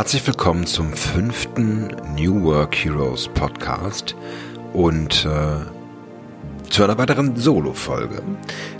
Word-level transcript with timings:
Herzlich 0.00 0.26
willkommen 0.26 0.64
zum 0.66 0.94
fünften 0.94 1.88
New 2.16 2.42
Work 2.44 2.74
Heroes 2.74 3.28
Podcast 3.28 4.16
und 4.72 5.26
äh, 5.26 6.70
zu 6.70 6.84
einer 6.84 6.96
weiteren 6.96 7.36
Solo-Folge, 7.36 8.22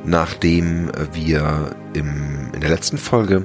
nachdem 0.02 0.91
wir 1.12 1.77
im, 1.93 2.51
in 2.55 2.62
der 2.62 2.70
letzten 2.70 2.96
Folge 2.96 3.45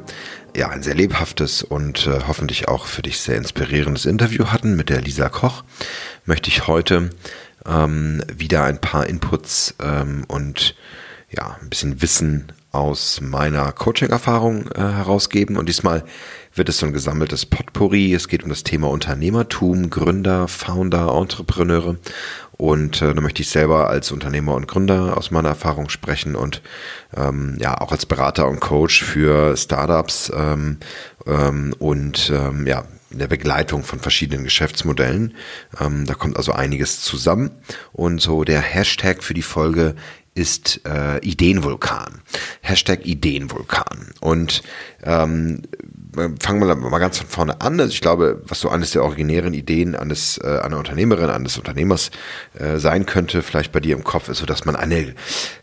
ja 0.55 0.69
ein 0.69 0.83
sehr 0.83 0.95
lebhaftes 0.95 1.63
und 1.63 2.07
äh, 2.07 2.21
hoffentlich 2.25 2.69
auch 2.69 2.85
für 2.85 3.01
dich 3.01 3.19
sehr 3.19 3.35
inspirierendes 3.35 4.05
Interview 4.05 4.45
hatten 4.53 4.77
mit 4.77 4.87
der 4.87 5.01
Lisa 5.01 5.27
Koch, 5.27 5.65
möchte 6.23 6.49
ich 6.49 6.67
heute 6.67 7.09
ähm, 7.65 8.23
wieder 8.33 8.63
ein 8.63 8.79
paar 8.79 9.05
Inputs 9.05 9.75
ähm, 9.83 10.23
und 10.29 10.75
ja 11.29 11.57
ein 11.61 11.69
bisschen 11.69 12.01
Wissen 12.01 12.53
aus 12.71 13.21
meiner 13.21 13.71
Coaching-Erfahrung 13.71 14.71
äh, 14.71 14.79
herausgeben 14.79 15.57
und 15.57 15.67
diesmal 15.67 16.03
wird 16.55 16.69
es 16.69 16.77
so 16.77 16.85
ein 16.85 16.93
gesammeltes 16.93 17.45
Potpourri. 17.45 18.13
Es 18.13 18.27
geht 18.27 18.43
um 18.43 18.49
das 18.49 18.63
Thema 18.63 18.89
Unternehmertum, 18.89 19.89
Gründer, 19.89 20.47
Founder, 20.47 21.13
Entrepreneure. 21.13 21.97
Und 22.53 23.01
äh, 23.01 23.13
da 23.13 23.21
möchte 23.21 23.41
ich 23.41 23.49
selber 23.49 23.89
als 23.89 24.11
Unternehmer 24.11 24.55
und 24.55 24.67
Gründer 24.67 25.17
aus 25.17 25.29
meiner 25.29 25.49
Erfahrung 25.49 25.89
sprechen 25.89 26.35
und 26.35 26.61
ähm, 27.15 27.57
ja 27.59 27.79
auch 27.81 27.91
als 27.91 28.05
Berater 28.05 28.47
und 28.47 28.61
Coach 28.61 29.03
für 29.03 29.57
Startups 29.57 30.31
ähm, 30.33 30.77
ähm, 31.27 31.75
und 31.79 32.31
ähm, 32.33 32.65
ja 32.65 32.85
in 33.11 33.19
der 33.19 33.27
Begleitung 33.27 33.83
von 33.83 33.99
verschiedenen 33.99 34.43
Geschäftsmodellen. 34.43 35.35
Ähm, 35.79 36.05
da 36.05 36.15
kommt 36.15 36.37
also 36.37 36.51
einiges 36.53 37.01
zusammen. 37.01 37.51
Und 37.93 38.21
so 38.21 38.43
der 38.43 38.61
Hashtag 38.61 39.23
für 39.23 39.33
die 39.33 39.41
Folge 39.41 39.95
ist 40.35 40.81
äh, 40.85 41.17
Ideenvulkan. 41.19 42.21
Hashtag 42.61 43.05
Ideenvulkan. 43.05 44.13
Und 44.19 44.61
ähm, 45.03 45.63
fangen 46.41 46.59
wir 46.59 46.75
mal 46.75 46.99
ganz 46.99 47.17
von 47.19 47.27
vorne 47.27 47.61
an. 47.61 47.79
Also 47.79 47.93
ich 47.93 48.01
glaube, 48.01 48.41
was 48.45 48.59
so 48.59 48.69
eines 48.69 48.91
der 48.91 49.03
originären 49.03 49.53
Ideen 49.53 49.95
eines 49.95 50.37
äh, 50.37 50.59
einer 50.61 50.77
Unternehmerin, 50.77 51.29
eines 51.29 51.57
Unternehmers 51.57 52.11
äh, 52.59 52.77
sein 52.77 53.05
könnte, 53.05 53.41
vielleicht 53.41 53.71
bei 53.71 53.79
dir 53.79 53.95
im 53.95 54.03
Kopf, 54.03 54.27
ist 54.27 54.39
so, 54.39 54.45
dass 54.45 54.65
man 54.65 54.75
eine 54.75 55.15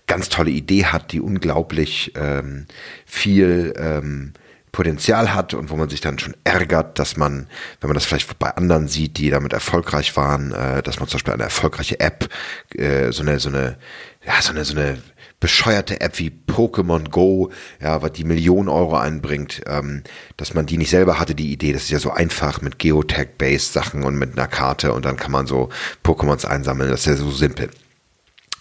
ganz 0.07 0.31
tolle 0.31 0.51
Idee 0.51 0.87
hat, 0.87 1.13
die 1.13 1.21
unglaublich 1.21 2.13
ähm, 2.17 2.67
viel 3.05 3.75
ähm, 3.77 4.33
Potenzial 4.73 5.35
hat 5.35 5.53
und 5.53 5.69
wo 5.69 5.77
man 5.77 5.91
sich 5.91 6.01
dann 6.01 6.19
schon 6.19 6.35
ärgert, 6.45 6.99
dass 6.99 7.19
man, 7.19 7.47
wenn 7.81 7.89
man 7.89 7.95
das 7.95 8.07
vielleicht 8.07 8.39
bei 8.39 8.51
anderen 8.57 8.89
sieht, 8.89 9.19
die 9.19 9.29
damit 9.29 9.53
erfolgreich 9.53 10.17
waren, 10.17 10.53
äh, 10.53 10.83
dass 10.83 10.99
man 10.99 11.09
zum 11.09 11.19
Beispiel 11.19 11.35
eine 11.35 11.43
erfolgreiche 11.45 12.01
App, 12.01 12.29
äh, 12.75 13.13
so 13.13 13.23
eine, 13.23 13.39
so 13.39 13.51
eine, 13.51 13.77
ja, 14.25 14.41
so 14.41 14.51
eine, 14.53 14.65
so 14.65 14.75
eine 14.75 14.99
bescheuerte 15.41 16.01
App 16.01 16.19
wie 16.19 16.33
Pokémon 16.47 17.11
Go, 17.11 17.51
ja, 17.83 18.01
was 18.01 18.13
die 18.13 18.25
Millionen 18.25 18.69
Euro 18.69 18.97
einbringt, 18.97 19.61
ähm, 19.67 20.05
dass 20.37 20.55
man 20.55 20.67
die 20.67 20.79
nicht 20.79 20.91
selber 20.91 21.19
hatte, 21.19 21.35
die 21.35 21.53
Idee, 21.53 21.73
das 21.73 21.83
ist 21.83 21.91
ja 21.91 21.99
so 21.99 22.13
einfach 22.13 22.63
mit 22.63 22.79
Geotag-based 22.79 23.73
Sachen 23.73 24.05
und 24.05 24.15
mit 24.15 24.39
einer 24.39 24.49
Karte 24.49 24.95
und 24.95 25.05
dann 25.05 25.17
kann 25.17 25.33
man 25.33 25.47
so 25.47 25.69
Pokémons 26.03 26.47
einsammeln, 26.47 26.91
das 26.91 27.01
ist 27.01 27.07
ja 27.07 27.17
so 27.17 27.31
simpel. 27.31 27.71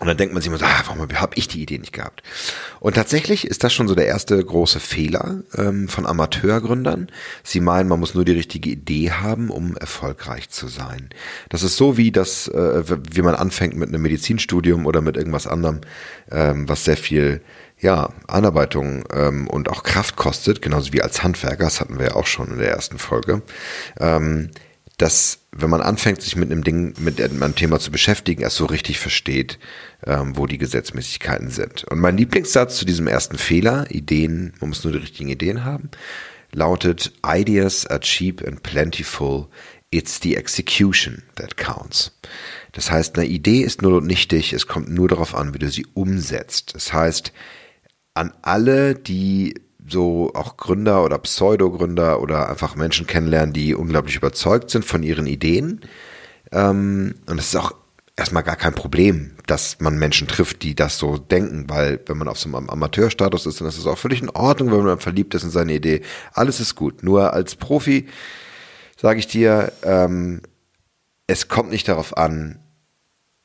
Und 0.02 0.07
dann 0.07 0.17
denkt 0.17 0.33
man 0.33 0.41
sich 0.41 0.47
immer 0.47 0.57
so, 0.57 0.66
ah, 0.66 0.83
warum 0.88 1.07
habe 1.13 1.35
ich 1.35 1.47
die 1.47 1.61
Idee 1.61 1.77
nicht 1.77 1.94
gehabt? 1.94 2.23
Und 2.80 2.95
tatsächlich 2.95 3.45
ist 3.45 3.63
das 3.63 3.71
schon 3.71 3.88
so 3.88 3.94
der 3.94 4.07
erste 4.07 4.44
große 4.44 4.80
Fehler 4.80 5.44
ähm, 5.55 5.88
von 5.88 6.07
Amateurgründern. 6.07 7.11
Sie 7.44 7.59
meinen, 7.59 7.88
man 7.88 7.99
muss 7.99 8.16
nur 8.16 8.25
die 8.25 8.31
richtige 8.31 8.72
Idee 8.72 9.11
haben, 9.11 9.52
um 9.52 9.77
erfolgreich 9.77 10.49
zu 10.49 10.67
sein. 10.67 11.09
Das 11.49 11.61
ist 11.61 11.77
so 11.77 11.97
wie 11.97 12.11
das, 12.11 12.47
äh, 12.47 12.83
wie 13.11 13.22
man 13.22 13.35
anfängt 13.35 13.75
mit 13.75 13.89
einem 13.89 14.02
Medizinstudium 14.02 14.88
oder 14.88 15.02
mit 15.02 15.17
irgendwas 15.17 15.45
anderem, 15.45 15.81
ähm, 16.31 16.67
was 16.67 16.83
sehr 16.83 16.97
viel 16.97 17.41
ja, 17.79 18.09
Anarbeitung 18.25 19.03
ähm, 19.13 19.47
und 19.47 19.69
auch 19.69 19.83
Kraft 19.83 20.16
kostet, 20.16 20.63
genauso 20.63 20.94
wie 20.94 21.03
als 21.03 21.22
Handwerker, 21.22 21.66
das 21.66 21.79
hatten 21.79 21.99
wir 21.99 22.07
ja 22.07 22.16
auch 22.16 22.25
schon 22.25 22.49
in 22.49 22.57
der 22.57 22.72
ersten 22.72 22.97
Folge. 22.97 23.44
Ähm, 24.00 24.50
dass 25.01 25.39
wenn 25.51 25.69
man 25.69 25.81
anfängt, 25.81 26.22
sich 26.22 26.35
mit 26.35 26.50
einem 26.50 26.63
Ding, 26.63 26.94
mit 27.00 27.19
einem 27.19 27.56
Thema 27.56 27.79
zu 27.79 27.91
beschäftigen, 27.91 28.41
erst 28.41 28.56
so 28.56 28.66
richtig 28.66 29.00
versteht, 29.00 29.59
ähm, 30.06 30.38
wo 30.38 30.47
die 30.47 30.57
Gesetzmäßigkeiten 30.57 31.50
sind. 31.50 31.84
Und 31.85 32.00
mein 32.00 32.17
Lieblingssatz 32.17 32.78
zu 32.78 32.85
diesem 32.85 33.07
ersten 33.07 33.38
Fehler, 33.38 33.89
Ideen, 33.91 34.53
man 34.62 34.69
muss 34.69 34.84
nur 34.84 34.94
die 34.94 35.00
richtigen 35.00 35.29
Ideen 35.29 35.66
haben, 35.66 35.89
lautet, 36.53 37.12
Ideas 37.25 37.85
are 37.88 38.00
cheap 38.00 38.45
and 38.47 38.63
plentiful, 38.63 39.50
it's 39.89 40.22
the 40.22 40.38
execution 40.38 41.23
that 41.35 41.57
counts. 41.57 42.18
Das 42.72 42.89
heißt, 42.89 43.18
eine 43.18 43.28
Idee 43.28 43.62
ist 43.62 43.81
nur 43.81 44.01
nichtig, 44.01 44.53
es 44.53 44.68
kommt 44.68 44.89
nur 44.89 45.09
darauf 45.09 45.35
an, 45.35 45.53
wie 45.53 45.59
du 45.59 45.69
sie 45.69 45.85
umsetzt. 45.94 46.75
Das 46.75 46.94
heißt, 46.94 47.33
an 48.13 48.33
alle, 48.41 48.95
die 48.95 49.56
so 49.91 50.31
auch 50.34 50.57
Gründer 50.57 51.03
oder 51.03 51.18
Pseudo-Gründer 51.18 52.22
oder 52.22 52.50
einfach 52.50 52.75
Menschen 52.75 53.07
kennenlernen, 53.07 53.53
die 53.53 53.75
unglaublich 53.75 54.16
überzeugt 54.16 54.69
sind 54.69 54.85
von 54.85 55.03
ihren 55.03 55.28
Ideen. 55.28 55.81
Ähm, 56.52 57.16
und 57.28 57.40
es 57.40 57.47
ist 57.47 57.56
auch 57.56 57.74
erstmal 58.16 58.44
gar 58.44 58.56
kein 58.56 58.74
Problem, 58.74 59.31
dass 59.47 59.80
man 59.80 59.97
Menschen 59.97 60.28
trifft, 60.28 60.63
die 60.63 60.75
das 60.75 60.97
so 60.97 61.18
denken, 61.18 61.69
weil 61.69 62.00
wenn 62.06 62.18
man 62.18 62.28
auf 62.28 62.40
so 62.40 62.50
einem 62.50 62.69
Amateurstatus 62.69 63.46
ist, 63.46 63.59
dann 63.59 63.68
ist 63.68 63.78
es 63.78 63.88
auch 63.88 63.97
völlig 63.97 64.22
in 64.22 64.30
Ordnung, 64.30 64.72
wenn 64.72 64.84
man 64.84 65.00
verliebt 65.00 65.34
ist 65.34 65.44
in 65.44 65.50
seine 65.50 65.74
Idee. 65.74 66.01
Alles 66.34 66.59
ist 66.59 66.75
gut. 66.75 67.03
Nur 67.03 67.34
als 67.34 67.56
Profi 67.56 68.07
sage 68.97 69.19
ich 69.19 69.28
dir, 69.28 69.72
ähm, 69.84 70.41
es 71.28 71.47
kommt 71.47 71.72
nicht 71.72 71.88
darauf 71.88 72.18
an, 72.18 72.59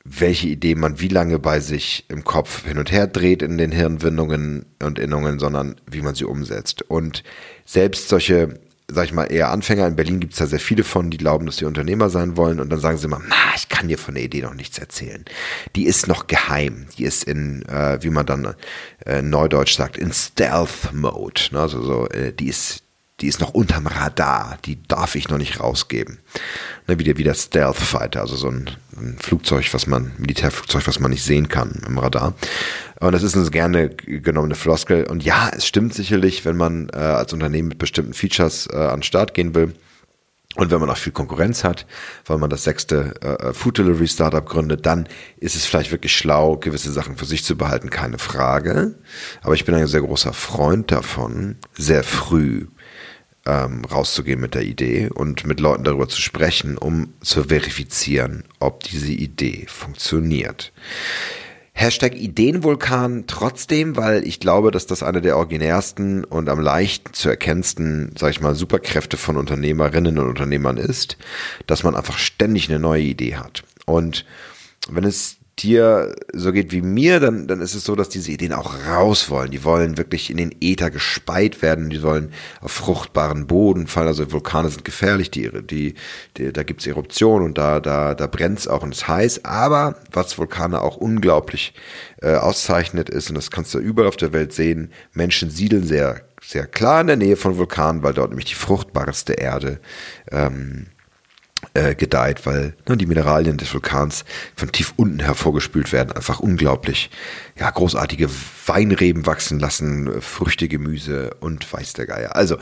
welche 0.09 0.47
Idee 0.47 0.75
man 0.75 0.99
wie 0.99 1.09
lange 1.09 1.37
bei 1.37 1.59
sich 1.59 2.05
im 2.07 2.23
Kopf 2.23 2.65
hin 2.65 2.77
und 2.77 2.91
her 2.91 3.07
dreht 3.07 3.41
in 3.41 3.57
den 3.57 3.71
Hirnwindungen 3.71 4.65
und 4.81 4.99
Innungen, 4.99 5.39
sondern 5.39 5.75
wie 5.89 6.01
man 6.01 6.15
sie 6.15 6.25
umsetzt. 6.25 6.81
Und 6.83 7.23
selbst 7.65 8.07
solche, 8.07 8.59
sag 8.87 9.05
ich 9.05 9.13
mal, 9.13 9.25
eher 9.25 9.51
Anfänger, 9.51 9.85
in 9.85 9.97
Berlin 9.97 10.21
gibt 10.21 10.33
es 10.33 10.39
da 10.39 10.45
sehr 10.45 10.61
viele 10.61 10.85
von, 10.85 11.09
die 11.09 11.17
glauben, 11.17 11.45
dass 11.45 11.57
sie 11.57 11.65
Unternehmer 11.65 12.09
sein 12.09 12.37
wollen 12.37 12.61
und 12.61 12.69
dann 12.69 12.79
sagen 12.79 12.97
sie 12.97 13.05
immer, 13.05 13.21
na, 13.27 13.35
ich 13.55 13.67
kann 13.67 13.89
dir 13.89 13.97
von 13.97 14.15
der 14.15 14.23
Idee 14.23 14.41
noch 14.41 14.53
nichts 14.53 14.77
erzählen. 14.77 15.25
Die 15.75 15.85
ist 15.85 16.07
noch 16.07 16.27
geheim. 16.27 16.87
Die 16.97 17.03
ist 17.03 17.25
in, 17.25 17.63
äh, 17.67 18.01
wie 18.01 18.09
man 18.09 18.25
dann 18.25 18.55
äh, 19.05 19.21
neudeutsch 19.21 19.75
sagt, 19.75 19.97
in 19.97 20.13
Stealth 20.13 20.93
Mode. 20.93 21.41
Ne? 21.51 21.59
Also 21.59 21.83
so, 21.83 22.07
äh, 22.07 22.31
die 22.31 22.47
ist 22.47 22.83
die 23.19 23.27
ist 23.27 23.39
noch 23.39 23.53
unterm 23.53 23.87
Radar, 23.87 24.59
die 24.65 24.77
darf 24.87 25.15
ich 25.15 25.29
noch 25.29 25.39
nicht 25.39 25.59
rausgeben. 25.59 26.19
Ne, 26.87 26.99
wie, 26.99 27.03
der, 27.03 27.17
wie 27.17 27.23
der 27.23 27.33
Stealth 27.33 27.77
Fighter, 27.77 28.21
also 28.21 28.35
so 28.35 28.49
ein, 28.49 28.69
ein, 28.95 29.17
Flugzeug, 29.19 29.73
was 29.73 29.87
man, 29.87 30.11
Militärflugzeug, 30.17 30.85
was 30.85 30.99
man 30.99 31.11
nicht 31.11 31.23
sehen 31.23 31.49
kann 31.49 31.81
im 31.87 31.97
Radar. 31.97 32.35
Und 32.99 33.11
das 33.13 33.23
ist 33.23 33.35
eine 33.35 33.49
gerne 33.49 33.89
genommene 33.89 34.55
Floskel. 34.55 35.05
Und 35.05 35.23
ja, 35.23 35.49
es 35.49 35.65
stimmt 35.65 35.95
sicherlich, 35.95 36.45
wenn 36.45 36.57
man 36.57 36.89
äh, 36.93 36.97
als 36.97 37.33
Unternehmen 37.33 37.69
mit 37.69 37.79
bestimmten 37.79 38.13
Features 38.13 38.67
äh, 38.71 38.75
an 38.75 38.97
den 38.97 39.03
Start 39.03 39.33
gehen 39.33 39.55
will. 39.55 39.73
Und 40.55 40.71
wenn 40.71 40.79
man 40.79 40.89
auch 40.89 40.97
viel 40.97 41.13
Konkurrenz 41.13 41.63
hat, 41.63 41.85
weil 42.25 42.39
man 42.39 42.49
das 42.49 42.63
sechste 42.63 43.13
äh, 43.21 43.53
Food 43.53 43.77
Delivery 43.77 44.07
Startup 44.07 44.45
gründet, 44.45 44.85
dann 44.85 45.07
ist 45.37 45.55
es 45.55 45.65
vielleicht 45.65 45.91
wirklich 45.91 46.15
schlau, 46.15 46.57
gewisse 46.57 46.91
Sachen 46.91 47.17
für 47.17 47.25
sich 47.25 47.43
zu 47.43 47.55
behalten, 47.55 47.91
keine 47.91 48.17
Frage. 48.17 48.95
Aber 49.41 49.53
ich 49.53 49.65
bin 49.65 49.75
ein 49.75 49.85
sehr 49.87 50.01
großer 50.01 50.33
Freund 50.33 50.91
davon, 50.91 51.57
sehr 51.75 52.03
früh 52.03 52.67
ähm, 53.47 53.85
rauszugehen 53.85 54.39
mit 54.39 54.53
der 54.53 54.63
Idee 54.63 55.09
und 55.13 55.47
mit 55.47 55.59
Leuten 55.59 55.83
darüber 55.83 56.07
zu 56.07 56.21
sprechen, 56.21 56.77
um 56.77 57.13
zu 57.21 57.45
verifizieren, 57.45 58.43
ob 58.59 58.83
diese 58.83 59.11
Idee 59.11 59.65
funktioniert. 59.67 60.73
Hashtag 61.71 62.15
Ideenvulkan 62.15 63.25
trotzdem, 63.27 63.95
weil 63.95 64.27
ich 64.27 64.39
glaube, 64.39 64.71
dass 64.71 64.87
das 64.87 65.03
eine 65.03 65.21
der 65.21 65.37
originärsten 65.37 66.23
und 66.23 66.49
am 66.49 66.59
leichten 66.59 67.13
zu 67.13 67.29
erkennendsten, 67.29 68.13
sag 68.17 68.31
ich 68.31 68.41
mal, 68.41 68.55
Superkräfte 68.55 69.15
von 69.15 69.37
Unternehmerinnen 69.37 70.17
und 70.17 70.27
Unternehmern 70.27 70.77
ist, 70.77 71.17
dass 71.67 71.83
man 71.83 71.95
einfach 71.95 72.17
ständig 72.17 72.67
eine 72.69 72.79
neue 72.79 73.03
Idee 73.03 73.35
hat. 73.35 73.63
Und 73.85 74.25
wenn 74.89 75.03
es 75.03 75.36
dir 75.59 76.15
so 76.33 76.51
geht 76.51 76.71
wie 76.71 76.81
mir, 76.81 77.19
dann, 77.19 77.47
dann 77.47 77.61
ist 77.61 77.73
es 77.73 77.83
so, 77.83 77.95
dass 77.95 78.09
diese 78.09 78.31
Ideen 78.31 78.53
auch 78.53 78.75
raus 78.87 79.29
wollen. 79.29 79.51
Die 79.51 79.63
wollen 79.63 79.97
wirklich 79.97 80.29
in 80.29 80.37
den 80.37 80.55
Äther 80.61 80.91
gespeit 80.91 81.61
werden, 81.61 81.89
die 81.89 82.03
wollen 82.03 82.31
auf 82.61 82.71
fruchtbaren 82.71 83.47
Boden 83.47 83.87
fallen. 83.87 84.07
Also 84.07 84.31
Vulkane 84.31 84.69
sind 84.69 84.85
gefährlich, 84.85 85.31
die, 85.31 85.49
die, 85.63 85.95
die 86.37 86.53
da 86.53 86.63
gibt's 86.63 86.85
Eruptionen 86.85 87.47
und 87.47 87.57
da, 87.57 87.79
da, 87.79 88.13
da 88.13 88.27
brennt's 88.27 88.67
auch 88.67 88.83
und 88.83 88.93
es 88.93 89.07
heiß. 89.07 89.45
Aber 89.45 89.95
was 90.11 90.37
Vulkane 90.37 90.81
auch 90.81 90.97
unglaublich 90.97 91.73
äh, 92.21 92.35
auszeichnet 92.35 93.09
ist, 93.09 93.29
und 93.29 93.35
das 93.35 93.49
kannst 93.49 93.73
du 93.73 93.79
überall 93.79 94.07
auf 94.07 94.17
der 94.17 94.33
Welt 94.33 94.53
sehen, 94.53 94.91
Menschen 95.13 95.49
siedeln 95.49 95.83
sehr, 95.83 96.21
sehr 96.41 96.67
klar 96.67 97.01
in 97.01 97.07
der 97.07 97.15
Nähe 97.15 97.35
von 97.35 97.57
Vulkanen, 97.57 98.03
weil 98.03 98.13
dort 98.13 98.29
nämlich 98.29 98.45
die 98.45 98.55
fruchtbarste 98.55 99.33
Erde 99.33 99.79
ähm, 100.31 100.87
äh, 101.73 101.95
gedeiht, 101.95 102.45
weil 102.45 102.75
ne, 102.87 102.97
die 102.97 103.05
Mineralien 103.05 103.57
des 103.57 103.73
Vulkans 103.73 104.25
von 104.55 104.71
tief 104.71 104.93
unten 104.95 105.19
hervorgespült 105.19 105.91
werden, 105.91 106.11
einfach 106.11 106.39
unglaublich, 106.39 107.09
ja, 107.59 107.69
großartige 107.69 108.29
Weinreben 108.65 109.25
wachsen 109.25 109.59
lassen, 109.59 110.21
Früchte, 110.21 110.67
Gemüse 110.67 111.31
und 111.39 111.71
weiß 111.71 111.93
der 111.93 112.05
Geier. 112.05 112.35
Also, 112.35 112.57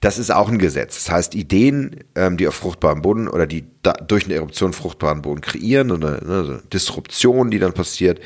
das 0.00 0.18
ist 0.18 0.30
auch 0.30 0.48
ein 0.48 0.58
Gesetz. 0.58 1.04
Das 1.04 1.12
heißt, 1.12 1.34
Ideen, 1.34 2.04
ähm, 2.14 2.36
die 2.36 2.46
auf 2.46 2.54
fruchtbarem 2.54 3.02
Boden 3.02 3.28
oder 3.28 3.46
die 3.46 3.64
da, 3.86 3.92
durch 3.92 4.24
eine 4.24 4.34
Eruption 4.34 4.72
fruchtbaren 4.72 5.22
Boden 5.22 5.40
kreieren 5.40 5.92
oder 5.92 6.24
ne, 6.24 6.44
so 6.44 6.56
Disruption, 6.72 7.50
die 7.50 7.58
dann 7.58 7.72
passiert, 7.72 8.20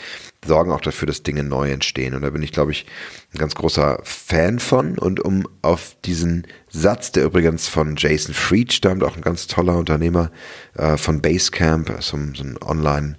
sorgen 0.44 0.72
auch 0.72 0.80
dafür, 0.80 1.06
dass 1.06 1.22
Dinge 1.22 1.44
neu 1.44 1.70
entstehen. 1.70 2.14
Und 2.14 2.22
da 2.22 2.30
bin 2.30 2.42
ich, 2.42 2.52
glaube 2.52 2.72
ich, 2.72 2.86
ein 3.34 3.38
ganz 3.38 3.54
großer 3.54 4.00
Fan 4.02 4.58
von. 4.58 4.98
Und 4.98 5.20
um 5.20 5.46
auf 5.62 5.96
diesen 6.04 6.46
Satz, 6.68 7.12
der 7.12 7.24
übrigens 7.24 7.68
von 7.68 7.96
Jason 7.96 8.34
Fried 8.34 8.72
stammt, 8.72 9.04
auch 9.04 9.16
ein 9.16 9.22
ganz 9.22 9.46
toller 9.46 9.76
Unternehmer 9.76 10.30
äh, 10.74 10.96
von 10.96 11.20
Basecamp, 11.20 11.94
so, 12.00 12.16
so 12.34 12.42
ein 12.42 12.58
Online- 12.62 13.16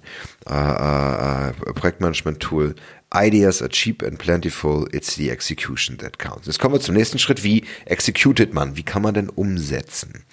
äh, 0.48 0.54
äh, 0.54 1.50
äh, 1.50 1.52
Projektmanagement-Tool. 1.72 2.74
Ideas 3.14 3.62
are 3.62 3.68
cheap 3.68 4.02
and 4.02 4.18
plentiful, 4.18 4.88
it's 4.92 5.14
the 5.14 5.30
execution 5.30 5.98
that 5.98 6.18
counts. 6.18 6.46
Jetzt 6.46 6.58
kommen 6.58 6.74
wir 6.74 6.80
zum 6.80 6.96
nächsten 6.96 7.20
Schritt. 7.20 7.44
Wie 7.44 7.64
executed 7.84 8.52
man? 8.52 8.76
Wie 8.76 8.82
kann 8.82 9.02
man 9.02 9.14
denn 9.14 9.28
umsetzen? 9.28 10.24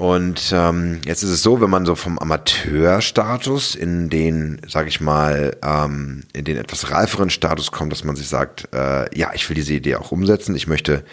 Und 0.00 0.50
ähm, 0.54 1.02
jetzt 1.04 1.22
ist 1.22 1.28
es 1.28 1.42
so, 1.42 1.60
wenn 1.60 1.68
man 1.68 1.84
so 1.84 1.94
vom 1.94 2.18
Amateurstatus 2.18 3.74
in 3.74 4.08
den, 4.08 4.58
sage 4.66 4.88
ich 4.88 5.02
mal, 5.02 5.54
ähm, 5.62 6.22
in 6.32 6.46
den 6.46 6.56
etwas 6.56 6.90
reiferen 6.90 7.28
Status 7.28 7.70
kommt, 7.70 7.92
dass 7.92 8.02
man 8.02 8.16
sich 8.16 8.26
sagt, 8.26 8.66
äh, 8.72 9.14
ja, 9.14 9.32
ich 9.34 9.46
will 9.50 9.56
diese 9.56 9.74
Idee 9.74 9.96
auch 9.96 10.10
umsetzen, 10.10 10.56
ich 10.56 10.66
möchte, 10.66 11.04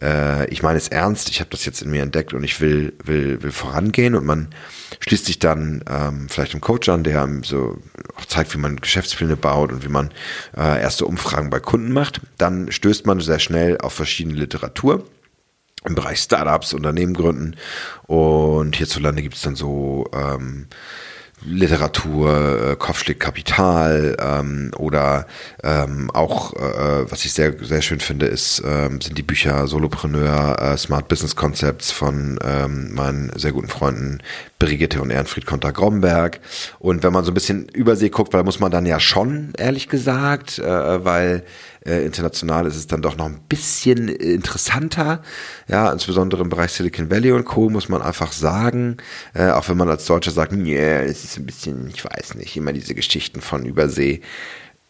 äh, 0.00 0.48
ich 0.48 0.62
meine 0.62 0.78
es 0.78 0.86
ernst, 0.86 1.28
ich 1.28 1.40
habe 1.40 1.50
das 1.50 1.64
jetzt 1.64 1.82
in 1.82 1.90
mir 1.90 2.04
entdeckt 2.04 2.34
und 2.34 2.44
ich 2.44 2.60
will, 2.60 2.92
will, 3.02 3.42
will 3.42 3.50
vorangehen. 3.50 4.14
Und 4.14 4.24
man 4.24 4.46
schließt 5.00 5.26
sich 5.26 5.40
dann 5.40 5.82
ähm, 5.90 6.28
vielleicht 6.28 6.52
einem 6.52 6.60
Coach 6.60 6.88
an, 6.88 7.02
der 7.02 7.28
so 7.42 7.78
auch 8.14 8.26
zeigt, 8.26 8.54
wie 8.54 8.58
man 8.58 8.76
Geschäftspläne 8.76 9.36
baut 9.36 9.72
und 9.72 9.84
wie 9.84 9.88
man 9.88 10.12
äh, 10.56 10.80
erste 10.80 11.04
Umfragen 11.06 11.50
bei 11.50 11.58
Kunden 11.58 11.92
macht. 11.92 12.20
Dann 12.38 12.70
stößt 12.70 13.06
man 13.06 13.18
sehr 13.18 13.40
schnell 13.40 13.76
auf 13.78 13.94
verschiedene 13.94 14.36
Literatur 14.36 15.04
im 15.84 15.94
Bereich 15.94 16.18
Startups, 16.18 16.74
Unternehmen 16.74 17.14
gründen. 17.14 17.56
Und 18.06 18.76
hierzulande 18.76 19.22
gibt 19.22 19.36
es 19.36 19.42
dann 19.42 19.56
so 19.56 20.06
ähm, 20.12 20.66
Literatur, 21.44 22.70
äh, 22.72 22.76
Kopfschläg 22.76 23.20
Kapital 23.20 24.16
ähm, 24.18 24.70
oder 24.76 25.26
ähm, 25.62 26.10
auch, 26.12 26.54
äh, 26.54 27.10
was 27.10 27.24
ich 27.24 27.32
sehr 27.32 27.54
sehr 27.62 27.82
schön 27.82 28.00
finde, 28.00 28.26
ist 28.26 28.62
ähm, 28.64 29.00
sind 29.00 29.18
die 29.18 29.22
Bücher 29.22 29.66
Solopreneur, 29.66 30.56
äh, 30.60 30.76
Smart 30.76 31.08
Business 31.08 31.36
Concepts 31.36 31.92
von 31.92 32.38
ähm, 32.42 32.94
meinen 32.94 33.30
sehr 33.36 33.52
guten 33.52 33.68
Freunden 33.68 34.18
Brigitte 34.58 35.02
und 35.02 35.10
Ehrenfried 35.10 35.46
Konter-Gromberg. 35.46 36.40
Und 36.78 37.02
wenn 37.02 37.12
man 37.12 37.24
so 37.24 37.30
ein 37.30 37.34
bisschen 37.34 37.68
Übersee 37.68 38.08
guckt, 38.08 38.32
weil 38.32 38.44
muss 38.44 38.60
man 38.60 38.72
dann 38.72 38.86
ja 38.86 39.00
schon, 39.00 39.52
ehrlich 39.58 39.88
gesagt, 39.88 40.58
äh, 40.58 41.04
weil 41.04 41.44
äh, 41.84 42.04
international 42.04 42.66
ist 42.66 42.76
es 42.76 42.86
dann 42.86 43.02
doch 43.02 43.16
noch 43.16 43.26
ein 43.26 43.40
bisschen 43.48 44.08
interessanter. 44.08 45.22
Ja, 45.68 45.92
insbesondere 45.92 46.42
im 46.42 46.48
Bereich 46.48 46.72
Silicon 46.72 47.10
Valley 47.10 47.32
und 47.32 47.44
Co. 47.44 47.68
muss 47.68 47.88
man 47.88 48.02
einfach 48.02 48.32
sagen, 48.32 48.96
äh, 49.34 49.50
auch 49.50 49.68
wenn 49.68 49.76
man 49.76 49.88
als 49.88 50.06
Deutscher 50.06 50.30
sagt, 50.30 50.52
yeah, 50.52 51.02
es 51.02 51.24
ist 51.24 51.36
ein 51.36 51.46
bisschen, 51.46 51.88
ich 51.88 52.04
weiß 52.04 52.34
nicht, 52.36 52.56
immer 52.56 52.72
diese 52.72 52.94
Geschichten 52.94 53.40
von 53.40 53.64
Übersee 53.64 54.22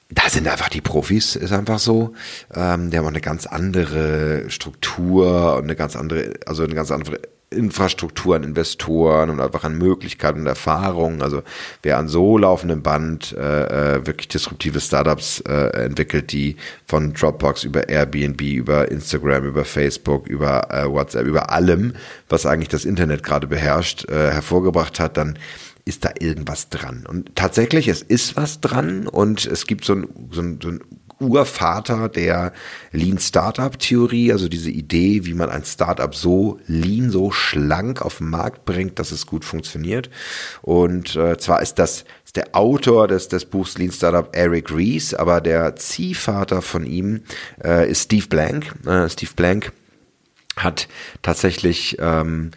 da 0.08 0.28
sind 0.28 0.46
einfach 0.46 0.68
die 0.68 0.80
Profis, 0.80 1.34
ist 1.34 1.52
einfach 1.52 1.80
so. 1.80 2.14
Ähm, 2.54 2.90
die 2.90 2.96
haben 2.96 3.04
auch 3.04 3.10
eine 3.10 3.20
ganz 3.20 3.46
andere 3.46 4.48
Struktur 4.48 5.56
und 5.56 5.64
eine 5.64 5.74
ganz 5.74 5.96
andere, 5.96 6.34
also 6.46 6.62
eine 6.62 6.74
ganz 6.74 6.92
andere 6.92 7.18
Infrastruktur 7.50 8.34
an 8.34 8.42
Investoren 8.42 9.30
und 9.30 9.40
einfach 9.40 9.62
an 9.62 9.78
Möglichkeiten 9.78 10.40
und 10.40 10.46
Erfahrungen. 10.46 11.22
Also 11.22 11.42
wer 11.82 11.98
an 11.98 12.08
so 12.08 12.36
laufendem 12.38 12.82
Band 12.82 13.32
äh, 13.32 13.96
äh, 13.96 14.06
wirklich 14.06 14.28
disruptive 14.28 14.80
Startups 14.80 15.40
äh, 15.40 15.84
entwickelt, 15.84 16.32
die 16.32 16.56
von 16.86 17.12
Dropbox 17.12 17.62
über 17.64 17.88
Airbnb, 17.88 18.40
über 18.42 18.90
Instagram, 18.90 19.44
über 19.44 19.64
Facebook, 19.64 20.26
über 20.26 20.72
äh, 20.72 20.90
WhatsApp, 20.90 21.26
über 21.26 21.50
allem, 21.50 21.94
was 22.28 22.46
eigentlich 22.46 22.68
das 22.68 22.84
Internet 22.84 23.22
gerade 23.22 23.46
beherrscht, 23.46 24.08
äh, 24.10 24.32
hervorgebracht 24.32 24.98
hat, 24.98 25.16
dann 25.16 25.38
ist 25.84 26.04
da 26.04 26.10
irgendwas 26.18 26.68
dran. 26.68 27.06
Und 27.08 27.36
tatsächlich, 27.36 27.86
es 27.86 28.02
ist 28.02 28.36
was 28.36 28.60
dran 28.60 29.06
und 29.06 29.46
es 29.46 29.68
gibt 29.68 29.84
so 29.84 29.94
ein, 29.94 30.08
so 30.32 30.42
ein, 30.42 30.58
so 30.60 30.68
ein 30.70 30.80
Urvater 31.18 32.08
der 32.08 32.52
Lean 32.92 33.18
Startup 33.18 33.78
Theorie, 33.78 34.32
also 34.32 34.48
diese 34.48 34.70
Idee, 34.70 35.24
wie 35.24 35.34
man 35.34 35.50
ein 35.50 35.64
Startup 35.64 36.14
so 36.14 36.58
lean, 36.66 37.10
so 37.10 37.30
schlank 37.30 38.02
auf 38.02 38.18
den 38.18 38.30
Markt 38.30 38.64
bringt, 38.64 38.98
dass 38.98 39.12
es 39.12 39.26
gut 39.26 39.44
funktioniert. 39.44 40.10
Und 40.62 41.16
äh, 41.16 41.38
zwar 41.38 41.62
ist 41.62 41.78
das 41.78 42.04
ist 42.24 42.36
der 42.36 42.54
Autor 42.54 43.08
des, 43.08 43.28
des 43.28 43.44
Buchs 43.44 43.78
Lean 43.78 43.92
Startup 43.92 44.28
Eric 44.34 44.70
Ries, 44.74 45.14
aber 45.14 45.40
der 45.40 45.76
Ziehvater 45.76 46.60
von 46.60 46.84
ihm 46.84 47.22
äh, 47.64 47.90
ist 47.90 48.04
Steve 48.04 48.26
Blank. 48.26 48.74
Äh, 48.86 49.08
Steve 49.08 49.32
Blank 49.34 49.72
hat 50.56 50.88
tatsächlich 51.22 51.96
ähm, 51.98 52.50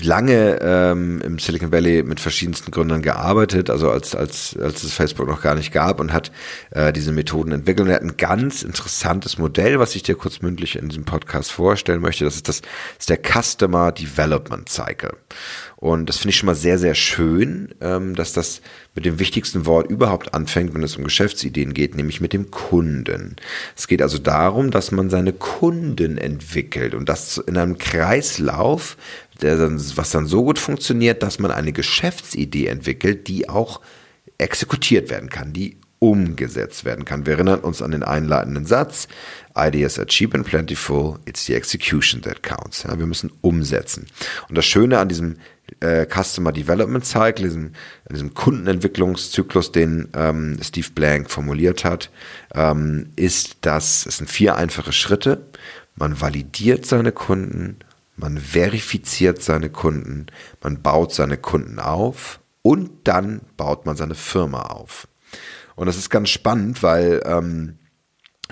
lange 0.00 0.58
ähm, 0.60 1.20
im 1.22 1.38
Silicon 1.38 1.72
Valley 1.72 2.02
mit 2.02 2.20
verschiedensten 2.20 2.70
Gründern 2.70 3.02
gearbeitet, 3.02 3.70
also 3.70 3.90
als, 3.90 4.14
als, 4.14 4.56
als 4.60 4.82
es 4.82 4.92
Facebook 4.92 5.28
noch 5.28 5.42
gar 5.42 5.54
nicht 5.54 5.72
gab 5.72 6.00
und 6.00 6.12
hat 6.12 6.30
äh, 6.70 6.92
diese 6.92 7.12
Methoden 7.12 7.52
entwickelt. 7.52 7.86
Und 7.86 7.90
er 7.90 7.96
hat 7.96 8.02
ein 8.02 8.16
ganz 8.16 8.62
interessantes 8.62 9.38
Modell, 9.38 9.78
was 9.78 9.94
ich 9.94 10.02
dir 10.02 10.14
kurz 10.14 10.42
mündlich 10.42 10.76
in 10.76 10.88
diesem 10.88 11.04
Podcast 11.04 11.52
vorstellen 11.52 12.00
möchte. 12.00 12.24
Das 12.24 12.36
ist 12.36 12.48
das, 12.48 12.62
ist 12.98 13.10
der 13.10 13.18
Customer 13.18 13.92
Development 13.92 14.68
Cycle. 14.68 15.16
Und 15.76 16.08
das 16.08 16.16
finde 16.16 16.30
ich 16.30 16.38
schon 16.38 16.46
mal 16.46 16.54
sehr, 16.54 16.78
sehr 16.78 16.94
schön, 16.94 17.74
ähm, 17.80 18.14
dass 18.14 18.32
das 18.32 18.62
mit 18.94 19.04
dem 19.04 19.18
wichtigsten 19.18 19.66
Wort 19.66 19.90
überhaupt 19.90 20.32
anfängt, 20.32 20.74
wenn 20.74 20.82
es 20.82 20.96
um 20.96 21.04
Geschäftsideen 21.04 21.74
geht, 21.74 21.94
nämlich 21.94 22.22
mit 22.22 22.32
dem 22.32 22.50
Kunden. 22.50 23.36
Es 23.76 23.86
geht 23.86 24.00
also 24.00 24.18
darum, 24.18 24.70
dass 24.70 24.90
man 24.90 25.10
seine 25.10 25.34
Kunden 25.34 26.16
entwickelt 26.16 26.94
und 26.94 27.10
das 27.10 27.36
in 27.36 27.58
einem 27.58 27.76
Kreislauf, 27.76 28.96
dann, 29.38 29.80
was 29.96 30.10
dann 30.10 30.26
so 30.26 30.44
gut 30.44 30.58
funktioniert, 30.58 31.22
dass 31.22 31.38
man 31.38 31.50
eine 31.50 31.72
Geschäftsidee 31.72 32.66
entwickelt, 32.66 33.28
die 33.28 33.48
auch 33.48 33.80
exekutiert 34.38 35.10
werden 35.10 35.30
kann, 35.30 35.52
die 35.52 35.78
umgesetzt 35.98 36.84
werden 36.84 37.04
kann. 37.04 37.24
Wir 37.24 37.34
erinnern 37.34 37.60
uns 37.60 37.80
an 37.80 37.90
den 37.90 38.02
einleitenden 38.02 38.66
Satz. 38.66 39.08
Ideas 39.56 39.98
are 39.98 40.06
cheap 40.06 40.34
and 40.34 40.46
plentiful. 40.46 41.18
It's 41.24 41.46
the 41.46 41.54
execution 41.54 42.20
that 42.22 42.42
counts. 42.42 42.82
Ja, 42.82 42.98
wir 42.98 43.06
müssen 43.06 43.32
umsetzen. 43.40 44.06
Und 44.48 44.58
das 44.58 44.66
Schöne 44.66 44.98
an 44.98 45.08
diesem 45.08 45.36
äh, 45.80 46.06
Customer 46.06 46.52
Development 46.52 47.04
Cycle, 47.04 47.44
diesem, 47.44 47.72
diesem 48.10 48.34
Kundenentwicklungszyklus, 48.34 49.72
den 49.72 50.08
ähm, 50.14 50.58
Steve 50.62 50.88
Blank 50.94 51.30
formuliert 51.30 51.84
hat, 51.84 52.10
ähm, 52.54 53.10
ist, 53.16 53.58
dass 53.62 54.04
es 54.06 54.18
sind 54.18 54.30
vier 54.30 54.56
einfache 54.56 54.92
Schritte. 54.92 55.46
Man 55.94 56.20
validiert 56.20 56.84
seine 56.84 57.10
Kunden, 57.10 57.78
man 58.16 58.38
verifiziert 58.38 59.42
seine 59.42 59.70
Kunden, 59.70 60.26
man 60.62 60.82
baut 60.82 61.12
seine 61.12 61.36
Kunden 61.36 61.78
auf 61.78 62.40
und 62.62 62.90
dann 63.04 63.42
baut 63.56 63.86
man 63.86 63.96
seine 63.96 64.14
Firma 64.14 64.62
auf. 64.62 65.06
Und 65.74 65.86
das 65.86 65.96
ist 65.96 66.10
ganz 66.10 66.30
spannend, 66.30 66.82
weil 66.82 67.22
ähm, 67.26 67.78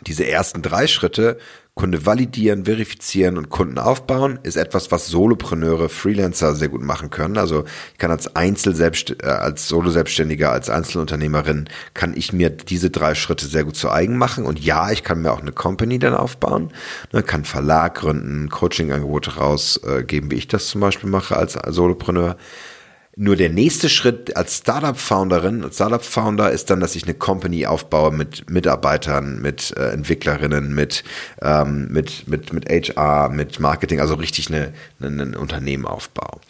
diese 0.07 0.27
ersten 0.27 0.63
drei 0.63 0.87
Schritte, 0.87 1.39
Kunde 1.75 2.07
validieren, 2.07 2.67
verifizieren 2.67 3.37
und 3.37 3.49
Kunden 3.49 3.79
aufbauen, 3.79 4.39
ist 4.45 4.57
etwas, 4.57 4.93
was 4.93 5.09
Solopreneure, 5.09 5.89
Freelancer 5.89 6.55
sehr 6.55 6.69
gut 6.69 6.83
machen 6.83 7.11
können. 7.11 7.37
Also 7.37 7.65
ich 7.93 7.99
kann 7.99 8.13
als 8.13 8.37
Einzelselbst 8.37 9.17
äh, 9.23 9.27
als 9.27 9.67
Solo-Selbstständiger, 9.67 10.53
als 10.53 10.71
Einzelunternehmerin, 10.71 11.69
kann 11.93 12.17
ich 12.17 12.33
mir 12.33 12.51
diese 12.51 12.91
drei 12.91 13.17
Schritte 13.17 13.47
sehr 13.47 13.65
gut 13.65 13.75
zu 13.75 13.91
eigen 13.91 14.17
machen. 14.17 14.47
Und 14.47 14.61
ja, 14.61 14.93
ich 14.93 15.03
kann 15.03 15.23
mir 15.23 15.33
auch 15.33 15.41
eine 15.41 15.51
Company 15.51 15.99
dann 15.99 16.15
aufbauen, 16.15 16.73
ne, 17.13 17.25
kann 17.25 17.45
Verlag 17.45 17.97
gründen, 17.97 18.51
Coaching-Angebote 18.51 19.37
rausgeben, 19.37 20.31
wie 20.31 20.37
ich 20.37 20.47
das 20.47 20.69
zum 20.69 20.81
Beispiel 20.81 21.11
mache 21.11 21.37
als 21.37 21.59
Solopreneur. 21.67 22.37
Nur 23.17 23.37
der 23.37 23.49
nächste 23.49 23.89
Schritt 23.89 24.37
als 24.37 24.59
Startup-Founderin, 24.59 25.63
als 25.63 25.77
Startup-Founder 25.77 26.51
ist 26.51 26.71
dann, 26.71 26.81
dass 26.81 26.97
ich 26.97 27.05
eine 27.05 27.15
Company 27.15 27.65
aufbaue 27.67 28.11
mit 28.11 28.51
Mitarbeitern, 28.51 29.41
mit 29.41 29.73
äh, 29.77 29.91
Entwicklerinnen, 29.91 30.75
mit, 30.75 31.05
ähm, 31.41 31.89
mit, 31.93 32.27
mit, 32.27 32.53
mit 32.53 32.69
HR, 32.69 33.29
mit 33.29 33.61
Marketing, 33.61 34.01
also 34.01 34.15
richtig 34.15 34.49
eine, 34.49 34.73
eine, 35.01 35.23
ein 35.23 35.37
Unternehmen 35.37 35.87
aufbaue. 35.87 36.41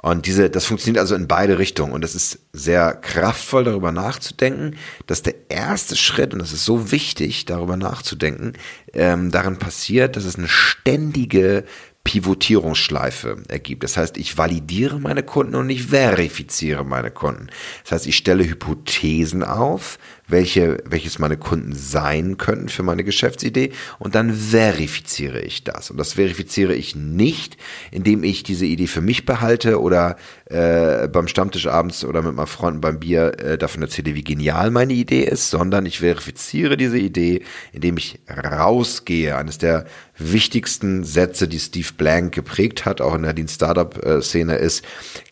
Und 0.00 0.26
diese, 0.26 0.48
das 0.48 0.64
funktioniert 0.64 1.00
also 1.00 1.14
in 1.16 1.26
beide 1.26 1.58
Richtungen. 1.58 1.92
Und 1.92 2.04
es 2.04 2.14
ist 2.14 2.38
sehr 2.52 2.94
kraftvoll, 2.94 3.64
darüber 3.64 3.90
nachzudenken, 3.90 4.76
dass 5.06 5.22
der 5.22 5.34
erste 5.48 5.96
Schritt, 5.96 6.32
und 6.32 6.38
das 6.38 6.52
ist 6.52 6.64
so 6.64 6.92
wichtig, 6.92 7.46
darüber 7.46 7.76
nachzudenken, 7.76 8.52
ähm, 8.92 9.30
darin 9.30 9.58
passiert, 9.58 10.16
dass 10.16 10.24
es 10.24 10.36
eine 10.36 10.48
ständige 10.48 11.64
Pivotierungsschleife 12.08 13.42
ergibt. 13.48 13.84
Das 13.84 13.98
heißt, 13.98 14.16
ich 14.16 14.38
validiere 14.38 14.98
meine 14.98 15.22
Kunden 15.22 15.54
und 15.56 15.68
ich 15.68 15.88
verifiziere 15.88 16.82
meine 16.82 17.10
Kunden. 17.10 17.48
Das 17.82 17.92
heißt, 17.92 18.06
ich 18.06 18.16
stelle 18.16 18.48
Hypothesen 18.48 19.44
auf, 19.44 19.98
welche, 20.26 20.82
welches 20.86 21.18
meine 21.18 21.36
Kunden 21.36 21.74
sein 21.74 22.38
könnten 22.38 22.70
für 22.70 22.82
meine 22.82 23.04
Geschäftsidee 23.04 23.72
und 23.98 24.14
dann 24.14 24.32
verifiziere 24.32 25.40
ich 25.40 25.64
das. 25.64 25.90
Und 25.90 25.98
das 25.98 26.14
verifiziere 26.14 26.74
ich 26.74 26.96
nicht, 26.96 27.58
indem 27.90 28.24
ich 28.24 28.42
diese 28.42 28.64
Idee 28.64 28.86
für 28.86 29.02
mich 29.02 29.26
behalte 29.26 29.78
oder 29.78 30.16
äh, 30.46 31.08
beim 31.08 31.28
Stammtisch 31.28 31.66
abends 31.66 32.06
oder 32.06 32.22
mit 32.22 32.34
meinen 32.34 32.46
Freunden 32.46 32.80
beim 32.80 33.00
Bier 33.00 33.38
äh, 33.38 33.58
davon 33.58 33.82
erzähle, 33.82 34.14
wie 34.14 34.24
genial 34.24 34.70
meine 34.70 34.94
Idee 34.94 35.24
ist, 35.24 35.50
sondern 35.50 35.84
ich 35.84 36.00
verifiziere 36.00 36.78
diese 36.78 36.98
Idee, 36.98 37.42
indem 37.72 37.98
ich 37.98 38.18
rausgehe. 38.30 39.36
Eines 39.36 39.58
der 39.58 39.86
wichtigsten 40.18 41.04
Sätze, 41.04 41.48
die 41.48 41.60
Steve 41.60 41.88
Blank 41.96 42.34
geprägt 42.34 42.84
hat, 42.84 43.00
auch 43.00 43.14
in 43.14 43.22
der 43.22 43.34
Lean 43.34 43.48
Startup 43.48 44.22
Szene, 44.22 44.56
ist 44.56 44.84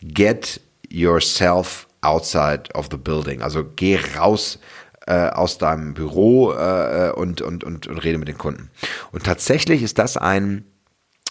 get 0.02 0.60
yourself 0.88 1.86
outside 2.00 2.64
of 2.74 2.88
the 2.90 2.96
building. 2.96 3.42
Also 3.42 3.64
geh 3.76 3.98
raus 4.16 4.58
äh, 5.06 5.28
aus 5.28 5.58
deinem 5.58 5.94
Büro 5.94 6.52
äh, 6.52 7.12
und, 7.14 7.40
und, 7.40 7.64
und, 7.64 7.86
und 7.86 7.98
rede 7.98 8.18
mit 8.18 8.28
den 8.28 8.38
Kunden. 8.38 8.70
Und 9.12 9.24
tatsächlich 9.24 9.82
ist 9.82 9.98
das 9.98 10.16
ein 10.16 10.64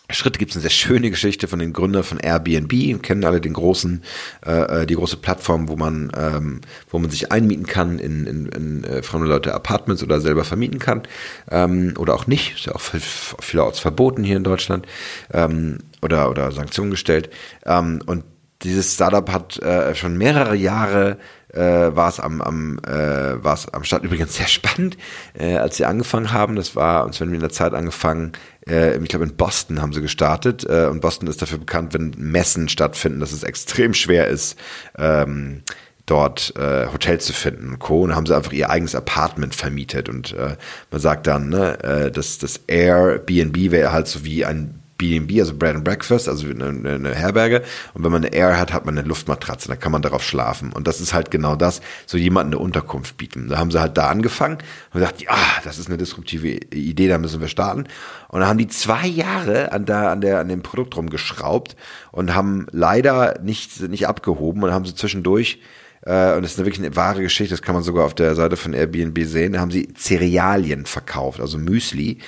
Schritte 0.10 0.40
gibt 0.40 0.52
es 0.52 0.58
eine 0.58 0.62
sehr 0.62 0.70
schöne 0.72 1.10
Geschichte 1.10 1.48
von 1.48 1.60
den 1.60 1.74
Gründern 1.74 2.04
von 2.04 2.20
Airbnb, 2.20 3.02
kennen 3.02 3.26
alle 3.26 3.42
den 3.42 3.54
großen, 3.54 4.04
äh, 4.46 4.82
äh, 4.84 4.86
die 4.86 4.96
große 4.96 5.18
Plattform, 5.18 5.68
wo 5.68 5.76
man, 5.76 6.12
ähm, 6.16 6.62
wo 6.90 7.00
man 7.00 7.10
sich 7.10 7.32
einmieten 7.32 7.66
kann 7.66 8.00
in, 8.00 8.26
in, 8.26 8.46
in 8.48 8.84
äh, 8.84 9.02
fremde 9.02 9.28
Leute 9.28 9.54
Apartments 9.54 10.04
oder 10.04 10.22
selber 10.22 10.44
vermieten 10.44 10.80
kann. 10.80 11.04
Ähm, 11.50 11.94
oder 11.98 12.14
auch 12.14 12.28
nicht, 12.28 12.56
ist 12.56 12.66
ja 12.66 12.76
auch 12.76 12.82
vielerorts 12.82 13.80
verboten 13.80 14.24
hier 14.24 14.38
in 14.38 14.44
Deutschland. 14.44 14.86
Ähm, 15.34 15.80
oder 16.02 16.30
oder 16.30 16.52
Sanktionen 16.52 16.92
gestellt. 16.92 17.30
Ähm, 17.66 18.02
und 18.06 18.24
dieses 18.65 18.93
Startup 18.93 19.31
hat 19.31 19.57
äh, 19.60 19.95
schon 19.95 20.17
mehrere 20.17 20.55
Jahre 20.55 21.17
äh, 21.53 21.95
war 21.95 22.10
es 22.10 22.19
am, 22.19 22.41
am, 22.41 22.79
äh, 22.86 23.36
am 23.72 23.84
Start 23.84 24.03
übrigens 24.03 24.36
sehr 24.36 24.48
spannend, 24.48 24.98
äh, 25.34 25.55
als 25.55 25.77
sie 25.77 25.86
angefangen 25.86 26.31
haben. 26.31 26.55
Das 26.55 26.75
war, 26.75 27.05
uns 27.05 27.19
wenn 27.22 27.29
wir 27.29 27.36
in 27.36 27.41
der 27.41 27.50
Zeit 27.50 27.74
angefangen, 27.74 28.34
äh, 28.67 28.98
ich 28.98 29.10
glaube 29.10 29.25
in 29.25 29.36
Boston 29.36 29.81
haben 29.81 29.93
sie 29.93 30.01
gestartet 30.01 30.65
äh, 30.67 30.88
und 30.88 31.01
Boston 31.01 31.27
ist 31.27 31.41
dafür 31.41 31.60
bekannt, 31.60 31.93
wenn 31.93 32.13
Messen 32.17 32.67
stattfinden, 32.69 33.19
dass 33.19 33.31
es 33.31 33.43
extrem 33.43 33.93
schwer 33.93 34.27
ist, 34.27 34.60
ähm, 34.98 35.63
dort 36.05 36.53
äh, 36.57 36.88
Hotels 36.91 37.25
zu 37.25 37.34
finden 37.34 37.69
und 37.69 37.79
Co. 37.79 38.01
Und 38.01 38.15
haben 38.15 38.25
sie 38.25 38.36
einfach 38.36 38.53
ihr 38.53 38.69
eigenes 38.69 38.95
Apartment 38.95 39.55
vermietet 39.55 40.10
und 40.10 40.34
äh, 40.34 40.57
man 40.91 41.01
sagt 41.01 41.27
dann, 41.27 41.50
ne, 41.50 41.84
äh, 41.84 42.12
dass 42.12 42.38
das 42.38 42.62
Airbnb 42.67 43.72
wäre 43.72 43.91
halt 43.91 44.07
so 44.07 44.24
wie 44.25 44.45
ein 44.45 44.81
B&B, 44.98 45.40
also 45.40 45.56
Bread 45.56 45.75
and 45.75 45.84
Breakfast, 45.84 46.30
also 46.30 46.48
eine, 46.48 46.68
eine, 46.68 47.14
Herberge. 47.14 47.64
Und 47.94 48.04
wenn 48.04 48.12
man 48.12 48.24
eine 48.24 48.34
Air 48.34 48.58
hat, 48.60 48.74
hat 48.74 48.86
man 48.86 48.98
eine 48.98 49.08
Luftmatratze, 49.08 49.68
da 49.68 49.75
kann 49.75 49.92
man 49.92 50.02
darauf 50.02 50.24
schlafen. 50.24 50.72
Und 50.72 50.88
das 50.88 51.02
ist 51.02 51.14
halt 51.14 51.32
genau 51.32 51.56
das, 51.56 51.82
so 52.06 52.18
jemanden 52.18 52.54
eine 52.54 52.60
Unterkunft 52.60 53.18
bieten. 53.18 53.50
Da 53.50 53.58
haben 53.58 53.72
sie 53.72 53.80
halt 53.80 53.98
da 53.98 54.10
angefangen 54.10 54.58
und 54.94 55.00
gesagt, 55.00 55.22
ja, 55.22 55.38
das 55.64 55.78
ist 55.78 55.88
eine 55.88 55.98
disruptive 55.98 56.48
Idee, 56.48 57.08
da 57.08 57.18
müssen 57.18 57.42
wir 57.42 57.48
starten. 57.48 57.86
Und 58.30 58.40
dann 58.40 58.50
haben 58.50 58.58
die 58.58 58.68
zwei 58.68 59.06
Jahre 59.06 59.72
an, 59.72 59.86
der, 59.86 60.12
an, 60.12 60.22
der, 60.22 60.40
an 60.40 60.48
dem 60.48 60.62
Produkt 60.62 60.96
rumgeschraubt 60.96 61.75
und 62.12 62.34
haben 62.34 62.68
leider 62.72 63.40
nicht, 63.42 63.82
nicht 63.82 64.08
abgehoben 64.08 64.64
und 64.64 64.72
haben 64.72 64.86
sie 64.86 64.96
zwischendurch 64.96 65.60
äh, 66.06 66.36
und 66.36 66.44
das 66.44 66.52
ist 66.52 66.58
wirklich 66.60 66.86
eine 66.86 66.96
wahre 66.96 67.22
Geschichte, 67.22 67.54
das 67.54 67.64
kann 67.64 67.74
man 67.74 67.84
sogar 67.84 68.06
auf 68.06 68.14
der 68.14 68.36
Seite 68.36 68.58
von 68.58 68.74
Airbnb 68.74 69.18
sehen, 69.24 69.54
da 69.54 69.60
haben 69.60 69.72
sie 69.72 69.90
Cerealien 69.98 70.86
verkauft, 70.86 71.40
also 71.40 71.58
Müsli. 71.58 72.20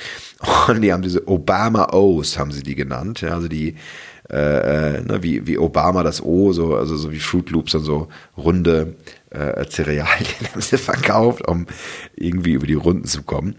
Und 0.68 0.82
die 0.82 0.92
haben 0.92 1.04
diese 1.04 1.28
Obama 1.28 1.94
O's, 1.94 2.38
haben 2.38 2.52
sie 2.52 2.64
die 2.64 2.76
genannt. 2.76 3.22
Ja, 3.22 3.30
also 3.30 3.48
die, 3.48 3.76
äh, 4.30 4.98
äh, 4.98 5.02
ne, 5.02 5.22
wie, 5.22 5.46
wie 5.48 5.58
Obama 5.58 6.04
das 6.04 6.22
O, 6.24 6.52
so, 6.54 6.76
also 6.76 6.98
so 6.98 7.12
wie 7.12 7.20
Fruit 7.20 7.50
Loops 7.52 7.76
und 7.76 7.84
so 7.84 8.08
runde 8.36 8.96
äh, 9.30 9.66
Cerealien 9.70 10.08
haben 10.52 10.62
sie 10.62 10.78
verkauft, 10.78 11.48
um 11.48 11.68
irgendwie 12.16 12.54
über 12.54 12.68
die 12.68 12.74
Runden 12.74 13.06
zu 13.06 13.22
kommen 13.24 13.56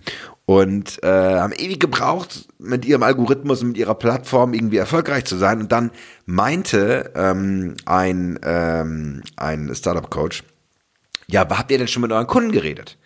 und 0.48 1.02
äh, 1.02 1.06
haben 1.06 1.52
ewig 1.52 1.78
gebraucht, 1.78 2.48
mit 2.58 2.86
ihrem 2.86 3.02
Algorithmus 3.02 3.60
und 3.60 3.68
mit 3.68 3.76
ihrer 3.76 3.94
Plattform 3.94 4.54
irgendwie 4.54 4.78
erfolgreich 4.78 5.26
zu 5.26 5.36
sein. 5.36 5.60
Und 5.60 5.72
dann 5.72 5.90
meinte 6.24 7.12
ähm, 7.14 7.76
ein, 7.84 8.38
ähm, 8.42 9.22
ein 9.36 9.74
Startup-Coach, 9.74 10.44
ja, 11.26 11.46
habt 11.46 11.70
ihr 11.70 11.76
denn 11.76 11.86
schon 11.86 12.00
mit 12.00 12.12
euren 12.12 12.26
Kunden 12.26 12.50
geredet? 12.50 12.96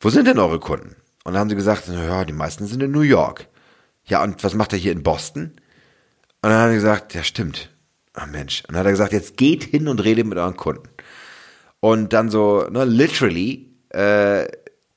Wo 0.00 0.08
sind 0.08 0.26
denn 0.26 0.38
eure 0.38 0.60
Kunden? 0.60 0.96
Und 1.24 1.34
dann 1.34 1.40
haben 1.40 1.50
sie 1.50 1.56
gesagt, 1.56 1.88
ja, 1.88 2.24
die 2.24 2.32
meisten 2.32 2.66
sind 2.66 2.82
in 2.82 2.90
New 2.90 3.02
York. 3.02 3.48
Ja, 4.06 4.22
und 4.22 4.42
was 4.42 4.54
macht 4.54 4.72
er 4.72 4.78
hier 4.78 4.92
in 4.92 5.02
Boston? 5.02 5.52
Und 6.40 6.48
dann 6.48 6.54
haben 6.54 6.70
sie 6.70 6.76
gesagt, 6.76 7.12
ja, 7.12 7.22
stimmt. 7.22 7.68
Ach 8.14 8.26
Mensch. 8.28 8.62
Und 8.62 8.72
dann 8.72 8.78
hat 8.78 8.86
er 8.86 8.92
gesagt, 8.92 9.12
jetzt 9.12 9.36
geht 9.36 9.62
hin 9.62 9.88
und 9.88 10.02
redet 10.02 10.26
mit 10.26 10.38
euren 10.38 10.56
Kunden. 10.56 10.88
Und 11.80 12.14
dann 12.14 12.30
so, 12.30 12.66
ne, 12.70 12.86
literally, 12.86 13.76
äh, 13.90 14.46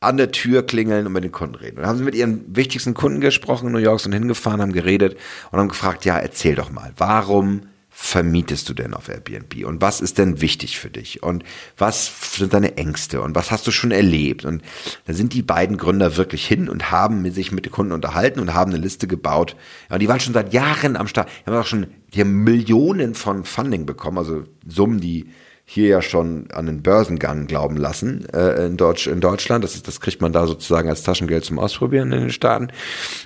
an 0.05 0.17
der 0.17 0.31
Tür 0.31 0.65
klingeln 0.65 1.05
und 1.05 1.13
mit 1.13 1.23
den 1.23 1.31
Kunden 1.31 1.55
reden. 1.55 1.77
Und 1.77 1.83
dann 1.83 1.89
haben 1.89 1.97
sie 1.97 2.03
mit 2.03 2.15
ihren 2.15 2.55
wichtigsten 2.55 2.93
Kunden 2.93 3.21
gesprochen 3.21 3.67
in 3.67 3.73
New 3.73 3.79
York, 3.79 3.99
sind 3.99 4.13
hingefahren, 4.13 4.61
haben 4.61 4.71
geredet 4.71 5.17
und 5.51 5.59
haben 5.59 5.69
gefragt, 5.69 6.05
ja, 6.05 6.17
erzähl 6.17 6.55
doch 6.55 6.71
mal, 6.71 6.93
warum 6.97 7.61
vermietest 7.97 8.67
du 8.67 8.73
denn 8.73 8.93
auf 8.93 9.07
Airbnb? 9.07 9.65
Und 9.65 9.81
was 9.81 10.01
ist 10.01 10.17
denn 10.17 10.41
wichtig 10.41 10.77
für 10.77 10.89
dich? 10.89 11.23
Und 11.23 11.45
was 11.77 12.35
sind 12.35 12.53
deine 12.53 12.75
Ängste? 12.75 13.21
Und 13.21 13.35
was 13.35 13.51
hast 13.51 13.65
du 13.67 13.71
schon 13.71 13.91
erlebt? 13.91 14.43
Und 14.43 14.63
da 15.07 15.13
sind 15.13 15.31
die 15.31 15.41
beiden 15.41 15.77
Gründer 15.77 16.17
wirklich 16.17 16.45
hin 16.45 16.67
und 16.67 16.91
haben 16.91 17.31
sich 17.31 17.53
mit 17.53 17.65
den 17.65 17.71
Kunden 17.71 17.93
unterhalten 17.93 18.41
und 18.41 18.53
haben 18.53 18.73
eine 18.73 18.81
Liste 18.81 19.07
gebaut. 19.07 19.55
Ja, 19.89 19.95
und 19.95 20.01
die 20.01 20.09
waren 20.09 20.19
schon 20.19 20.33
seit 20.33 20.53
Jahren 20.53 20.97
am 20.97 21.07
Start. 21.07 21.29
Die 21.29 21.49
haben 21.49 21.57
auch 21.57 21.65
schon, 21.65 21.87
die 22.13 22.19
haben 22.19 22.43
Millionen 22.43 23.15
von 23.15 23.45
Funding 23.45 23.85
bekommen, 23.85 24.17
also 24.17 24.43
Summen, 24.67 24.99
die 24.99 25.29
hier 25.65 25.87
ja 25.87 26.01
schon 26.01 26.47
an 26.51 26.67
den 26.67 26.83
Börsengang 26.83 27.47
glauben 27.47 27.75
lassen 27.75 28.29
äh, 28.29 28.67
in, 28.67 28.77
Deutsch, 28.77 29.07
in 29.07 29.19
Deutschland. 29.19 29.63
Das, 29.63 29.73
ist, 29.75 29.87
das 29.87 29.99
kriegt 29.99 30.21
man 30.21 30.31
da 30.31 30.45
sozusagen 30.45 30.87
als 30.87 31.01
Taschengeld 31.03 31.43
zum 31.43 31.57
Ausprobieren 31.57 32.11
in 32.11 32.21
den 32.21 32.29
Staaten. 32.29 32.67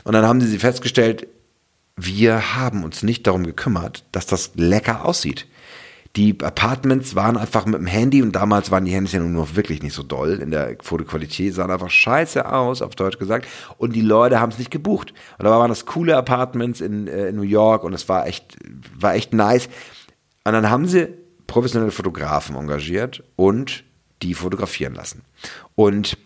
Und 0.06 0.14
dann 0.14 0.26
haben 0.26 0.40
sie 0.40 0.58
festgestellt, 0.58 1.28
wir 1.98 2.56
haben 2.56 2.86
uns 2.86 3.04
nicht 3.04 3.28
darum 3.28 3.46
gekümmert, 3.46 4.06
dass 4.14 4.26
das 4.26 4.52
lecker 4.56 5.04
aussieht. 5.04 5.48
Die 6.16 6.36
Apartments 6.42 7.14
waren 7.14 7.38
einfach 7.38 7.66
mit 7.66 7.76
dem 7.76 7.86
Handy 7.86 8.24
und 8.24 8.32
damals 8.32 8.72
waren 8.72 8.86
die 8.86 8.92
Handys 8.92 9.12
ja 9.12 9.20
noch 9.20 9.56
wirklich 9.56 9.84
nicht 9.84 9.94
so 9.94 10.02
doll 10.02 10.40
in 10.42 10.50
der 10.50 10.78
Fotoqualität, 10.82 11.54
sahen 11.54 11.70
einfach 11.70 11.92
scheiße 11.92 12.52
aus, 12.52 12.82
auf 12.82 12.96
Deutsch 12.96 13.20
gesagt. 13.20 13.48
Und 13.78 13.96
die 13.96 14.02
Leute 14.02 14.40
haben 14.40 14.52
es 14.52 14.58
nicht 14.58 14.72
gebucht. 14.72 15.14
Und 15.38 15.46
da 15.46 15.52
waren 15.52 15.70
das 15.70 15.86
coole 15.86 16.16
Apartments 16.16 16.82
in, 16.82 17.08
äh, 17.08 17.28
in 17.28 17.36
New 17.36 17.44
York 17.44 17.84
und 17.84 17.94
es 17.94 18.10
war 18.10 18.26
echt, 18.26 18.58
war 18.98 19.14
echt 19.14 19.34
nice. 19.34 19.68
Und 20.46 20.54
dann 20.54 20.70
haben 20.70 20.88
sie 20.88 21.10
professionelle 21.50 21.92
Fotografen 21.92 22.56
engagiert 22.56 23.24
und 23.36 23.84
die 24.22 24.34
fotografieren 24.34 24.94
lassen. 24.94 25.24
Und 25.76 26.18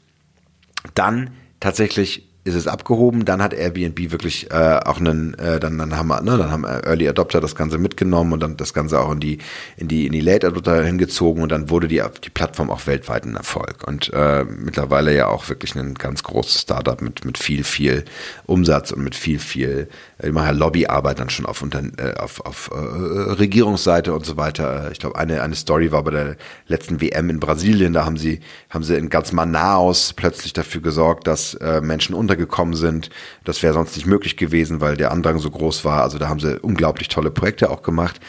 dann 0.93 1.31
tatsächlich 1.59 2.29
ist 2.45 2.55
es 2.55 2.67
abgehoben, 2.67 3.23
dann 3.23 3.41
hat 3.41 3.53
Airbnb 3.53 4.11
wirklich 4.11 4.51
äh, 4.51 4.79
auch 4.83 4.99
einen, 4.99 5.33
äh, 5.35 5.61
dann, 5.61 5.77
dann 5.77 5.95
haben 5.95 6.09
ne, 6.09 6.37
dann 6.37 6.51
haben 6.51 6.65
Early 6.65 7.07
Adopter 7.07 7.39
das 7.39 7.55
Ganze 7.55 7.77
mitgenommen 7.77 8.33
und 8.33 8.43
dann 8.43 8.57
das 8.57 8.73
Ganze 8.73 8.99
auch 8.99 9.13
in 9.13 9.21
die, 9.21 9.37
in 9.77 9.87
die, 9.87 10.07
in 10.07 10.11
die 10.11 10.19
Late 10.19 10.47
Adopter 10.47 10.83
hingezogen 10.83 11.41
und 11.41 11.53
dann 11.53 11.69
wurde 11.69 11.87
die, 11.87 12.03
die 12.21 12.29
Plattform 12.29 12.69
auch 12.69 12.85
weltweit 12.85 13.23
ein 13.23 13.37
Erfolg. 13.37 13.87
Und 13.87 14.11
äh, 14.13 14.43
mittlerweile 14.43 15.15
ja 15.15 15.27
auch 15.27 15.47
wirklich 15.47 15.73
ein 15.75 15.93
ganz 15.93 16.23
großes 16.23 16.61
Startup 16.61 17.01
mit, 17.01 17.23
mit 17.23 17.37
viel, 17.37 17.63
viel 17.63 18.03
Umsatz 18.45 18.91
und 18.91 19.05
mit 19.05 19.15
viel, 19.15 19.39
viel, 19.39 19.87
äh, 20.17 20.27
ich 20.27 20.33
mache 20.33 20.47
ja 20.47 20.51
Lobbyarbeit 20.51 21.19
dann 21.19 21.29
schon 21.29 21.45
auf, 21.45 21.61
unter, 21.61 21.81
äh, 21.97 22.15
auf, 22.17 22.41
auf 22.45 22.71
äh, 22.73 22.75
Regierungsseite 22.75 24.13
und 24.13 24.25
so 24.25 24.35
weiter. 24.35 24.91
Ich 24.91 24.99
glaube, 24.99 25.17
eine, 25.17 25.41
eine 25.43 25.55
Story 25.55 25.93
war 25.93 26.03
bei 26.03 26.11
der 26.11 26.35
letzten 26.67 26.99
WM 26.99 27.29
in 27.29 27.39
Brasilien, 27.39 27.93
da 27.93 28.05
haben 28.05 28.17
sie, 28.17 28.41
haben 28.69 28.83
sie 28.83 28.97
in 28.97 29.07
ganz 29.07 29.31
Manaus 29.31 30.11
plötzlich 30.11 30.51
dafür 30.51 30.81
gesorgt, 30.81 31.25
dass 31.25 31.53
äh, 31.53 31.79
Menschen 31.79 32.13
unter 32.13 32.32
untergekommen 32.33 32.75
sind. 32.75 33.09
Das 33.43 33.63
wäre 33.63 33.73
sonst 33.73 33.95
nicht 33.95 34.05
möglich 34.05 34.37
gewesen, 34.37 34.81
weil 34.81 34.97
der 34.97 35.11
Andrang 35.11 35.39
so 35.39 35.49
groß 35.49 35.85
war. 35.85 36.01
Also 36.01 36.17
da 36.17 36.29
haben 36.29 36.39
sie 36.39 36.59
unglaublich 36.59 37.07
tolle 37.07 37.31
Projekte 37.31 37.69
auch 37.69 37.83
gemacht. 37.83 38.19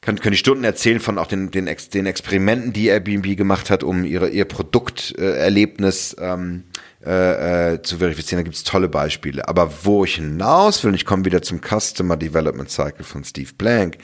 Kann, 0.00 0.20
können 0.20 0.32
die 0.32 0.38
Stunden 0.38 0.64
erzählen 0.64 1.00
von 1.00 1.16
auch 1.16 1.26
den, 1.26 1.50
den, 1.50 1.66
Ex, 1.66 1.88
den 1.88 2.04
Experimenten, 2.04 2.74
die 2.74 2.88
Airbnb 2.88 3.36
gemacht 3.36 3.70
hat, 3.70 3.82
um 3.82 4.04
ihre, 4.04 4.28
ihr 4.28 4.44
Produkterlebnis 4.44 6.14
ähm, 6.20 6.64
äh, 7.06 7.72
äh, 7.72 7.82
zu 7.82 7.96
verifizieren. 7.96 8.40
Da 8.40 8.42
gibt 8.44 8.56
es 8.56 8.64
tolle 8.64 8.88
Beispiele. 8.90 9.48
Aber 9.48 9.72
wo 9.82 10.04
ich 10.04 10.16
hinaus 10.16 10.84
will, 10.84 10.90
und 10.90 10.94
ich 10.94 11.06
komme 11.06 11.24
wieder 11.24 11.40
zum 11.40 11.60
Customer 11.62 12.18
Development 12.18 12.70
Cycle 12.70 13.04
von 13.04 13.24
Steve 13.24 13.50
Blank, 13.56 13.96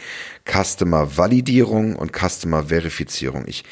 Customer 0.51 1.19
Validierung 1.19 1.97
und 1.97 2.13
Customer 2.17 2.65
Verifizierung. 2.65 3.45
Ich 3.47 3.65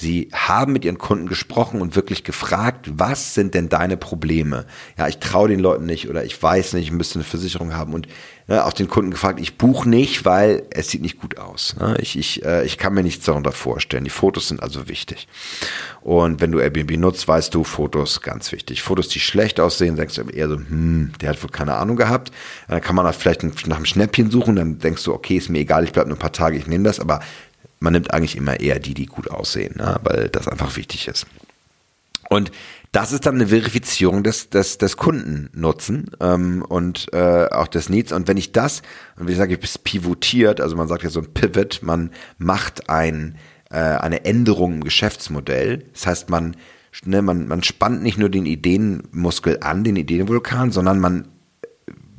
Sie 0.00 0.30
haben 0.32 0.72
mit 0.72 0.86
ihren 0.86 0.96
Kunden 0.96 1.26
gesprochen 1.26 1.82
und 1.82 1.94
wirklich 1.94 2.24
gefragt, 2.24 2.90
was 2.94 3.34
sind 3.34 3.52
denn 3.52 3.68
deine 3.68 3.98
Probleme? 3.98 4.64
Ja, 4.96 5.08
ich 5.08 5.18
traue 5.18 5.50
den 5.50 5.60
Leuten 5.60 5.84
nicht 5.84 6.08
oder 6.08 6.24
ich 6.24 6.42
weiß 6.42 6.72
nicht, 6.72 6.86
ich 6.86 6.90
müsste 6.90 7.16
eine 7.16 7.24
Versicherung 7.24 7.74
haben 7.74 7.92
und 7.92 8.08
ne, 8.48 8.64
auch 8.64 8.72
den 8.72 8.88
Kunden 8.88 9.10
gefragt, 9.10 9.40
ich 9.40 9.58
buche 9.58 9.86
nicht, 9.86 10.24
weil 10.24 10.62
es 10.70 10.88
sieht 10.88 11.02
nicht 11.02 11.20
gut 11.20 11.36
aus. 11.36 11.76
Ne? 11.78 11.98
Ich, 12.00 12.18
ich, 12.18 12.42
äh, 12.46 12.64
ich 12.64 12.78
kann 12.78 12.94
mir 12.94 13.02
nichts 13.02 13.26
darunter 13.26 13.52
vorstellen. 13.52 14.04
Die 14.04 14.10
Fotos 14.10 14.48
sind 14.48 14.62
also 14.62 14.88
wichtig. 14.88 15.28
Und 16.00 16.40
wenn 16.40 16.50
du 16.50 16.60
Airbnb 16.60 16.96
nutzt, 16.96 17.28
weißt 17.28 17.54
du, 17.54 17.62
Fotos 17.62 18.22
ganz 18.22 18.52
wichtig. 18.52 18.80
Fotos, 18.80 19.08
die 19.08 19.20
schlecht 19.20 19.60
aussehen, 19.60 19.96
denkst 19.96 20.14
du 20.14 20.22
eher 20.22 20.48
so, 20.48 20.56
hm, 20.56 21.12
der 21.20 21.28
hat 21.28 21.42
wohl 21.42 21.50
keine 21.50 21.74
Ahnung 21.74 21.96
gehabt. 21.96 22.32
Dann 22.68 22.80
kann 22.80 22.96
man 22.96 23.04
da 23.04 23.12
vielleicht 23.12 23.42
nach 23.66 23.76
einem 23.76 23.84
Schnäppchen 23.84 24.30
suchen, 24.30 24.56
dann 24.56 24.78
denkst 24.78 25.04
du, 25.04 25.12
okay, 25.12 25.36
ist 25.36 25.50
mir 25.50 25.58
egal, 25.58 25.84
ich 25.84 25.92
bleibe 25.92 26.08
nur 26.08 26.16
ein 26.16 26.20
paar 26.20 26.32
Tage, 26.32 26.56
ich 26.56 26.66
nehme 26.66 26.84
das, 26.84 27.00
aber 27.00 27.20
man 27.80 27.94
nimmt 27.94 28.12
eigentlich 28.12 28.36
immer 28.36 28.60
eher 28.60 28.78
die, 28.78 28.94
die 28.94 29.06
gut 29.06 29.30
aussehen, 29.30 29.76
ne? 29.76 29.96
weil 30.02 30.28
das 30.28 30.46
einfach 30.46 30.76
wichtig 30.76 31.08
ist. 31.08 31.26
Und 32.28 32.52
das 32.92 33.12
ist 33.12 33.26
dann 33.26 33.36
eine 33.36 33.48
Verifizierung 33.48 34.22
des, 34.22 34.50
des, 34.50 34.78
des 34.78 34.96
Kundennutzen 34.96 36.10
ähm, 36.20 36.64
und 36.68 37.12
äh, 37.12 37.46
auch 37.50 37.66
des 37.66 37.88
Needs. 37.88 38.12
Und 38.12 38.28
wenn 38.28 38.36
ich 38.36 38.52
das, 38.52 38.82
und 39.16 39.26
wie 39.26 39.32
ich 39.32 39.38
sage, 39.38 39.58
ich 39.60 39.84
pivotiert, 39.84 40.60
also 40.60 40.76
man 40.76 40.86
sagt 40.86 41.02
ja 41.02 41.10
so 41.10 41.20
ein 41.20 41.32
Pivot, 41.32 41.80
man 41.82 42.10
macht 42.38 42.88
ein, 42.88 43.36
äh, 43.70 43.78
eine 43.78 44.24
Änderung 44.24 44.74
im 44.74 44.84
Geschäftsmodell. 44.84 45.84
Das 45.92 46.06
heißt, 46.06 46.30
man, 46.30 46.56
ne, 47.04 47.22
man, 47.22 47.48
man 47.48 47.62
spannt 47.62 48.02
nicht 48.02 48.18
nur 48.18 48.28
den 48.28 48.46
Ideenmuskel 48.46 49.58
an, 49.62 49.82
den 49.82 49.96
Ideenvulkan, 49.96 50.70
sondern 50.70 51.00
man 51.00 51.28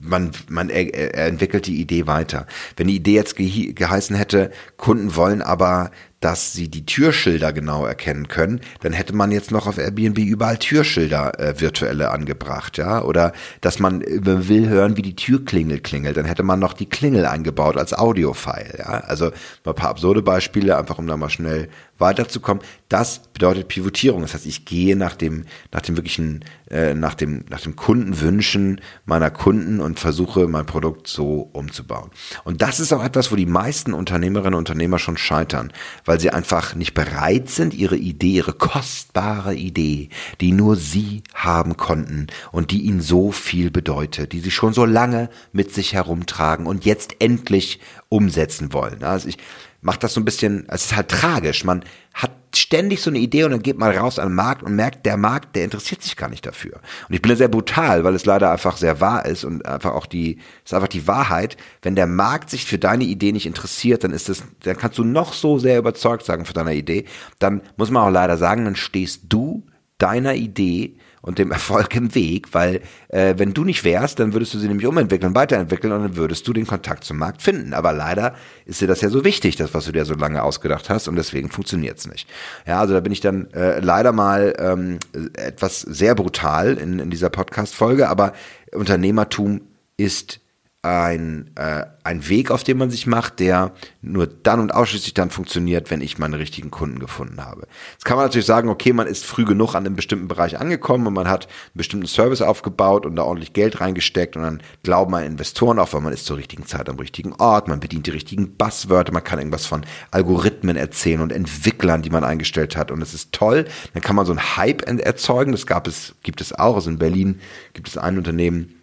man, 0.01 0.31
man 0.49 0.69
er, 0.69 0.93
er 0.93 1.27
entwickelt 1.27 1.67
die 1.67 1.79
Idee 1.79 2.07
weiter. 2.07 2.47
Wenn 2.75 2.87
die 2.87 2.95
Idee 2.95 3.15
jetzt 3.15 3.35
ge 3.35 3.73
geheißen 3.73 4.15
hätte, 4.15 4.51
Kunden 4.77 5.15
wollen 5.15 5.41
aber 5.41 5.91
dass 6.21 6.53
sie 6.53 6.69
die 6.69 6.85
Türschilder 6.85 7.51
genau 7.51 7.83
erkennen 7.83 8.27
können, 8.27 8.61
dann 8.81 8.93
hätte 8.93 9.13
man 9.13 9.31
jetzt 9.31 9.51
noch 9.51 9.65
auf 9.65 9.79
Airbnb 9.79 10.19
überall 10.19 10.57
Türschilder 10.57 11.39
äh, 11.39 11.59
virtuelle 11.59 12.11
angebracht, 12.11 12.77
ja, 12.77 13.01
oder 13.01 13.33
dass 13.59 13.79
man 13.79 14.03
will 14.05 14.69
hören, 14.69 14.97
wie 14.97 15.01
die 15.01 15.15
Türklingel 15.15 15.79
klingelt, 15.79 16.17
dann 16.17 16.25
hätte 16.25 16.43
man 16.43 16.59
noch 16.59 16.73
die 16.73 16.87
Klingel 16.87 17.25
eingebaut 17.25 17.75
als 17.75 17.93
Audiofile, 17.93 18.77
ja. 18.77 18.85
Also 18.85 19.31
mal 19.65 19.71
ein 19.71 19.75
paar 19.75 19.89
absurde 19.89 20.21
Beispiele, 20.21 20.77
einfach 20.77 20.99
um 20.99 21.07
da 21.07 21.17
mal 21.17 21.29
schnell 21.29 21.69
weiterzukommen. 22.01 22.63
Das 22.89 23.19
bedeutet 23.19 23.69
Pivotierung. 23.69 24.21
Das 24.21 24.33
heißt, 24.33 24.45
ich 24.45 24.65
gehe 24.65 24.95
nach 24.97 25.15
dem, 25.15 25.45
nach 25.71 25.81
dem 25.81 25.95
wirklichen, 25.95 26.43
äh, 26.69 26.93
nach 26.93 27.13
dem, 27.13 27.45
nach 27.49 27.61
dem 27.61 27.75
Kundenwünschen 27.75 28.81
meiner 29.05 29.31
Kunden 29.31 29.79
und 29.79 29.99
versuche 29.99 30.47
mein 30.47 30.65
Produkt 30.65 31.07
so 31.07 31.49
umzubauen. 31.53 32.11
Und 32.43 32.61
das 32.61 32.79
ist 32.79 32.91
auch 32.91 33.03
etwas, 33.03 33.31
wo 33.31 33.35
die 33.35 33.45
meisten 33.45 33.93
Unternehmerinnen 33.93 34.55
und 34.55 34.69
Unternehmer 34.69 34.99
schon 34.99 35.17
scheitern, 35.17 35.71
weil 36.03 36.19
sie 36.19 36.31
einfach 36.31 36.75
nicht 36.75 36.93
bereit 36.93 37.49
sind, 37.49 37.73
ihre 37.73 37.95
Idee, 37.95 38.33
ihre 38.33 38.53
kostbare 38.53 39.55
Idee, 39.55 40.09
die 40.41 40.51
nur 40.51 40.75
sie 40.75 41.23
haben 41.33 41.77
konnten 41.77 42.27
und 42.51 42.71
die 42.71 42.81
ihnen 42.81 43.01
so 43.01 43.31
viel 43.31 43.71
bedeutet, 43.71 44.33
die 44.33 44.39
sie 44.39 44.51
schon 44.51 44.73
so 44.73 44.85
lange 44.85 45.29
mit 45.53 45.73
sich 45.73 45.93
herumtragen 45.93 46.67
und 46.67 46.85
jetzt 46.85 47.15
endlich 47.19 47.79
umsetzen 48.09 48.73
wollen. 48.73 49.03
Also 49.03 49.29
ich, 49.29 49.37
macht 49.81 50.03
das 50.03 50.13
so 50.13 50.21
ein 50.21 50.25
bisschen, 50.25 50.65
es 50.69 50.85
ist 50.85 50.95
halt 50.95 51.09
tragisch. 51.09 51.63
Man 51.63 51.83
hat 52.13 52.31
ständig 52.55 53.01
so 53.01 53.09
eine 53.09 53.19
Idee 53.19 53.43
und 53.45 53.51
dann 53.51 53.63
geht 53.63 53.77
man 53.77 53.95
raus 53.95 54.19
an 54.19 54.29
den 54.29 54.35
Markt 54.35 54.63
und 54.63 54.75
merkt, 54.75 55.05
der 55.05 55.17
Markt, 55.17 55.55
der 55.55 55.63
interessiert 55.63 56.01
sich 56.03 56.15
gar 56.15 56.29
nicht 56.29 56.45
dafür. 56.45 56.79
Und 57.07 57.15
ich 57.15 57.21
bin 57.21 57.29
da 57.29 57.35
sehr 57.35 57.47
brutal, 57.47 58.03
weil 58.03 58.13
es 58.13 58.25
leider 58.25 58.51
einfach 58.51 58.77
sehr 58.77 58.99
wahr 58.99 59.25
ist 59.25 59.43
und 59.43 59.65
einfach 59.65 59.93
auch 59.93 60.05
die, 60.05 60.37
ist 60.63 60.73
einfach 60.73 60.87
die 60.87 61.07
Wahrheit. 61.07 61.57
Wenn 61.81 61.95
der 61.95 62.07
Markt 62.07 62.49
sich 62.49 62.65
für 62.65 62.77
deine 62.77 63.05
Idee 63.05 63.31
nicht 63.31 63.45
interessiert, 63.45 64.03
dann 64.03 64.11
ist 64.11 64.29
es, 64.29 64.43
dann 64.63 64.77
kannst 64.77 64.97
du 64.97 65.03
noch 65.03 65.33
so 65.33 65.57
sehr 65.57 65.79
überzeugt 65.79 66.25
sagen 66.25 66.45
von 66.45 66.53
deiner 66.53 66.73
Idee. 66.73 67.05
Dann 67.39 67.61
muss 67.77 67.89
man 67.89 68.03
auch 68.03 68.11
leider 68.11 68.37
sagen, 68.37 68.65
dann 68.65 68.75
stehst 68.75 69.23
du 69.29 69.65
deiner 69.97 70.35
Idee 70.35 70.97
und 71.21 71.37
dem 71.37 71.51
Erfolg 71.51 71.95
im 71.95 72.13
Weg, 72.15 72.53
weil 72.53 72.81
äh, 73.09 73.35
wenn 73.37 73.53
du 73.53 73.63
nicht 73.63 73.83
wärst, 73.83 74.19
dann 74.19 74.33
würdest 74.33 74.53
du 74.53 74.59
sie 74.59 74.67
nämlich 74.67 74.87
umentwickeln, 74.87 75.35
weiterentwickeln 75.35 75.93
und 75.93 76.01
dann 76.03 76.15
würdest 76.15 76.47
du 76.47 76.53
den 76.53 76.67
Kontakt 76.67 77.03
zum 77.03 77.17
Markt 77.17 77.41
finden. 77.41 77.73
Aber 77.73 77.93
leider 77.93 78.35
ist 78.65 78.81
dir 78.81 78.87
das 78.87 79.01
ja 79.01 79.09
so 79.09 79.23
wichtig, 79.23 79.55
das, 79.55 79.73
was 79.73 79.85
du 79.85 79.91
dir 79.91 80.05
so 80.05 80.15
lange 80.15 80.43
ausgedacht 80.43 80.89
hast 80.89 81.07
und 81.07 81.15
deswegen 81.15 81.49
funktioniert's 81.49 82.07
nicht. 82.07 82.27
Ja, 82.65 82.79
also 82.79 82.93
da 82.93 82.99
bin 82.99 83.11
ich 83.11 83.21
dann 83.21 83.49
äh, 83.51 83.79
leider 83.79 84.11
mal 84.11 84.55
ähm, 84.59 84.99
etwas 85.35 85.81
sehr 85.81 86.15
brutal 86.15 86.77
in, 86.77 86.99
in 86.99 87.09
dieser 87.09 87.29
Podcast-Folge, 87.29 88.09
aber 88.09 88.33
Unternehmertum 88.73 89.61
ist 89.97 90.40
ein, 90.83 91.51
äh, 91.57 91.85
ein 92.03 92.27
Weg, 92.27 92.49
auf 92.49 92.63
den 92.63 92.77
man 92.79 92.89
sich 92.89 93.05
macht, 93.05 93.39
der 93.39 93.71
nur 94.01 94.25
dann 94.25 94.59
und 94.59 94.73
ausschließlich 94.73 95.13
dann 95.13 95.29
funktioniert, 95.29 95.91
wenn 95.91 96.01
ich 96.01 96.17
meine 96.17 96.39
richtigen 96.39 96.71
Kunden 96.71 96.97
gefunden 96.97 97.45
habe. 97.45 97.67
Jetzt 97.91 98.05
kann 98.05 98.17
man 98.17 98.25
natürlich 98.25 98.47
sagen, 98.47 98.67
okay, 98.67 98.91
man 98.91 99.05
ist 99.05 99.23
früh 99.23 99.45
genug 99.45 99.75
an 99.75 99.85
einem 99.85 99.95
bestimmten 99.95 100.27
Bereich 100.27 100.59
angekommen 100.59 101.05
und 101.05 101.13
man 101.13 101.29
hat 101.29 101.45
einen 101.45 101.75
bestimmten 101.75 102.07
Service 102.07 102.41
aufgebaut 102.41 103.05
und 103.05 103.15
da 103.15 103.23
ordentlich 103.23 103.53
Geld 103.53 103.79
reingesteckt 103.79 104.35
und 104.35 104.41
dann 104.41 104.63
glauben 104.81 105.11
mal 105.11 105.23
Investoren 105.23 105.77
auch, 105.77 105.93
weil 105.93 106.01
man 106.01 106.13
ist 106.13 106.25
zur 106.25 106.37
richtigen 106.37 106.65
Zeit 106.65 106.89
am 106.89 106.97
richtigen 106.97 107.33
Ort, 107.33 107.67
man 107.67 107.79
bedient 107.79 108.07
die 108.07 108.11
richtigen 108.11 108.57
Buzzwörter, 108.57 109.13
man 109.13 109.23
kann 109.23 109.37
irgendwas 109.37 109.67
von 109.67 109.85
Algorithmen 110.09 110.77
erzählen 110.77 111.21
und 111.21 111.31
Entwicklern, 111.31 112.01
die 112.01 112.09
man 112.09 112.23
eingestellt 112.23 112.75
hat 112.75 112.89
und 112.89 113.03
es 113.03 113.13
ist 113.13 113.33
toll. 113.33 113.65
Dann 113.93 114.01
kann 114.01 114.15
man 114.15 114.25
so 114.25 114.31
einen 114.31 114.57
Hype 114.57 114.81
erzeugen, 114.81 115.51
das 115.51 115.67
gab 115.67 115.87
es, 115.87 116.15
gibt 116.23 116.41
es 116.41 116.53
auch, 116.53 116.73
also 116.73 116.89
in 116.89 116.97
Berlin 116.97 117.39
gibt 117.73 117.87
es 117.87 117.99
ein 117.99 118.17
Unternehmen, 118.17 118.80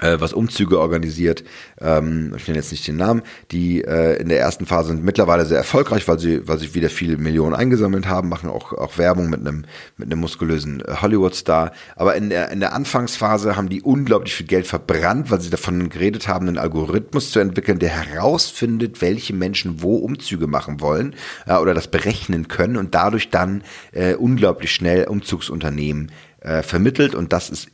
was 0.00 0.32
Umzüge 0.32 0.80
organisiert, 0.80 1.44
ähm, 1.80 2.34
ich 2.36 2.48
nenne 2.48 2.58
jetzt 2.58 2.72
nicht 2.72 2.86
den 2.88 2.96
Namen, 2.96 3.22
die 3.52 3.82
äh, 3.84 4.20
in 4.20 4.28
der 4.28 4.40
ersten 4.40 4.66
Phase 4.66 4.88
sind 4.88 5.04
mittlerweile 5.04 5.46
sehr 5.46 5.58
erfolgreich, 5.58 6.08
weil 6.08 6.18
sie, 6.18 6.46
weil 6.48 6.58
sie 6.58 6.74
wieder 6.74 6.90
viele 6.90 7.16
Millionen 7.16 7.54
eingesammelt 7.54 8.06
haben, 8.06 8.28
machen 8.28 8.50
auch, 8.50 8.72
auch 8.72 8.98
Werbung 8.98 9.30
mit 9.30 9.40
einem, 9.40 9.64
mit 9.96 10.10
einem 10.10 10.20
muskulösen 10.20 10.80
äh, 10.80 10.96
Hollywood-Star. 11.00 11.72
Aber 11.94 12.16
in 12.16 12.30
der, 12.30 12.50
in 12.50 12.60
der 12.60 12.72
Anfangsphase 12.72 13.56
haben 13.56 13.68
die 13.68 13.82
unglaublich 13.82 14.34
viel 14.34 14.46
Geld 14.46 14.66
verbrannt, 14.66 15.30
weil 15.30 15.40
sie 15.40 15.50
davon 15.50 15.88
geredet 15.88 16.26
haben, 16.26 16.48
einen 16.48 16.58
Algorithmus 16.58 17.30
zu 17.30 17.38
entwickeln, 17.38 17.78
der 17.78 17.90
herausfindet, 17.90 19.00
welche 19.00 19.32
Menschen 19.32 19.82
wo 19.82 19.96
Umzüge 19.96 20.48
machen 20.48 20.80
wollen 20.80 21.14
äh, 21.46 21.54
oder 21.54 21.72
das 21.72 21.88
berechnen 21.88 22.48
können 22.48 22.76
und 22.76 22.94
dadurch 22.94 23.30
dann 23.30 23.62
äh, 23.92 24.14
unglaublich 24.14 24.72
schnell 24.72 25.04
Umzugsunternehmen 25.04 26.10
äh, 26.40 26.62
vermittelt. 26.62 27.14
Und 27.14 27.32
das 27.32 27.48
ist 27.48 27.68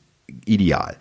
ideal 0.45 0.97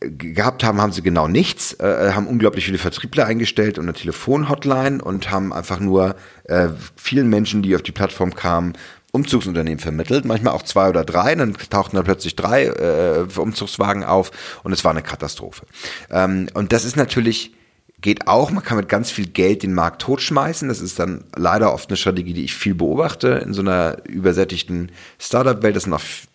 gehabt 0.00 0.64
haben, 0.64 0.80
haben 0.80 0.92
sie 0.92 1.02
genau 1.02 1.28
nichts, 1.28 1.74
äh, 1.80 2.12
haben 2.12 2.26
unglaublich 2.26 2.64
viele 2.66 2.78
Vertriebler 2.78 3.26
eingestellt 3.26 3.78
und 3.78 3.84
eine 3.84 3.92
Telefonhotline 3.92 5.02
und 5.02 5.30
haben 5.30 5.52
einfach 5.52 5.80
nur 5.80 6.16
äh, 6.44 6.68
vielen 6.96 7.28
Menschen, 7.28 7.62
die 7.62 7.74
auf 7.74 7.82
die 7.82 7.92
Plattform 7.92 8.34
kamen, 8.34 8.74
Umzugsunternehmen 9.12 9.78
vermittelt, 9.78 10.24
manchmal 10.24 10.54
auch 10.54 10.62
zwei 10.62 10.88
oder 10.88 11.04
drei, 11.04 11.34
dann 11.34 11.54
tauchten 11.54 11.96
da 11.96 12.02
plötzlich 12.02 12.34
drei 12.34 12.64
äh, 12.64 13.26
Umzugswagen 13.36 14.04
auf 14.04 14.30
und 14.62 14.72
es 14.72 14.84
war 14.84 14.90
eine 14.90 15.02
Katastrophe. 15.02 15.66
Ähm, 16.10 16.48
und 16.54 16.72
das 16.72 16.84
ist 16.84 16.96
natürlich 16.96 17.52
geht 18.02 18.28
auch. 18.28 18.50
Man 18.50 18.62
kann 18.62 18.76
mit 18.76 18.88
ganz 18.88 19.10
viel 19.10 19.26
Geld 19.26 19.62
den 19.62 19.72
Markt 19.72 20.02
totschmeißen. 20.02 20.68
Das 20.68 20.80
ist 20.80 20.98
dann 20.98 21.24
leider 21.34 21.72
oft 21.72 21.88
eine 21.88 21.96
Strategie, 21.96 22.34
die 22.34 22.44
ich 22.44 22.54
viel 22.54 22.74
beobachte 22.74 23.28
in 23.28 23.54
so 23.54 23.62
einer 23.62 23.96
übersättigten 24.04 24.92
Startup-Welt. 25.18 25.72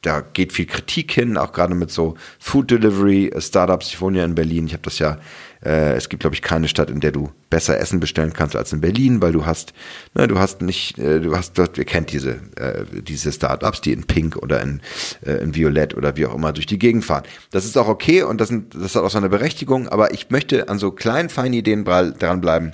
Da 0.01 0.21
geht 0.21 0.53
viel 0.53 0.65
Kritik 0.65 1.11
hin, 1.11 1.37
auch 1.37 1.51
gerade 1.51 1.75
mit 1.75 1.91
so 1.91 2.15
Food 2.39 2.71
Delivery 2.71 3.31
Startups. 3.37 3.87
Ich 3.89 4.01
wohne 4.01 4.19
ja 4.19 4.25
in 4.25 4.35
Berlin. 4.35 4.65
Ich 4.67 4.73
habe 4.73 4.83
das 4.83 4.97
ja 4.97 5.19
äh, 5.63 5.95
es 5.95 6.09
gibt, 6.09 6.21
glaube 6.21 6.35
ich, 6.35 6.41
keine 6.41 6.67
Stadt, 6.67 6.89
in 6.89 6.99
der 6.99 7.11
du 7.11 7.31
besser 7.49 7.79
Essen 7.79 7.99
bestellen 7.99 8.33
kannst 8.33 8.55
als 8.55 8.73
in 8.73 8.81
Berlin, 8.81 9.21
weil 9.21 9.31
du 9.31 9.45
hast, 9.45 9.73
ne, 10.13 10.27
du 10.27 10.37
hast 10.37 10.61
nicht, 10.61 10.97
äh, 10.99 11.19
du 11.19 11.35
hast 11.35 11.57
ihr 11.57 11.85
kennt 11.85 12.11
diese, 12.11 12.39
äh, 12.55 12.83
diese 13.01 13.31
Startups, 13.31 13.81
die 13.81 13.93
in 13.93 14.03
Pink 14.03 14.35
oder 14.37 14.61
in, 14.61 14.81
äh, 15.25 15.33
in 15.41 15.55
Violett 15.55 15.95
oder 15.95 16.15
wie 16.17 16.25
auch 16.25 16.35
immer 16.35 16.53
durch 16.53 16.65
die 16.65 16.77
Gegend 16.77 17.05
fahren. 17.05 17.23
Das 17.51 17.65
ist 17.65 17.77
auch 17.77 17.87
okay 17.87 18.23
und 18.23 18.41
das, 18.41 18.49
sind, 18.49 18.75
das 18.75 18.95
hat 18.95 19.03
auch 19.03 19.09
seine 19.09 19.29
Berechtigung, 19.29 19.87
aber 19.87 20.13
ich 20.13 20.29
möchte 20.29 20.69
an 20.69 20.77
so 20.77 20.91
kleinen, 20.91 21.29
feinen 21.29 21.53
Ideen 21.57 21.83
dranbleiben, 21.83 22.73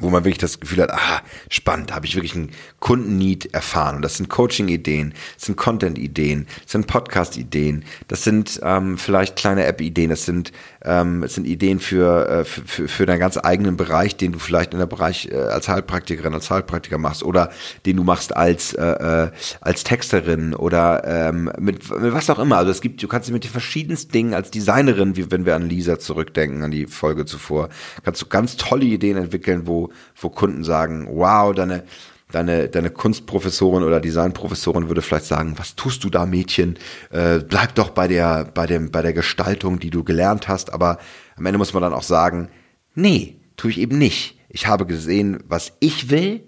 wo 0.00 0.10
man 0.10 0.24
wirklich 0.24 0.38
das 0.38 0.60
Gefühl 0.60 0.82
hat, 0.82 0.92
ah, 0.92 1.22
spannend, 1.48 1.92
habe 1.92 2.06
ich 2.06 2.14
wirklich 2.14 2.34
einen 2.34 2.50
Kundenneed 2.80 3.52
erfahren. 3.54 3.96
Und 3.96 4.02
das 4.02 4.16
sind 4.16 4.28
Coaching-Ideen, 4.28 5.14
das 5.34 5.46
sind 5.46 5.56
Content-Ideen, 5.56 6.46
das 6.62 6.72
sind 6.72 6.86
Podcast-Ideen, 6.86 7.84
das 8.08 8.24
sind 8.24 8.60
ähm, 8.62 8.98
vielleicht 8.98 9.36
kleine 9.36 9.64
App-Ideen, 9.64 10.10
das 10.10 10.24
sind, 10.24 10.52
ähm, 10.84 11.22
das 11.22 11.34
sind 11.34 11.46
Ideen 11.46 11.80
für, 11.80 12.28
äh, 12.28 12.44
für, 12.44 12.88
für 12.88 13.06
deinen 13.06 13.18
ganz 13.18 13.38
eigenen 13.42 13.76
Bereich, 13.76 14.16
den 14.16 14.32
du 14.32 14.38
vielleicht 14.38 14.72
in 14.72 14.78
der 14.78 14.86
Bereich 14.86 15.28
äh, 15.30 15.36
als 15.36 15.68
Heilpraktikerin, 15.68 16.34
als 16.34 16.50
Heilpraktiker 16.50 16.98
machst 16.98 17.22
oder 17.22 17.50
den 17.86 17.96
du 17.96 18.04
machst 18.04 18.36
als, 18.36 18.74
äh, 18.74 18.84
äh, 18.84 19.30
als 19.60 19.84
Texterin 19.84 20.54
oder 20.54 21.02
ähm, 21.04 21.50
mit, 21.58 21.90
mit 21.90 22.12
was 22.12 22.30
auch 22.30 22.38
immer. 22.38 22.58
Also 22.58 22.70
es 22.70 22.80
gibt, 22.80 23.02
du 23.02 23.08
kannst 23.08 23.30
mit 23.30 23.44
den 23.44 23.50
verschiedensten 23.50 24.12
Dingen 24.12 24.34
als 24.34 24.50
Designerin, 24.50 25.16
wie 25.16 25.30
wenn 25.30 25.46
wir 25.46 25.56
an 25.56 25.68
Lisa 25.68 25.98
zurückdenken, 25.98 26.62
an 26.62 26.70
die 26.70 26.86
Folge 26.86 27.26
zuvor, 27.26 27.68
kannst 28.04 28.22
du 28.22 28.26
ganz 28.26 28.56
tolle 28.56 28.84
Ideen 28.84 29.16
entwickeln, 29.16 29.66
wo, 29.66 29.90
wo 30.20 30.30
Kunden 30.30 30.64
sagen, 30.64 31.08
wow, 31.10 31.52
deine, 31.54 31.84
deine, 32.30 32.68
deine 32.68 32.90
Kunstprofessorin 32.90 33.82
oder 33.82 34.00
Designprofessorin 34.00 34.88
würde 34.88 35.02
vielleicht 35.02 35.26
sagen, 35.26 35.54
was 35.56 35.76
tust 35.76 36.04
du 36.04 36.10
da, 36.10 36.26
Mädchen? 36.26 36.78
Äh, 37.10 37.38
bleib 37.38 37.74
doch 37.74 37.90
bei 37.90 38.08
der, 38.08 38.44
bei 38.44 38.66
dem, 38.66 38.90
bei 38.90 39.02
der 39.02 39.12
Gestaltung, 39.12 39.78
die 39.78 39.90
du 39.90 40.04
gelernt 40.04 40.48
hast. 40.48 40.72
Aber 40.72 40.98
am 41.36 41.46
Ende 41.46 41.58
muss 41.58 41.72
man 41.72 41.82
dann 41.82 41.94
auch 41.94 42.02
sagen, 42.02 42.48
nee, 42.94 43.40
tue 43.56 43.70
ich 43.70 43.78
eben 43.78 43.98
nicht. 43.98 44.38
Ich 44.48 44.66
habe 44.66 44.86
gesehen, 44.86 45.42
was 45.46 45.72
ich 45.80 46.10
will, 46.10 46.46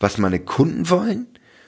was 0.00 0.18
meine 0.18 0.40
Kunden 0.40 0.90
wollen. 0.90 1.26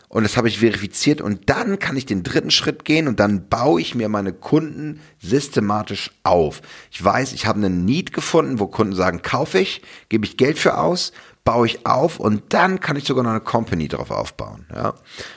Und 0.08 0.22
das 0.22 0.36
habe 0.36 0.48
ich 0.48 0.60
verifiziert 0.60 1.20
und 1.20 1.50
dann 1.50 1.80
kann 1.80 1.96
ich 1.96 2.06
den 2.06 2.22
dritten 2.22 2.52
Schritt 2.52 2.84
gehen 2.84 3.08
und 3.08 3.18
dann 3.18 3.48
baue 3.48 3.80
ich 3.80 3.96
mir 3.96 4.08
meine 4.08 4.32
Kunden 4.32 5.00
systematisch 5.20 6.12
auf. 6.22 6.62
Ich 6.92 7.04
weiß, 7.04 7.32
ich 7.32 7.46
habe 7.46 7.58
einen 7.58 7.84
Need 7.84 8.12
gefunden, 8.12 8.60
wo 8.60 8.68
Kunden 8.68 8.94
sagen, 8.94 9.22
kaufe 9.22 9.58
ich, 9.58 9.82
gebe 10.08 10.24
ich 10.24 10.36
Geld 10.36 10.58
für 10.58 10.78
aus, 10.78 11.12
baue 11.46 11.66
ich 11.66 11.86
auf 11.86 12.20
und 12.20 12.52
dann 12.52 12.80
kann 12.80 12.96
ich 12.96 13.04
sogar 13.04 13.24
noch 13.24 13.30
eine 13.30 13.40
Company 13.40 13.88
drauf 13.88 14.10
aufbauen. 14.10 14.66
Ja? 14.74 14.94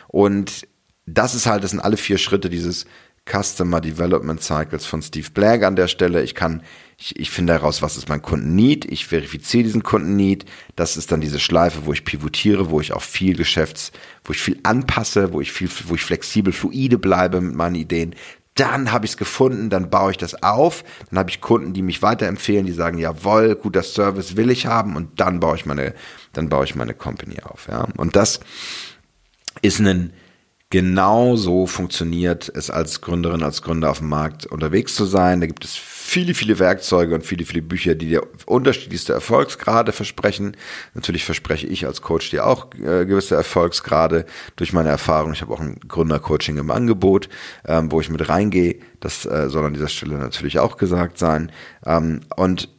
Und 0.09 0.67
das 1.05 1.35
ist 1.35 1.45
halt, 1.45 1.63
das 1.63 1.71
sind 1.71 1.79
alle 1.79 1.95
vier 1.95 2.17
Schritte 2.17 2.49
dieses 2.49 2.85
Customer 3.29 3.79
Development 3.79 4.41
Cycles 4.41 4.85
von 4.85 5.03
Steve 5.03 5.29
Blagg 5.31 5.63
an 5.63 5.75
der 5.75 5.87
Stelle. 5.87 6.23
Ich 6.23 6.33
kann, 6.33 6.63
ich, 6.97 7.19
ich 7.19 7.29
finde 7.29 7.53
heraus, 7.53 7.83
was 7.83 7.95
ist 7.95 8.09
mein 8.09 8.23
Kunden-Need, 8.23 8.85
ich 8.85 9.05
verifiziere 9.05 9.63
diesen 9.63 9.83
Kunden-Need. 9.83 10.45
Das 10.75 10.97
ist 10.97 11.11
dann 11.11 11.21
diese 11.21 11.39
Schleife, 11.39 11.85
wo 11.85 11.93
ich 11.93 12.05
pivotiere, 12.05 12.71
wo 12.71 12.81
ich 12.81 12.91
auch 12.91 13.03
viel 13.03 13.35
Geschäfts, 13.35 13.91
wo 14.23 14.33
ich 14.33 14.41
viel 14.41 14.59
anpasse, 14.63 15.31
wo 15.31 15.41
ich 15.41 15.51
viel, 15.51 15.69
wo 15.85 15.95
ich 15.95 16.01
flexibel, 16.01 16.51
fluide 16.51 16.97
bleibe 16.97 17.39
mit 17.39 17.53
meinen 17.53 17.75
Ideen 17.75 18.15
dann 18.59 18.91
habe 18.91 19.05
ich 19.05 19.11
es 19.11 19.17
gefunden, 19.17 19.69
dann 19.69 19.89
baue 19.89 20.11
ich 20.11 20.17
das 20.17 20.43
auf, 20.43 20.83
dann 21.09 21.19
habe 21.19 21.29
ich 21.29 21.41
Kunden, 21.41 21.73
die 21.73 21.81
mich 21.81 22.01
weiterempfehlen, 22.01 22.65
die 22.65 22.71
sagen, 22.71 22.97
jawohl, 22.97 23.55
guter 23.55 23.83
Service 23.83 24.35
will 24.35 24.49
ich 24.49 24.65
haben 24.65 24.95
und 24.95 25.19
dann 25.19 25.39
baue 25.39 25.55
ich 25.55 25.65
meine, 25.65 25.93
dann 26.33 26.49
baue 26.49 26.65
ich 26.65 26.75
meine 26.75 26.93
Company 26.93 27.41
auf. 27.43 27.67
Ja? 27.69 27.87
Und 27.97 28.15
das 28.15 28.39
ist 29.61 29.79
ein 29.79 30.13
Genau 30.71 31.35
so 31.35 31.65
funktioniert 31.65 32.51
es 32.53 32.69
als 32.69 33.01
Gründerin, 33.01 33.41
als 33.41 33.63
Gründer 33.63 33.89
auf 33.89 33.99
dem 33.99 34.09
Markt 34.09 34.45
unterwegs 34.45 34.93
zu 34.93 35.05
sein. 35.05 35.41
Da 35.41 35.47
gibt 35.47 35.65
es 35.65 35.75
viele, 36.09 36.33
viele 36.33 36.57
Werkzeuge 36.57 37.13
und 37.13 37.23
viele, 37.23 37.45
viele 37.45 37.61
Bücher, 37.61 37.93
die 37.93 38.07
dir 38.07 38.23
unterschiedlichste 38.47 39.13
Erfolgsgrade 39.13 39.91
versprechen. 39.91 40.57
Natürlich 40.95 41.23
verspreche 41.23 41.67
ich 41.67 41.85
als 41.85 42.01
Coach 42.01 42.31
dir 42.31 42.47
auch 42.47 42.73
äh, 42.73 43.05
gewisse 43.05 43.35
Erfolgsgrade 43.35 44.25
durch 44.55 44.73
meine 44.73 44.89
Erfahrung. 44.89 45.33
Ich 45.33 45.41
habe 45.41 45.53
auch 45.53 45.59
ein 45.59 45.79
Gründercoaching 45.87 46.57
im 46.57 46.71
Angebot, 46.71 47.29
ähm, 47.65 47.91
wo 47.91 48.01
ich 48.01 48.09
mit 48.09 48.27
reingehe. 48.27 48.77
Das 48.99 49.25
äh, 49.25 49.49
soll 49.49 49.65
an 49.65 49.73
dieser 49.73 49.87
Stelle 49.87 50.17
natürlich 50.17 50.57
auch 50.57 50.77
gesagt 50.77 51.19
sein. 51.19 51.51
Ähm, 51.85 52.21
und 52.35 52.69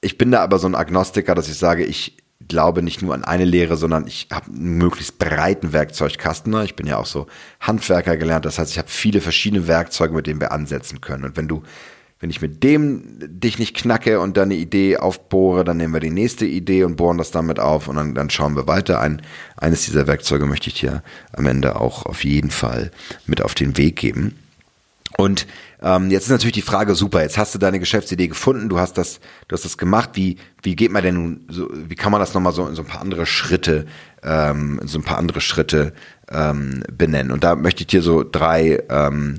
ich 0.00 0.16
bin 0.16 0.30
da 0.30 0.40
aber 0.40 0.58
so 0.58 0.66
ein 0.66 0.74
Agnostiker, 0.74 1.34
dass 1.34 1.48
ich 1.48 1.58
sage, 1.58 1.84
ich 1.84 2.16
glaube 2.48 2.82
nicht 2.82 3.02
nur 3.02 3.12
an 3.12 3.24
eine 3.24 3.44
Lehre, 3.44 3.76
sondern 3.76 4.06
ich 4.06 4.28
habe 4.32 4.46
einen 4.46 4.78
möglichst 4.78 5.18
breiten 5.18 5.74
Werkzeugkasten. 5.74 6.58
Ich 6.64 6.74
bin 6.74 6.86
ja 6.86 6.96
auch 6.96 7.06
so 7.06 7.26
Handwerker 7.60 8.16
gelernt, 8.16 8.46
das 8.46 8.58
heißt, 8.58 8.70
ich 8.70 8.78
habe 8.78 8.88
viele 8.88 9.20
verschiedene 9.20 9.66
Werkzeuge, 9.66 10.14
mit 10.14 10.26
denen 10.26 10.40
wir 10.40 10.52
ansetzen 10.52 11.02
können. 11.02 11.24
Und 11.24 11.36
wenn 11.36 11.48
du, 11.48 11.62
wenn 12.20 12.30
ich 12.30 12.42
mit 12.42 12.64
dem 12.64 13.02
dich 13.20 13.58
nicht 13.58 13.76
knacke 13.76 14.20
und 14.20 14.36
deine 14.36 14.54
Idee 14.54 14.96
aufbohre, 14.96 15.64
dann 15.64 15.76
nehmen 15.76 15.94
wir 15.94 16.00
die 16.00 16.10
nächste 16.10 16.46
Idee 16.46 16.84
und 16.84 16.96
bohren 16.96 17.18
das 17.18 17.30
damit 17.30 17.60
auf 17.60 17.86
und 17.86 17.96
dann, 17.96 18.14
dann 18.14 18.30
schauen 18.30 18.56
wir 18.56 18.66
weiter. 18.66 19.00
Ein, 19.00 19.22
eines 19.56 19.84
dieser 19.84 20.06
Werkzeuge 20.06 20.46
möchte 20.46 20.68
ich 20.68 20.80
dir 20.80 21.02
am 21.32 21.46
Ende 21.46 21.80
auch 21.80 22.06
auf 22.06 22.24
jeden 22.24 22.50
Fall 22.50 22.90
mit 23.26 23.40
auf 23.40 23.54
den 23.54 23.76
Weg 23.76 23.96
geben. 23.96 24.36
Und 25.16 25.46
ähm, 25.82 26.10
jetzt 26.10 26.24
ist 26.24 26.30
natürlich 26.30 26.54
die 26.54 26.62
Frage, 26.62 26.94
super, 26.94 27.22
jetzt 27.22 27.38
hast 27.38 27.54
du 27.54 27.58
deine 27.58 27.80
Geschäftsidee 27.80 28.28
gefunden, 28.28 28.68
du 28.68 28.78
hast 28.78 28.98
das, 28.98 29.20
du 29.46 29.54
hast 29.54 29.64
das 29.64 29.78
gemacht. 29.78 30.10
Wie, 30.14 30.36
wie 30.62 30.76
geht 30.76 30.92
man 30.92 31.02
denn 31.02 31.14
nun, 31.14 31.40
so, 31.48 31.68
wie 31.72 31.94
kann 31.94 32.12
man 32.12 32.20
das 32.20 32.34
nochmal 32.34 32.52
so 32.52 32.66
in 32.66 32.74
so 32.74 32.82
ein 32.82 32.88
paar 32.88 33.00
andere 33.00 33.26
Schritte, 33.26 33.86
ähm, 34.22 34.80
so 34.84 34.98
ein 34.98 35.04
paar 35.04 35.18
andere 35.18 35.40
Schritte 35.40 35.92
ähm, 36.30 36.82
benennen? 36.92 37.32
Und 37.32 37.42
da 37.42 37.56
möchte 37.56 37.82
ich 37.82 37.86
dir 37.86 38.02
so 38.02 38.22
drei, 38.22 38.82
ähm, 38.90 39.38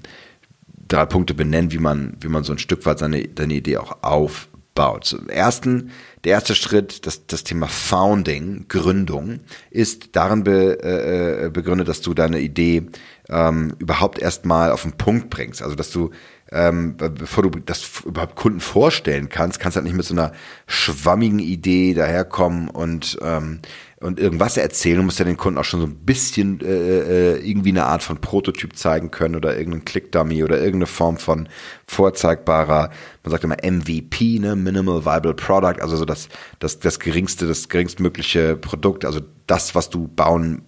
drei 0.90 1.06
Punkte 1.06 1.34
benennen, 1.34 1.72
wie 1.72 1.78
man, 1.78 2.18
wie 2.20 2.28
man 2.28 2.44
so 2.44 2.52
ein 2.52 2.60
Stück 2.60 2.86
weit 2.86 3.00
seine, 3.00 3.28
seine 3.38 3.54
Idee 3.54 3.78
auch 3.78 4.04
aufbaut. 4.04 5.06
Zum 5.06 5.30
ersten, 5.30 5.92
der 6.26 6.34
erste 6.34 6.56
Schritt, 6.56 7.06
das, 7.06 7.26
das 7.28 7.46
Thema 7.46 7.68
Founding, 7.68 8.66
Gründung, 8.68 9.40
ist 9.72 10.16
darin 10.16 10.44
be, 10.44 10.84
äh, 10.84 11.46
äh 11.46 11.50
begründet, 11.50 11.88
dass 11.88 12.02
du 12.02 12.14
deine 12.14 12.40
Idee 12.40 12.88
ähm, 13.30 13.76
überhaupt 13.80 14.20
erstmal 14.20 14.72
auf 14.72 14.82
den 14.82 14.94
Punkt 14.94 15.30
bringst. 15.30 15.62
Also 15.62 15.76
dass 15.76 15.92
du, 15.92 16.12
ähm, 16.52 16.98
bevor 16.98 17.44
du 17.44 17.60
das 17.60 18.02
überhaupt 18.06 18.36
Kunden 18.36 18.60
vorstellen 18.60 19.30
kannst, 19.30 19.60
kannst 19.60 19.76
du 19.76 19.80
halt 19.80 19.86
nicht 19.86 19.98
mit 19.98 20.06
so 20.06 20.14
einer 20.14 20.32
schwammigen 20.68 21.40
Idee 21.40 21.94
daherkommen 21.94 22.70
und 22.70 23.18
ähm, 23.22 23.60
und 24.02 24.20
irgendwas 24.20 24.56
erzählen. 24.58 24.98
Du 24.98 25.04
musst 25.04 25.20
ja 25.20 25.26
den 25.26 25.38
Kunden 25.38 25.60
auch 25.60 25.66
schon 25.66 25.82
so 25.82 25.88
ein 25.88 25.96
bisschen 25.96 26.62
äh, 26.62 27.34
äh, 27.36 27.38
irgendwie 27.50 27.70
eine 27.70 27.86
Art 27.86 28.02
von 28.02 28.20
Prototyp 28.20 28.76
zeigen 28.78 29.12
können 29.12 29.36
oder 29.36 29.58
irgendeinen 29.58 29.86
Click-Dummy 29.86 30.44
oder 30.44 30.58
irgendeine 30.58 30.86
Form 30.86 31.18
von 31.18 31.50
vorzeigbarer, 31.86 32.92
man 33.24 33.32
sagt 33.32 33.44
immer 33.44 33.58
MVP, 33.62 34.40
ne, 34.40 34.56
Minimal 34.56 35.06
Viable 35.06 35.34
Product, 35.34 35.82
also 35.82 35.98
so 35.98 36.06
das, 36.06 36.30
das, 36.60 36.80
das 36.80 37.00
geringste, 37.00 37.46
das 37.48 37.68
geringstmögliche 37.68 38.56
Produkt, 38.56 39.04
also 39.04 39.20
das, 39.48 39.76
was 39.76 39.90
du 39.90 40.08
bauen, 40.08 40.62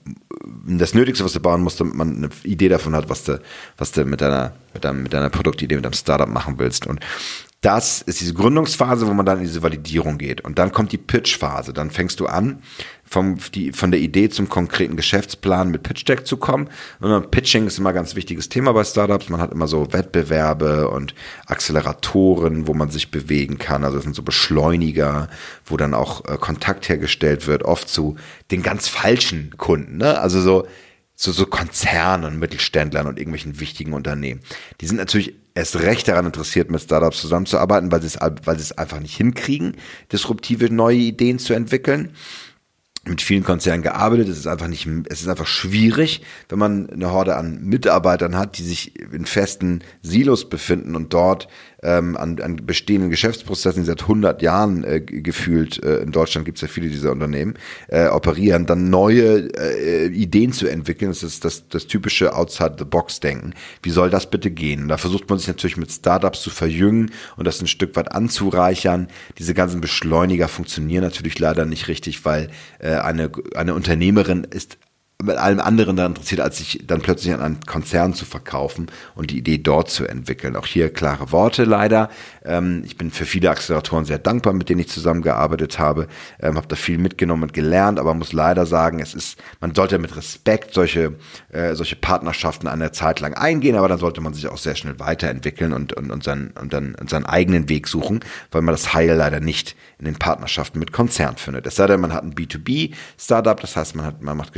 das 0.66 0.94
Nötigste, 0.94 1.24
was 1.24 1.34
du 1.34 1.40
bauen 1.40 1.62
musst, 1.62 1.80
damit 1.80 1.96
man 1.96 2.18
eine 2.18 2.30
Idee 2.44 2.70
davon 2.70 2.96
hat, 2.96 3.10
was 3.10 3.24
du, 3.24 3.42
was 3.78 3.92
du 3.92 4.06
mit 4.06 4.22
deiner, 4.22 4.54
mit 4.74 4.84
deinem, 4.84 5.04
mit 5.04 5.14
deiner 5.14 5.30
Produktidee, 5.30 5.76
mit 5.76 5.86
deinem 5.86 5.94
Startup 5.94 6.30
machen 6.30 6.60
willst. 6.60 6.88
Und 6.88 7.00
das 7.62 8.02
ist 8.02 8.20
diese 8.20 8.34
Gründungsphase, 8.34 9.08
wo 9.08 9.14
man 9.14 9.26
dann 9.26 9.38
in 9.38 9.44
diese 9.44 9.62
Validierung 9.62 10.18
geht. 10.18 10.42
Und 10.42 10.58
dann 10.58 10.72
kommt 10.72 10.92
die 10.92 10.98
Pitch-Phase. 10.98 11.74
Dann 11.74 11.92
fängst 11.92 12.20
du 12.20 12.26
an, 12.26 12.64
vom, 13.06 13.38
die, 13.54 13.72
von 13.72 13.92
der 13.92 14.00
Idee 14.00 14.30
zum 14.30 14.50
konkreten 14.50 14.96
Geschäftsplan 14.96 15.70
mit 15.70 15.84
Pitch 15.84 16.08
Deck 16.08 16.26
zu 16.26 16.38
kommen. 16.38 16.70
Und 17.00 17.30
Pitching 17.30 17.68
ist 17.68 17.78
immer 17.78 17.90
ein 17.90 17.96
ganz 17.96 18.16
wichtiges 18.16 18.50
Thema 18.50 18.74
bei 18.74 18.84
Startups. 18.84 19.30
Man 19.30 19.40
hat 19.40 19.52
immer 19.52 19.68
so 19.68 19.94
Wettbewerbe 19.94 20.90
und 20.90 21.14
Acceleratoren, 21.46 22.66
wo 22.66 22.74
man 22.74 22.90
sich 22.90 23.12
bewegen 23.12 23.60
kann. 23.60 23.84
Also 23.84 23.98
das 23.98 24.06
sind 24.06 24.16
so 24.16 24.24
Beschleuniger, 24.24 25.30
wo 25.64 25.78
dann 25.78 25.94
auch 25.94 26.26
äh, 26.26 26.38
Kontakt 26.38 26.90
hergestellt 26.90 27.46
wird, 27.46 27.62
oft 27.62 27.88
zu 27.88 28.16
den 28.50 28.64
ganz 28.64 28.88
falschen 28.88 29.56
Kunden. 29.58 29.98
Ne? 29.98 30.20
Also 30.20 30.42
so, 30.42 30.68
so, 31.16 31.32
so 31.32 31.46
Konzernen, 31.46 32.40
Mittelständlern 32.40 33.06
und 33.06 33.20
irgendwelchen 33.20 33.60
wichtigen 33.60 33.94
Unternehmen. 33.94 34.42
Die 34.80 34.88
sind 34.88 34.98
natürlich 34.98 35.36
erst 35.54 35.80
recht 35.80 36.08
daran 36.08 36.26
interessiert, 36.26 36.72
mit 36.72 36.82
Startups 36.82 37.22
zusammenzuarbeiten, 37.22 37.92
weil 37.92 38.02
sie 38.02 38.08
es, 38.08 38.20
weil 38.20 38.58
sie 38.58 38.64
es 38.64 38.78
einfach 38.78 39.00
nicht 39.00 39.16
hinkriegen, 39.16 39.78
disruptive 40.12 40.74
neue 40.74 40.98
Ideen 40.98 41.40
zu 41.40 41.54
entwickeln 41.54 42.14
mit 43.04 43.22
vielen 43.22 43.44
Konzernen 43.44 43.82
gearbeitet. 43.82 44.28
Es 44.28 44.38
ist 44.38 44.48
einfach 44.48 44.68
nicht, 44.68 44.88
es 45.10 45.22
ist 45.22 45.28
einfach 45.28 45.48
schwierig, 45.48 46.22
wenn 46.50 46.60
man 46.60 46.90
eine 46.90 47.12
Horde 47.12 47.36
an 47.36 47.62
Mitarbeitern 47.64 48.38
hat, 48.38 48.58
die 48.58 48.64
sich 48.64 49.00
in 49.00 49.26
festen 49.26 49.84
Silos 50.02 50.50
befinden 50.50 50.96
und 50.96 51.14
dort 51.14 51.48
ähm, 51.84 52.16
an, 52.18 52.40
an 52.40 52.58
bestehenden 52.66 53.10
Geschäftsprozessen, 53.10 53.84
die 53.84 53.88
seit 53.88 54.02
100 54.04 54.42
Jahren 54.42 54.84
äh, 54.84 55.02
gefühlt, 55.02 55.84
äh, 55.84 55.98
in 55.98 56.12
Deutschland 56.12 56.46
gibt 56.46 56.58
es 56.58 56.62
ja 56.62 56.68
viele 56.68 56.90
dieser 56.90 57.12
Unternehmen, 57.12 57.56
äh, 57.88 58.08
operieren, 58.08 58.66
dann 58.66 58.90
neue 58.90 59.50
äh, 59.58 60.08
Ideen 60.08 60.52
zu 60.52 60.68
entwickeln. 60.68 61.12
Das 61.12 61.24
ist 61.24 61.44
das, 61.44 61.68
das 61.70 61.88
typische 61.88 62.36
Outside-the-Box-Denken. 62.36 63.54
Wie 63.82 63.90
soll 63.90 64.10
das 64.10 64.30
bitte 64.30 64.52
gehen? 64.52 64.88
da 64.88 64.98
versucht 64.98 65.30
man 65.30 65.40
sich 65.40 65.48
natürlich 65.48 65.78
mit 65.78 65.92
Startups 65.92 66.42
zu 66.42 66.50
verjüngen 66.50 67.12
und 67.38 67.46
das 67.46 67.62
ein 67.62 67.68
Stück 67.68 67.96
weit 67.96 68.12
anzureichern. 68.12 69.08
Diese 69.38 69.54
ganzen 69.54 69.82
Beschleuniger 69.82 70.48
funktionieren 70.48 71.04
natürlich 71.04 71.40
leider 71.40 71.66
nicht 71.66 71.88
richtig, 71.88 72.26
weil 72.26 72.50
äh, 72.80 72.96
eine, 72.96 73.32
eine 73.56 73.74
Unternehmerin 73.74 74.44
ist 74.44 74.78
mit 75.24 75.38
allem 75.38 75.60
anderen 75.60 75.96
daran 75.96 76.12
interessiert, 76.14 76.42
als 76.42 76.58
sich 76.58 76.84
dann 76.86 77.02
plötzlich 77.02 77.34
an 77.34 77.42
einen 77.42 77.60
Konzern 77.66 78.14
zu 78.14 78.26
verkaufen 78.26 78.88
und 79.16 79.32
die 79.32 79.38
Idee 79.38 79.58
dort 79.58 79.90
zu 79.90 80.08
entwickeln. 80.08 80.56
Auch 80.56 80.66
hier 80.66 80.92
klare 80.92 81.32
Worte 81.32 81.64
leider. 81.64 82.10
Ähm, 82.44 82.84
ich 82.86 82.98
bin 82.98 83.12
für 83.12 83.26
viele 83.26 83.50
Acceleratoren 83.50 84.06
sehr 84.06 84.20
dankbar, 84.20 84.54
mit 84.54 84.70
denen 84.70 84.82
ich 84.82 84.90
zusammengearbeitet 84.90 85.80
habe, 85.80 86.08
ähm, 86.40 86.58
habe 86.58 86.68
da 86.68 86.76
viel 86.76 86.98
mitgenommen 86.98 87.44
und 87.44 87.54
gelernt, 87.54 88.00
aber 88.00 88.14
muss 88.14 88.34
leider 88.34 88.66
sagen, 88.66 89.00
es 89.00 89.14
ist, 89.14 89.38
man 89.60 89.76
sollte 89.76 90.00
mit 90.00 90.16
Respekt 90.16 90.74
solche, 90.74 91.16
äh, 91.52 91.76
solche 91.76 91.96
Partnerschaften 91.96 92.68
eine 92.68 92.92
Zeit 92.92 93.20
lang 93.20 93.34
eingehen, 93.34 93.76
aber 93.76 93.88
dann 93.88 94.00
sollte 94.00 94.22
man 94.22 94.34
sich 94.34 94.48
auch 94.48 94.58
sehr 94.58 94.76
schnell 94.76 95.00
weiterentwickeln 95.00 95.74
und, 95.74 95.94
und, 95.94 96.12
und, 96.12 96.24
seinen, 96.24 96.52
und 96.52 96.74
dann 96.74 96.96
und 96.96 97.10
seinen 97.10 97.26
eigenen 97.26 97.70
Weg 97.70 97.88
suchen, 97.88 98.22
weil 98.52 98.62
man 98.62 98.74
das 98.74 98.94
Heil 98.94 99.14
leider 99.16 99.40
nicht 99.40 99.76
in 100.00 100.06
den 100.06 100.16
Partnerschaften 100.16 100.80
mit 100.80 100.92
Konzernen 100.92 101.38
findet. 101.38 101.68
Es 101.68 101.76
sei 101.76 101.88
denn, 101.88 102.02
man 102.02 102.14
hat 102.14 102.24
ein 102.24 102.34
B2B-Startup, 102.34 103.60
das 103.60 103.76
heißt, 103.76 103.96
man 103.96 104.06
hat, 104.06 104.22
man 104.22 104.38
macht 104.38 104.54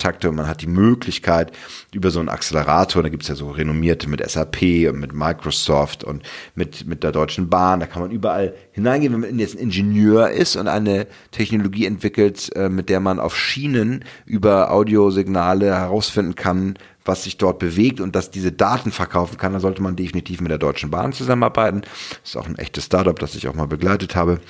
Geschäftskontakte 0.00 0.30
und 0.30 0.36
man 0.36 0.48
hat 0.48 0.62
die 0.62 0.66
Möglichkeit, 0.66 1.52
über 1.92 2.10
so 2.10 2.20
einen 2.20 2.28
Accelerator, 2.28 3.02
da 3.02 3.08
gibt's 3.08 3.28
ja 3.28 3.34
so 3.34 3.50
renommierte 3.50 4.08
mit 4.08 4.28
SAP 4.28 4.88
und 4.88 4.98
mit 4.98 5.12
Microsoft 5.12 6.04
und 6.04 6.22
mit, 6.54 6.86
mit 6.86 7.02
der 7.02 7.12
Deutschen 7.12 7.50
Bahn, 7.50 7.80
da 7.80 7.86
kann 7.86 8.02
man 8.02 8.10
überall 8.10 8.54
hineingehen, 8.72 9.12
wenn 9.12 9.20
man 9.20 9.38
jetzt 9.38 9.54
ein 9.54 9.60
Ingenieur 9.60 10.30
ist 10.30 10.56
und 10.56 10.68
eine 10.68 11.06
Technologie 11.30 11.86
entwickelt, 11.86 12.50
äh, 12.56 12.68
mit 12.68 12.88
der 12.88 13.00
man 13.00 13.20
auf 13.20 13.36
Schienen 13.36 14.04
über 14.24 14.72
Audiosignale 14.72 15.66
herausfinden 15.66 16.34
kann, 16.34 16.74
was 17.04 17.24
sich 17.24 17.38
dort 17.38 17.58
bewegt 17.58 18.00
und 18.00 18.14
dass 18.14 18.30
diese 18.30 18.52
Daten 18.52 18.92
verkaufen 18.92 19.36
kann, 19.36 19.52
dann 19.52 19.60
sollte 19.60 19.82
man 19.82 19.96
definitiv 19.96 20.40
mit 20.40 20.50
der 20.50 20.58
Deutschen 20.58 20.90
Bahn 20.90 21.12
zusammenarbeiten. 21.12 21.82
Das 21.82 22.30
ist 22.30 22.36
auch 22.36 22.46
ein 22.46 22.58
echtes 22.58 22.84
Startup, 22.84 23.18
das 23.18 23.34
ich 23.34 23.48
auch 23.48 23.54
mal 23.54 23.66
begleitet 23.66 24.14
habe 24.16 24.40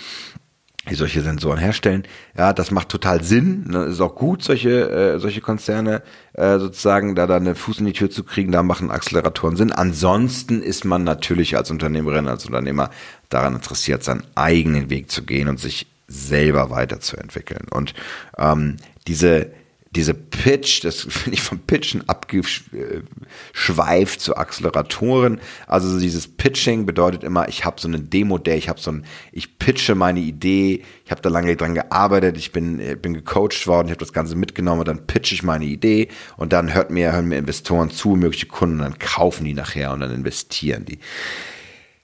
die 0.89 0.95
solche 0.95 1.21
Sensoren 1.21 1.59
herstellen. 1.59 2.05
Ja, 2.37 2.53
das 2.53 2.71
macht 2.71 2.89
total 2.89 3.23
Sinn. 3.23 3.65
Das 3.67 3.87
ne, 3.87 3.93
ist 3.93 4.01
auch 4.01 4.15
gut, 4.15 4.43
solche, 4.43 4.91
äh, 4.91 5.19
solche 5.19 5.43
Konzerne 5.43 6.03
äh, 6.33 6.59
sozusagen 6.59 7.15
da, 7.15 7.27
da 7.27 7.37
eine 7.37 7.55
Fuß 7.55 7.81
in 7.81 7.87
die 7.87 7.93
Tür 7.93 8.11
zu 8.11 8.25
kriegen. 8.25 8.51
Da 8.51 8.63
machen 8.63 8.91
Acceleratoren 8.91 9.57
Sinn. 9.57 9.73
Ansonsten 9.73 10.63
ist 10.63 10.85
man 10.85 11.05
natürlich 11.05 11.57
als 11.57 11.71
Unternehmerin, 11.71 12.29
als 12.29 12.47
Unternehmer 12.47 12.91
daran 13.29 13.55
interessiert, 13.55 14.03
seinen 14.03 14.25
eigenen 14.35 14.89
Weg 14.89 15.11
zu 15.11 15.23
gehen 15.23 15.49
und 15.49 15.61
sich 15.61 15.87
selber 16.09 16.71
weiterzuentwickeln. 16.71 17.67
Und 17.71 17.95
ähm, 18.39 18.77
diese 19.07 19.51
diese 19.97 20.15
Pitch, 20.15 20.85
das 20.85 21.01
finde 21.01 21.35
ich 21.35 21.43
vom 21.43 21.59
Pitchen 21.59 22.09
abgeschweift 22.09 24.21
zu 24.21 24.37
Acceleratoren. 24.37 25.41
Also 25.67 25.99
dieses 25.99 26.29
Pitching 26.29 26.87
bedeutet 26.87 27.25
immer, 27.25 27.49
ich 27.49 27.65
habe 27.65 27.81
so 27.81 27.89
eine 27.89 27.99
Demo-Day, 27.99 28.57
ich 28.57 28.69
habe 28.69 28.81
so 28.81 28.93
ein, 28.93 29.05
ich 29.33 29.59
pitche 29.59 29.97
meine 29.97 30.21
Idee, 30.21 30.85
ich 31.05 31.11
habe 31.11 31.23
da 31.23 31.29
lange 31.29 31.57
dran 31.57 31.75
gearbeitet, 31.75 32.37
ich 32.37 32.53
bin, 32.53 32.81
bin 33.03 33.15
gecoacht 33.15 33.67
worden, 33.67 33.89
ich 33.89 33.93
habe 33.93 34.05
das 34.05 34.13
Ganze 34.13 34.37
mitgenommen 34.37 34.79
und 34.81 34.89
dann 34.89 35.09
pitche 35.09 35.35
ich 35.35 35.43
meine 35.43 35.65
Idee 35.65 36.07
und 36.37 36.53
dann 36.53 36.73
hört 36.73 36.93
mir, 36.93 37.11
hören 37.11 37.27
mir 37.27 37.39
Investoren 37.39 37.91
zu, 37.91 38.11
mögliche 38.11 38.47
Kunden, 38.47 38.77
und 38.77 38.85
dann 38.85 38.99
kaufen 39.01 39.45
die 39.45 39.55
nachher 39.55 39.93
und 39.93 40.01
dann 40.01 40.13
investieren 40.13 40.85
die. 40.85 41.01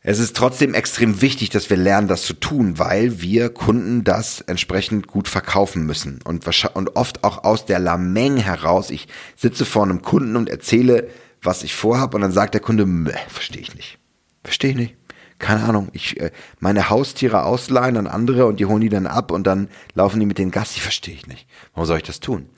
Es 0.08 0.20
ist 0.20 0.36
trotzdem 0.36 0.72
extrem 0.72 1.20
wichtig, 1.20 1.50
dass 1.50 1.68
wir 1.68 1.76
lernen, 1.76 2.06
das 2.06 2.22
zu 2.22 2.34
tun, 2.34 2.78
weil 2.78 3.20
wir 3.20 3.48
Kunden 3.48 4.04
das 4.04 4.40
entsprechend 4.40 5.08
gut 5.08 5.26
verkaufen 5.26 5.84
müssen. 5.84 6.20
Und, 6.22 6.46
und 6.74 6.94
oft 6.94 7.24
auch 7.24 7.42
aus 7.42 7.66
der 7.66 7.80
Lameng 7.80 8.36
heraus. 8.36 8.90
Ich 8.90 9.08
sitze 9.34 9.64
vor 9.64 9.82
einem 9.82 10.02
Kunden 10.02 10.36
und 10.36 10.48
erzähle, 10.48 11.08
was 11.42 11.64
ich 11.64 11.74
vorhabe, 11.74 12.14
und 12.14 12.20
dann 12.20 12.30
sagt 12.30 12.54
der 12.54 12.60
Kunde, 12.60 12.86
verstehe 13.26 13.60
ich 13.60 13.74
nicht. 13.74 13.98
Verstehe 14.44 14.70
ich 14.70 14.76
nicht. 14.76 14.96
Keine 15.40 15.64
Ahnung, 15.64 15.88
ich 15.92 16.20
äh, 16.20 16.30
meine 16.60 16.88
Haustiere 16.88 17.42
ausleihen 17.42 17.96
an 17.96 18.06
andere 18.06 18.46
und 18.46 18.60
die 18.60 18.66
holen 18.66 18.82
die 18.82 18.88
dann 18.88 19.08
ab 19.08 19.32
und 19.32 19.44
dann 19.44 19.68
laufen 19.94 20.20
die 20.20 20.26
mit 20.26 20.38
den 20.38 20.52
Gassi, 20.52 20.78
verstehe 20.78 21.14
ich 21.14 21.26
nicht. 21.26 21.48
Warum 21.74 21.84
soll 21.84 21.96
ich 21.96 22.04
das 22.04 22.20
tun? 22.20 22.48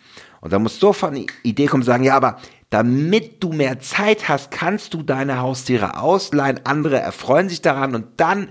Und 0.43 0.53
da 0.53 0.59
muss 0.59 0.79
sofort 0.79 1.15
eine 1.15 1.25
Idee 1.43 1.67
kommen, 1.67 1.83
sagen, 1.83 2.05
ja, 2.05 2.15
aber 2.15 2.39
damit 2.71 3.43
du 3.43 3.53
mehr 3.53 3.81
Zeit 3.81 4.29
hast, 4.29 4.51
kannst 4.51 4.95
du 4.95 5.03
deine 5.03 5.41
Haustiere 5.41 5.99
ausleihen, 6.01 6.61
andere 6.65 6.99
erfreuen 6.99 7.49
sich 7.49 7.63
daran 7.63 7.95
und 7.95 8.07
dann 8.19 8.49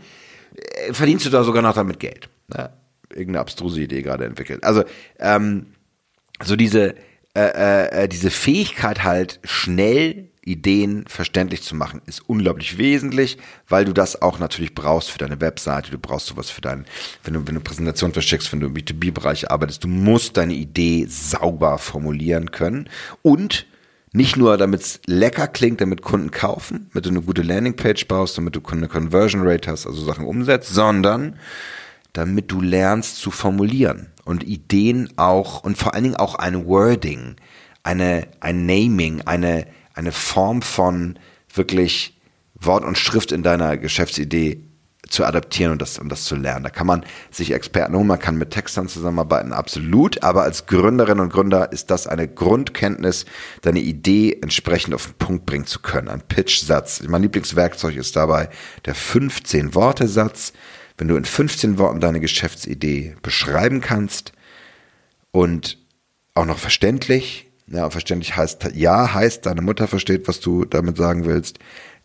äh, 0.56 0.94
verdienst 0.94 1.26
du 1.26 1.30
da 1.30 1.44
sogar 1.44 1.62
noch 1.62 1.76
damit 1.76 2.00
Geld. 2.00 2.30
Ne? 2.48 2.72
Irgendeine 3.10 3.40
abstruse 3.40 3.82
Idee 3.82 4.02
gerade 4.02 4.26
entwickelt. 4.26 4.64
Also, 4.64 4.84
ähm, 5.20 5.68
so 6.44 6.56
diese, 6.56 6.96
äh, 7.36 7.40
äh, 7.40 8.04
äh 8.04 8.08
diese 8.08 8.30
Fähigkeit 8.30 9.04
halt 9.04 9.40
schnell 9.44 10.30
Ideen 10.48 11.06
verständlich 11.08 11.62
zu 11.62 11.76
machen, 11.76 12.02
ist 12.06 12.22
unglaublich 12.28 12.78
wesentlich, 12.78 13.38
weil 13.68 13.84
du 13.86 13.94
das 13.94 14.22
auch 14.22 14.40
natürlich 14.40 14.74
brauchst 14.74 15.12
für 15.12 15.18
deine 15.18 15.42
Webseite, 15.42 15.92
du 15.92 16.00
brauchst 16.00 16.28
sowas 16.28 16.50
für 16.50 16.62
deinen, 16.62 16.86
wenn 17.24 17.34
du, 17.34 17.48
wenn 17.48 17.56
du 17.56 17.62
Präsentation 17.62 18.14
verschickst, 18.14 18.52
wenn 18.54 18.62
du 18.62 18.68
im 18.68 18.74
B2B-Bereich 18.74 19.52
arbeitest, 19.52 19.84
du 19.84 19.90
musst 19.90 20.38
deine 20.38 20.54
Idee 20.54 21.06
sauber 21.10 21.78
formulieren 21.78 22.52
können 22.52 22.90
und 23.22 23.68
nicht 24.14 24.38
nur, 24.38 24.58
damit 24.58 24.82
es 24.82 25.00
lecker 25.06 25.48
klingt, 25.48 25.82
damit 25.82 26.02
Kunden 26.02 26.32
kaufen, 26.32 26.90
damit 26.92 27.06
du 27.06 27.10
eine 27.10 27.22
gute 27.22 27.42
Landingpage 27.42 28.08
baust, 28.08 28.38
damit 28.38 28.56
du 28.56 28.62
eine 28.72 28.88
Conversion 28.88 29.48
Rate 29.48 29.70
hast, 29.70 29.86
also 29.86 30.04
Sachen 30.04 30.26
umsetzt, 30.26 30.74
sondern 30.74 31.38
damit 32.14 32.52
du 32.52 32.62
lernst 32.62 33.18
zu 33.18 33.32
formulieren 33.32 34.08
und 34.24 34.44
Ideen 34.44 35.10
auch 35.18 35.64
und 35.64 35.78
vor 35.78 35.94
allen 35.94 36.04
Dingen 36.04 36.16
auch 36.16 36.36
ein 36.36 36.66
Wording, 36.66 37.36
eine, 37.84 38.28
ein 38.40 38.66
Naming, 38.66 39.22
eine, 39.22 39.68
eine 39.94 40.12
Form 40.12 40.62
von 40.62 41.20
wirklich 41.54 42.18
Wort 42.56 42.84
und 42.84 42.98
Schrift 42.98 43.32
in 43.32 43.44
deiner 43.44 43.78
Geschäftsidee 43.78 44.64
zu 45.10 45.26
adaptieren 45.26 45.72
und 45.72 45.82
das, 45.82 46.00
um 46.00 46.10
das 46.10 46.24
zu 46.24 46.36
lernen. 46.36 46.64
Da 46.64 46.70
kann 46.70 46.88
man 46.88 47.06
sich 47.32 47.52
Experten 47.52 47.96
holen, 47.96 48.08
man 48.08 48.20
kann 48.20 48.38
mit 48.38 48.52
Textern 48.52 48.88
zusammenarbeiten, 48.88 49.54
absolut. 49.54 50.24
Aber 50.24 50.44
als 50.44 50.66
Gründerin 50.66 51.20
und 51.20 51.32
Gründer 51.32 51.72
ist 51.72 51.92
das 51.92 52.08
eine 52.08 52.28
Grundkenntnis, 52.28 53.26
deine 53.62 53.80
Idee 53.80 54.38
entsprechend 54.42 54.94
auf 54.94 55.06
den 55.06 55.16
Punkt 55.16 55.46
bringen 55.46 55.66
zu 55.66 55.80
können. 55.80 56.08
Ein 56.08 56.22
Pitch-Satz. 56.22 57.02
Mein 57.08 57.22
Lieblingswerkzeug 57.22 57.96
ist 57.96 58.16
dabei 58.16 58.50
der 58.86 58.96
15-Worte-Satz. 58.96 60.54
Wenn 60.98 61.08
du 61.08 61.16
in 61.16 61.26
15 61.26 61.78
Worten 61.78 62.00
deine 62.00 62.20
Geschäftsidee 62.20 63.16
beschreiben 63.22 63.82
kannst 63.82 64.34
und 65.32 65.78
auch 66.34 66.46
noch 66.46 66.58
verständlich, 66.58 67.52
ja, 67.68 67.90
verständlich 67.90 68.36
heißt, 68.36 68.72
ja, 68.74 69.14
heißt, 69.14 69.46
deine 69.46 69.62
Mutter 69.62 69.88
versteht, 69.88 70.28
was 70.28 70.40
du 70.40 70.66
damit 70.66 70.98
sagen 70.98 71.26
willst, 71.26 71.60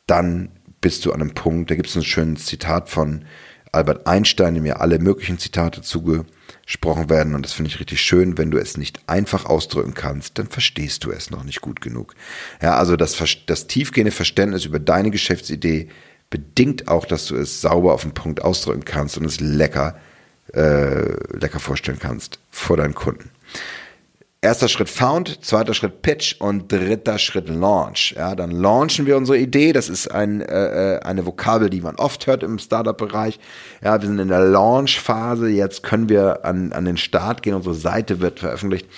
dann 0.07 0.51
bist 0.83 1.07
du 1.07 1.13
an 1.13 1.23
einem 1.23 1.33
Punkt, 1.33 1.71
da 1.71 1.75
gibt 1.75 1.89
es 1.89 1.97
ein 1.97 2.03
schönes 2.03 2.45
Zitat 2.45 2.91
von 2.91 3.25
Albert 3.73 4.07
Einstein, 4.07 4.55
dem 4.55 4.67
ja 4.67 4.77
alle 4.77 4.99
möglichen 4.99 5.39
Zitate 5.39 5.81
zugesprochen 5.81 7.09
werden. 7.09 7.35
Und 7.35 7.47
das 7.47 7.55
finde 7.55 7.71
ich 7.71 7.81
richtig 7.81 8.03
schön. 8.03 8.37
Wenn 8.37 8.51
du 8.51 8.59
es 8.59 8.77
nicht 8.77 9.01
einfach 9.07 9.47
ausdrücken 9.47 9.95
kannst, 9.95 10.39
dann 10.39 10.47
verstehst 10.47 11.05
du 11.05 11.11
es 11.11 11.31
noch 11.31 11.43
nicht 11.43 11.63
gut 11.63 11.81
genug. 11.81 12.15
Ja, 12.61 12.77
also 12.77 12.97
das, 12.97 13.17
das 13.47 13.67
tiefgehende 13.67 14.13
Verständnis 14.13 14.67
über 14.67 14.79
deine 14.79 15.11
Geschäftsidee 15.11 15.89
bedingt 16.29 16.89
auch, 16.89 17.07
dass 17.07 17.27
du 17.27 17.37
es 17.37 17.63
sauber 17.63 17.95
auf 17.95 18.03
den 18.03 18.13
Punkt 18.13 18.43
ausdrücken 18.43 18.85
kannst 18.85 19.17
und 19.17 19.25
es 19.25 19.41
lecker, 19.41 19.97
äh, 20.53 21.15
lecker 21.35 21.61
vorstellen 21.61 21.99
kannst 21.99 22.41
vor 22.51 22.77
deinen 22.77 22.95
Kunden. 22.95 23.31
Erster 24.45 24.67
Schritt 24.67 24.89
Found, 24.89 25.45
zweiter 25.45 25.73
Schritt 25.73 26.03
Pitch 26.03 26.35
und 26.41 26.73
dritter 26.73 27.21
Schritt 27.21 27.49
Launch. 27.49 28.17
Ja, 28.17 28.35
dann 28.35 28.51
launchen 28.51 29.07
wir 29.07 29.17
unsere 29.17 29.39
Idee. 29.39 29.73
Das 29.73 29.89
ist 29.89 30.11
ein, 30.11 30.41
äh, 30.41 30.99
eine 31.05 31.25
Vokabel, 31.25 31.71
die 31.71 31.81
man 31.81 31.95
oft 31.95 32.27
hört 32.27 32.43
im 32.43 32.59
Startup-Bereich. 32.59 33.39
Ja, 33.85 34.01
wir 34.01 34.09
sind 34.09 34.19
in 34.19 34.27
der 34.27 34.45
Launch-Phase. 34.45 35.49
Jetzt 35.49 35.85
können 35.85 36.09
wir 36.09 36.45
an, 36.45 36.73
an 36.73 36.85
den 36.85 36.97
Start 36.97 37.45
gehen. 37.45 37.55
Unsere 37.55 37.77
Seite 37.77 38.19
wird 38.19 38.41
veröffentlicht. 38.41 38.89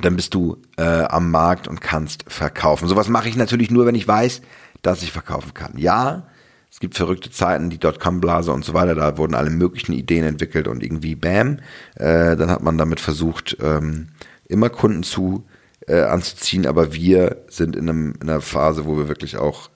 Dann 0.00 0.14
bist 0.14 0.32
du 0.34 0.58
äh, 0.76 0.84
am 0.84 1.32
Markt 1.32 1.66
und 1.66 1.80
kannst 1.80 2.22
verkaufen. 2.28 2.86
Sowas 2.86 3.08
mache 3.08 3.28
ich 3.28 3.34
natürlich 3.34 3.72
nur, 3.72 3.86
wenn 3.86 3.96
ich 3.96 4.06
weiß, 4.06 4.40
dass 4.82 5.02
ich 5.02 5.10
verkaufen 5.10 5.52
kann. 5.52 5.72
Ja, 5.76 6.28
es 6.70 6.80
gibt 6.80 6.96
verrückte 6.96 7.30
Zeiten, 7.30 7.70
die 7.70 7.78
Dotcom-Blase 7.78 8.52
und 8.52 8.64
so 8.64 8.74
weiter, 8.74 8.94
da 8.94 9.16
wurden 9.16 9.34
alle 9.34 9.50
möglichen 9.50 9.94
Ideen 9.94 10.24
entwickelt 10.24 10.68
und 10.68 10.82
irgendwie 10.82 11.14
bam, 11.14 11.58
äh, 11.96 12.36
dann 12.36 12.50
hat 12.50 12.62
man 12.62 12.78
damit 12.78 13.00
versucht, 13.00 13.56
ähm, 13.60 14.10
immer 14.48 14.70
Kunden 14.70 15.02
zu 15.02 15.44
äh, 15.86 16.00
anzuziehen, 16.00 16.66
aber 16.66 16.92
wir 16.92 17.44
sind 17.48 17.76
in, 17.76 17.88
einem, 17.88 18.14
in 18.20 18.28
einer 18.28 18.40
Phase, 18.40 18.86
wo 18.86 18.96
wir 18.96 19.08
wirklich 19.08 19.36
auch 19.36 19.70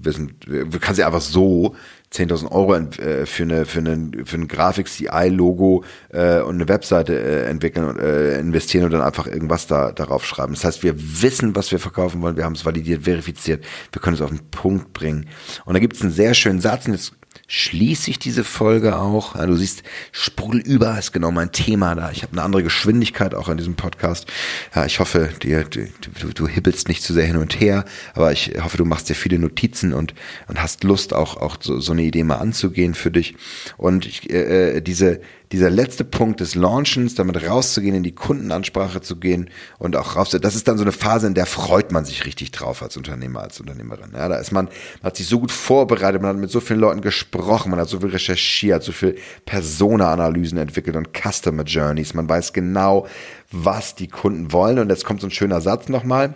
wissen, 0.00 0.36
wir 0.46 0.78
kann 0.78 0.94
sie 0.94 1.04
einfach 1.04 1.20
so 1.20 1.74
10.000 2.12 2.50
Euro 2.50 2.74
äh, 2.74 3.26
für 3.26 3.42
eine 3.42 3.66
für 3.66 3.80
einen 3.80 4.24
für 4.24 4.36
ein 4.36 4.48
Grafik-CI-Logo 4.48 5.84
äh, 6.10 6.40
und 6.40 6.54
eine 6.54 6.68
Webseite 6.68 7.18
äh, 7.18 7.44
entwickeln 7.44 7.86
und 7.86 7.98
äh, 7.98 8.38
investieren 8.38 8.84
und 8.84 8.92
dann 8.92 9.02
einfach 9.02 9.26
irgendwas 9.26 9.66
da 9.66 9.92
darauf 9.92 10.24
schreiben. 10.24 10.54
Das 10.54 10.64
heißt, 10.64 10.82
wir 10.82 10.94
wissen, 10.96 11.54
was 11.54 11.70
wir 11.70 11.78
verkaufen 11.78 12.22
wollen, 12.22 12.36
wir 12.36 12.44
haben 12.44 12.54
es 12.54 12.64
validiert, 12.64 13.04
verifiziert, 13.04 13.64
wir 13.92 14.00
können 14.00 14.14
es 14.14 14.22
auf 14.22 14.30
den 14.30 14.50
Punkt 14.50 14.92
bringen. 14.92 15.26
Und 15.64 15.74
da 15.74 15.80
gibt 15.80 15.96
es 15.96 16.02
einen 16.02 16.12
sehr 16.12 16.34
schönen 16.34 16.60
Satz, 16.60 16.86
und 16.86 16.92
jetzt 16.92 17.12
schließe 17.46 18.10
ich 18.10 18.18
diese 18.18 18.44
Folge 18.44 18.98
auch. 18.98 19.36
Ja, 19.36 19.46
du 19.46 19.54
siehst, 19.54 19.82
Sprudel 20.12 20.60
über 20.60 20.98
ist 20.98 21.12
genau 21.12 21.30
mein 21.30 21.52
Thema 21.52 21.94
da. 21.94 22.10
Ich 22.10 22.22
habe 22.22 22.32
eine 22.32 22.42
andere 22.42 22.62
Geschwindigkeit 22.62 23.34
auch 23.34 23.48
in 23.48 23.56
diesem 23.56 23.74
Podcast. 23.74 24.26
Ja, 24.74 24.84
ich 24.86 25.00
hoffe, 25.00 25.30
dir, 25.42 25.64
du, 25.64 25.86
du, 26.20 26.32
du 26.34 26.48
hibbelst 26.48 26.88
nicht 26.88 27.02
zu 27.02 27.12
sehr 27.12 27.26
hin 27.26 27.36
und 27.36 27.60
her, 27.60 27.84
aber 28.14 28.32
ich 28.32 28.52
hoffe, 28.62 28.76
du 28.76 28.84
machst 28.84 29.08
dir 29.08 29.14
viele 29.14 29.38
Notizen 29.38 29.92
und, 29.92 30.14
und 30.48 30.60
hast 30.60 30.84
Lust, 30.84 31.14
auch, 31.14 31.36
auch 31.36 31.56
so, 31.60 31.80
so 31.80 31.92
eine 31.92 32.02
Idee 32.02 32.24
mal 32.24 32.36
anzugehen 32.36 32.94
für 32.94 33.10
dich. 33.10 33.36
Und 33.76 34.06
ich, 34.06 34.30
äh, 34.30 34.76
äh 34.76 34.80
diese, 34.80 35.20
dieser 35.52 35.70
letzte 35.70 36.04
Punkt 36.04 36.40
des 36.40 36.54
Launchens, 36.54 37.14
damit 37.14 37.48
rauszugehen, 37.48 37.94
in 37.94 38.02
die 38.02 38.14
Kundenansprache 38.14 39.00
zu 39.00 39.16
gehen 39.16 39.50
und 39.78 39.96
auch 39.96 40.16
raus, 40.16 40.30
das 40.30 40.54
ist 40.54 40.68
dann 40.68 40.76
so 40.76 40.84
eine 40.84 40.92
Phase, 40.92 41.26
in 41.26 41.34
der 41.34 41.46
freut 41.46 41.90
man 41.90 42.04
sich 42.04 42.26
richtig 42.26 42.50
drauf 42.50 42.82
als 42.82 42.96
Unternehmer, 42.96 43.40
als 43.40 43.58
Unternehmerin. 43.58 44.12
Ja, 44.14 44.28
da 44.28 44.36
ist 44.36 44.52
man, 44.52 44.66
man 44.66 45.04
hat 45.04 45.16
sich 45.16 45.26
so 45.26 45.40
gut 45.40 45.50
vorbereitet, 45.50 46.20
man 46.20 46.30
hat 46.32 46.36
mit 46.36 46.50
so 46.50 46.60
vielen 46.60 46.80
Leuten 46.80 47.00
gesprochen, 47.00 47.70
man 47.70 47.80
hat 47.80 47.88
so 47.88 48.00
viel 48.00 48.10
recherchiert, 48.10 48.82
so 48.82 48.92
viel 48.92 49.16
Persona-Analysen 49.46 50.58
entwickelt 50.58 50.96
und 50.96 51.08
Customer 51.14 51.62
Journeys. 51.62 52.12
Man 52.14 52.28
weiß 52.28 52.52
genau, 52.52 53.06
was 53.50 53.94
die 53.94 54.08
Kunden 54.08 54.52
wollen. 54.52 54.78
Und 54.78 54.90
jetzt 54.90 55.04
kommt 55.04 55.20
so 55.20 55.26
ein 55.26 55.30
schöner 55.30 55.60
Satz 55.60 55.88
nochmal. 55.88 56.34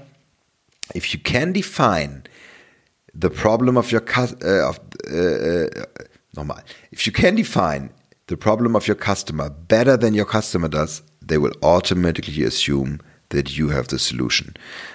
If 0.95 1.07
you 1.07 1.21
can 1.23 1.53
define 1.53 2.23
the 3.13 3.29
problem 3.29 3.77
of 3.77 3.93
your, 3.93 4.03
uh, 4.17 4.73
uh, 4.73 5.15
uh, 5.15 5.67
nochmal. 6.33 6.63
If 6.91 7.03
you 7.03 7.13
can 7.13 7.37
define 7.37 7.91
the 8.29 8.37
problem 8.37 8.75
of 8.75 8.89
your 8.89 8.97
customer 8.97 9.51
better 9.51 9.99
than 9.99 10.15
your 10.15 10.27
customer 10.27 10.69
does, 10.69 11.03
they 11.27 11.39
will 11.39 11.55
automatically 11.63 12.45
assume 12.45 12.99
that 13.31 13.51
you 13.51 13.71
have 13.71 13.89
the 13.91 13.99
solution. 13.99 14.55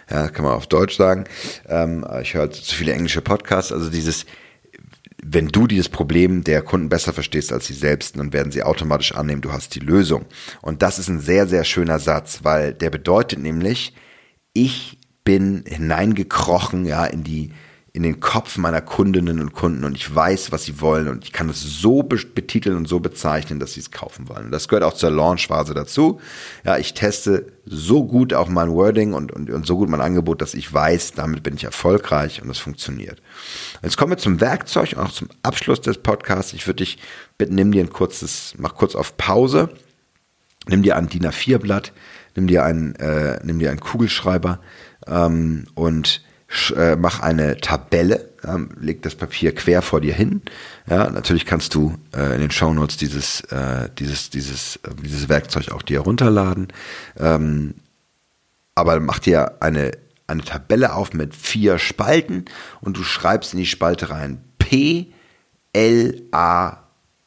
Ja, 0.09 0.29
kann 0.29 0.45
man 0.45 0.53
auf 0.53 0.67
Deutsch 0.67 0.95
sagen. 0.95 1.25
Ähm, 1.67 2.05
ich 2.21 2.33
höre 2.33 2.51
zu 2.51 2.75
viele 2.75 2.93
englische 2.93 3.21
Podcasts. 3.21 3.71
Also 3.71 3.89
dieses, 3.89 4.25
wenn 5.23 5.47
du 5.47 5.67
dieses 5.67 5.89
Problem 5.89 6.43
der 6.43 6.61
Kunden 6.61 6.89
besser 6.89 7.13
verstehst 7.13 7.51
als 7.51 7.67
sie 7.67 7.73
selbst, 7.73 8.17
dann 8.17 8.33
werden 8.33 8.51
sie 8.51 8.63
automatisch 8.63 9.13
annehmen, 9.13 9.41
du 9.41 9.51
hast 9.51 9.75
die 9.75 9.79
Lösung. 9.79 10.25
Und 10.61 10.81
das 10.81 10.99
ist 10.99 11.09
ein 11.09 11.19
sehr, 11.19 11.47
sehr 11.47 11.63
schöner 11.63 11.99
Satz, 11.99 12.39
weil 12.43 12.73
der 12.73 12.89
bedeutet 12.89 13.39
nämlich, 13.39 13.93
ich 14.53 14.97
bin 15.23 15.63
hineingekrochen, 15.67 16.85
ja, 16.85 17.05
in 17.05 17.23
die, 17.23 17.51
in 17.97 18.03
den 18.03 18.19
Kopf 18.19 18.57
meiner 18.59 18.79
Kundinnen 18.79 19.39
und 19.39 19.53
Kunden 19.53 19.83
und 19.83 19.95
ich 19.95 20.13
weiß, 20.13 20.51
was 20.51 20.65
sie 20.65 20.81
wollen 20.81 21.07
und 21.07 21.23
ich 21.23 21.31
kann 21.31 21.49
es 21.49 21.63
so 21.63 22.03
betiteln 22.03 22.77
und 22.77 22.87
so 22.87 22.99
bezeichnen, 22.99 23.59
dass 23.59 23.73
sie 23.73 23.79
es 23.79 23.89
kaufen 23.89 24.29
wollen. 24.29 24.51
Das 24.51 24.67
gehört 24.67 24.83
auch 24.83 24.93
zur 24.93 25.09
Launchphase 25.09 25.73
dazu. 25.73 26.21
Ja, 26.63 26.77
ich 26.77 26.93
teste 26.93 27.51
so 27.65 28.05
gut 28.05 28.35
auch 28.35 28.49
mein 28.49 28.69
Wording 28.69 29.13
und, 29.13 29.31
und, 29.31 29.49
und 29.49 29.65
so 29.65 29.77
gut 29.77 29.89
mein 29.89 30.01
Angebot, 30.01 30.43
dass 30.43 30.53
ich 30.53 30.71
weiß, 30.71 31.13
damit 31.13 31.41
bin 31.41 31.55
ich 31.55 31.63
erfolgreich 31.63 32.39
und 32.43 32.51
es 32.51 32.59
funktioniert. 32.59 33.19
Jetzt 33.81 33.97
kommen 33.97 34.11
wir 34.11 34.19
zum 34.19 34.41
Werkzeug 34.41 34.93
und 34.95 34.99
auch 34.99 35.11
zum 35.11 35.29
Abschluss 35.41 35.81
des 35.81 35.97
Podcasts. 35.97 36.53
Ich 36.53 36.67
würde 36.67 36.83
dich 36.83 36.99
bitten, 37.39 37.55
nimm 37.55 37.71
dir 37.71 37.81
ein 37.81 37.89
kurzes, 37.89 38.53
mach 38.59 38.75
kurz 38.75 38.93
auf 38.93 39.17
Pause, 39.17 39.71
nimm 40.67 40.83
dir 40.83 40.97
ein 40.97 41.09
DIN 41.09 41.25
A4-Blatt, 41.25 41.93
nimm 42.35 42.45
dir 42.45 42.63
einen, 42.63 42.93
äh, 42.97 43.39
nimm 43.43 43.57
dir 43.57 43.71
einen 43.71 43.79
Kugelschreiber 43.79 44.59
ähm, 45.07 45.65
und 45.73 46.21
äh, 46.75 46.95
mach 46.95 47.19
eine 47.19 47.57
Tabelle, 47.57 48.29
ähm, 48.43 48.69
leg 48.79 49.01
das 49.01 49.15
Papier 49.15 49.53
quer 49.53 49.81
vor 49.81 50.01
dir 50.01 50.13
hin. 50.13 50.41
Ja, 50.89 51.09
natürlich 51.09 51.45
kannst 51.45 51.75
du 51.75 51.95
äh, 52.15 52.35
in 52.35 52.41
den 52.41 52.51
Shownotes 52.51 52.97
dieses, 52.97 53.41
äh, 53.51 53.89
dieses, 53.97 54.29
dieses, 54.29 54.77
äh, 54.77 54.89
dieses 55.03 55.27
Werkzeug 55.27 55.71
auch 55.71 55.81
dir 55.81 56.01
runterladen. 56.01 56.67
Ähm, 57.17 57.75
aber 58.75 58.99
mach 58.99 59.19
dir 59.19 59.61
eine, 59.61 59.91
eine 60.27 60.43
Tabelle 60.43 60.93
auf 60.93 61.13
mit 61.13 61.35
vier 61.35 61.79
Spalten 61.79 62.45
und 62.79 62.97
du 62.97 63.03
schreibst 63.03 63.53
in 63.53 63.59
die 63.59 63.65
Spalte 63.65 64.09
rein 64.09 64.43
P, 64.57 65.07
L, 65.73 66.21
A 66.31 66.77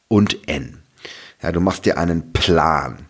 und 0.09 0.49
N. 0.49 0.79
Ja, 1.43 1.53
du 1.53 1.61
machst 1.61 1.85
dir 1.85 1.99
einen 1.99 2.33
Plan. 2.33 3.07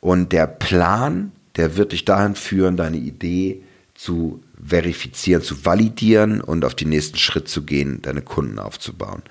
Und 0.00 0.32
der 0.32 0.46
Plan, 0.46 1.32
der 1.56 1.76
wird 1.76 1.92
dich 1.92 2.04
dahin 2.04 2.34
führen, 2.34 2.76
deine 2.76 2.96
Idee 2.96 3.62
zu 3.94 4.42
verifizieren, 4.64 5.42
zu 5.42 5.64
validieren 5.64 6.40
und 6.40 6.64
auf 6.64 6.74
den 6.74 6.88
nächsten 6.88 7.18
Schritt 7.18 7.48
zu 7.48 7.62
gehen, 7.62 8.00
deine 8.02 8.22
Kunden 8.22 8.58
aufzubauen. 8.58 9.22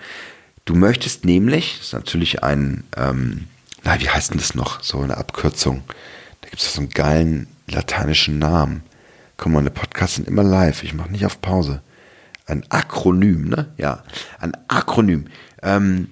Du 0.66 0.76
möchtest 0.76 1.26
nämlich, 1.26 1.78
das 1.78 1.88
ist 1.88 1.94
natürlich 1.94 2.44
ein, 2.44 2.84
ähm, 2.96 3.48
na, 3.84 4.00
wie 4.00 4.10
heißt 4.10 4.32
denn 4.32 4.38
das 4.38 4.56
noch? 4.56 4.84
So 4.84 5.00
eine 5.00 5.18
Abkürzung. 5.18 5.84
Da 6.42 6.50
gibt 6.50 6.62
es 6.62 6.74
so 6.74 6.82
einen 6.82 6.90
geilen 6.90 7.48
lateinischen 7.68 8.40
Namen. 8.40 8.84
Komm, 9.38 9.54
meine 9.54 9.72
Podcasts 9.72 10.18
sind 10.18 10.28
immer 10.28 10.44
live. 10.44 10.84
Ich 10.84 10.94
mache 10.94 11.12
nicht 11.12 11.26
auf 11.26 11.42
Pause. 11.42 11.82
Ein 12.46 12.64
Akronym, 12.70 13.48
ne? 13.48 13.74
Ja, 13.78 14.04
ein 14.40 14.52
Akronym. 14.68 15.28
Ähm, 15.64 16.10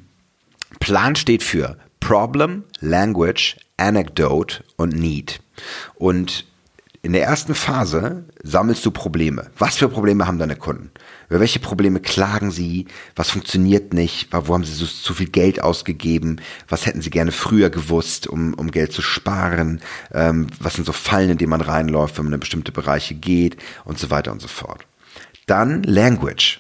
Plan 0.80 1.16
steht 1.16 1.44
für 1.44 1.78
Problem, 2.00 2.64
Language, 2.80 3.58
Anecdote 3.78 4.64
und 4.78 4.96
Need. 4.96 5.42
Und 5.96 6.46
in 7.02 7.14
der 7.14 7.24
ersten 7.24 7.56
Phase 7.56 8.26
sammelst 8.44 8.86
du 8.86 8.92
Probleme. 8.92 9.52
Was 9.58 9.78
für 9.78 9.88
Probleme 9.88 10.28
haben 10.28 10.38
deine 10.38 10.58
Kunden? 10.58 10.92
Über 11.30 11.40
welche 11.40 11.60
Probleme 11.60 12.02
klagen 12.02 12.52
sie? 12.52 12.88
Was 13.16 13.30
funktioniert 13.30 13.94
nicht? 13.94 14.28
Wo 14.32 14.54
haben 14.54 14.66
sie 14.66 14.74
so, 14.74 14.86
zu 14.86 15.14
viel 15.14 15.30
Geld 15.30 15.62
ausgegeben? 15.62 16.42
Was 16.68 16.86
hätten 16.86 17.02
sie 17.02 17.10
gerne 17.10 17.32
früher 17.32 17.70
gewusst, 17.70 18.28
um, 18.28 18.54
um 18.54 18.72
Geld 18.72 18.92
zu 18.92 19.02
sparen? 19.02 19.80
Ähm, 20.14 20.48
was 20.60 20.74
sind 20.74 20.86
so 20.86 20.92
Fallen, 20.92 21.30
in 21.30 21.38
die 21.38 21.48
man 21.48 21.62
reinläuft, 21.62 22.18
wenn 22.18 22.26
man 22.26 22.34
in 22.34 22.40
bestimmte 22.42 22.74
Bereiche 22.74 23.16
geht 23.16 23.56
und 23.86 23.98
so 23.98 24.10
weiter 24.10 24.34
und 24.34 24.42
so 24.42 24.50
fort. 24.50 24.86
Dann 25.48 25.84
Language. 25.84 26.60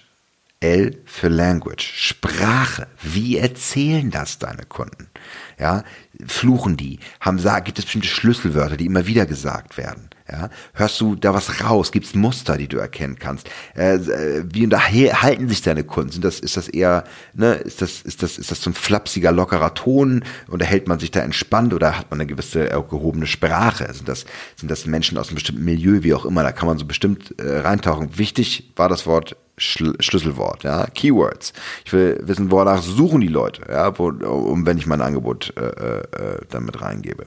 L 0.61 0.97
für 1.05 1.29
Language. 1.29 1.83
Sprache. 1.95 2.87
Wie 3.01 3.37
erzählen 3.37 4.09
das 4.09 4.39
deine 4.39 4.63
Kunden? 4.63 5.09
Ja, 5.57 5.83
fluchen 6.25 6.77
die? 6.77 6.99
Haben, 7.19 7.41
gibt 7.63 7.79
es 7.79 7.85
bestimmte 7.85 8.07
Schlüsselwörter, 8.07 8.77
die 8.77 8.85
immer 8.85 9.05
wieder 9.07 9.25
gesagt 9.25 9.77
werden? 9.77 10.09
Ja, 10.31 10.49
hörst 10.73 11.01
du 11.01 11.15
da 11.15 11.33
was 11.33 11.63
raus? 11.63 11.91
Gibt 11.91 12.05
es 12.05 12.13
Muster, 12.13 12.57
die 12.57 12.67
du 12.67 12.77
erkennen 12.77 13.17
kannst? 13.17 13.49
Äh, 13.75 13.95
äh 13.95 14.43
wie 14.51 14.63
unterhalten 14.63 15.49
sich 15.49 15.61
deine 15.61 15.83
Kunden? 15.83 16.11
Sind 16.11 16.25
das, 16.25 16.39
ist 16.39 16.55
das 16.55 16.67
eher, 16.67 17.03
ne, 17.33 17.53
ist 17.53 17.81
das, 17.81 18.01
ist 18.01 18.21
das, 18.21 18.37
ist 18.37 18.51
das 18.51 18.61
so 18.61 18.69
ein 18.69 18.73
flapsiger, 18.73 19.31
lockerer 19.31 19.73
Ton? 19.73 20.23
Unterhält 20.47 20.87
man 20.87 20.99
sich 20.99 21.11
da 21.11 21.21
entspannt 21.21 21.73
oder 21.73 21.97
hat 21.97 22.11
man 22.11 22.19
eine 22.19 22.27
gewisse 22.27 22.69
äh, 22.69 22.83
gehobene 22.89 23.27
Sprache? 23.27 23.91
Sind 23.93 24.07
das, 24.07 24.25
sind 24.55 24.69
das 24.69 24.85
Menschen 24.85 25.17
aus 25.17 25.29
einem 25.29 25.35
bestimmten 25.35 25.65
Milieu, 25.65 26.03
wie 26.03 26.13
auch 26.13 26.25
immer? 26.25 26.43
Da 26.43 26.51
kann 26.51 26.67
man 26.67 26.77
so 26.77 26.85
bestimmt 26.85 27.33
äh, 27.39 27.59
reintauchen. 27.59 28.17
Wichtig 28.17 28.71
war 28.75 28.89
das 28.89 29.07
Wort 29.07 29.35
Schl 29.57 29.95
Schlüsselwort, 29.99 30.63
ja, 30.63 30.87
Keywords. 30.87 31.53
Ich 31.85 31.93
will 31.93 32.19
wissen, 32.23 32.49
wonach 32.49 32.81
suchen 32.81 33.21
die 33.21 33.27
Leute, 33.27 33.63
ja, 33.69 33.97
wo, 33.97 34.07
um 34.07 34.65
wenn 34.65 34.77
ich 34.77 34.87
mein 34.87 35.01
Angebot 35.01 35.53
äh, 35.57 35.61
äh, 35.61 35.99
äh 35.99 36.41
damit 36.49 36.81
reingebe. 36.81 37.25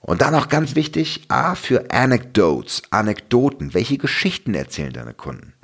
Und 0.00 0.22
dann 0.22 0.34
auch 0.34 0.48
ganz 0.48 0.74
wichtig, 0.74 1.24
A 1.28 1.54
für 1.54 1.90
Anecdotes, 1.90 2.82
Anekdoten. 2.90 3.74
Welche 3.74 3.98
Geschichten 3.98 4.54
erzählen 4.54 4.92
deine 4.92 5.12
Kunden? 5.12 5.54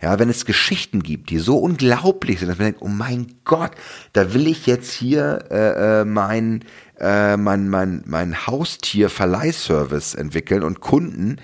Ja, 0.00 0.18
wenn 0.18 0.30
es 0.30 0.46
Geschichten 0.46 1.02
gibt, 1.02 1.28
die 1.28 1.38
so 1.38 1.58
unglaublich 1.58 2.38
sind, 2.38 2.48
dass 2.48 2.58
man 2.58 2.68
denkt, 2.68 2.82
oh 2.82 2.88
mein 2.88 3.34
Gott, 3.44 3.72
da 4.14 4.32
will 4.32 4.46
ich 4.46 4.66
jetzt 4.66 4.92
hier 4.92 5.44
äh, 5.50 6.00
äh 6.00 6.04
mein, 6.06 6.64
äh, 6.98 7.36
mein, 7.36 7.68
mein, 7.68 8.02
mein 8.06 8.46
Haustier-Verleihservice 8.46 10.14
entwickeln 10.14 10.62
und 10.62 10.80
Kunden, 10.80 11.36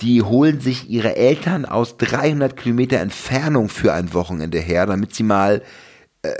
die 0.00 0.22
holen 0.22 0.60
sich 0.60 0.90
ihre 0.90 1.14
Eltern 1.14 1.64
aus 1.64 1.96
300 1.98 2.56
Kilometer 2.56 2.98
Entfernung 2.98 3.68
für 3.68 3.92
ein 3.92 4.12
Wochenende 4.14 4.58
her, 4.58 4.86
damit 4.86 5.14
sie 5.14 5.22
mal 5.22 5.62
äh, 6.22 6.32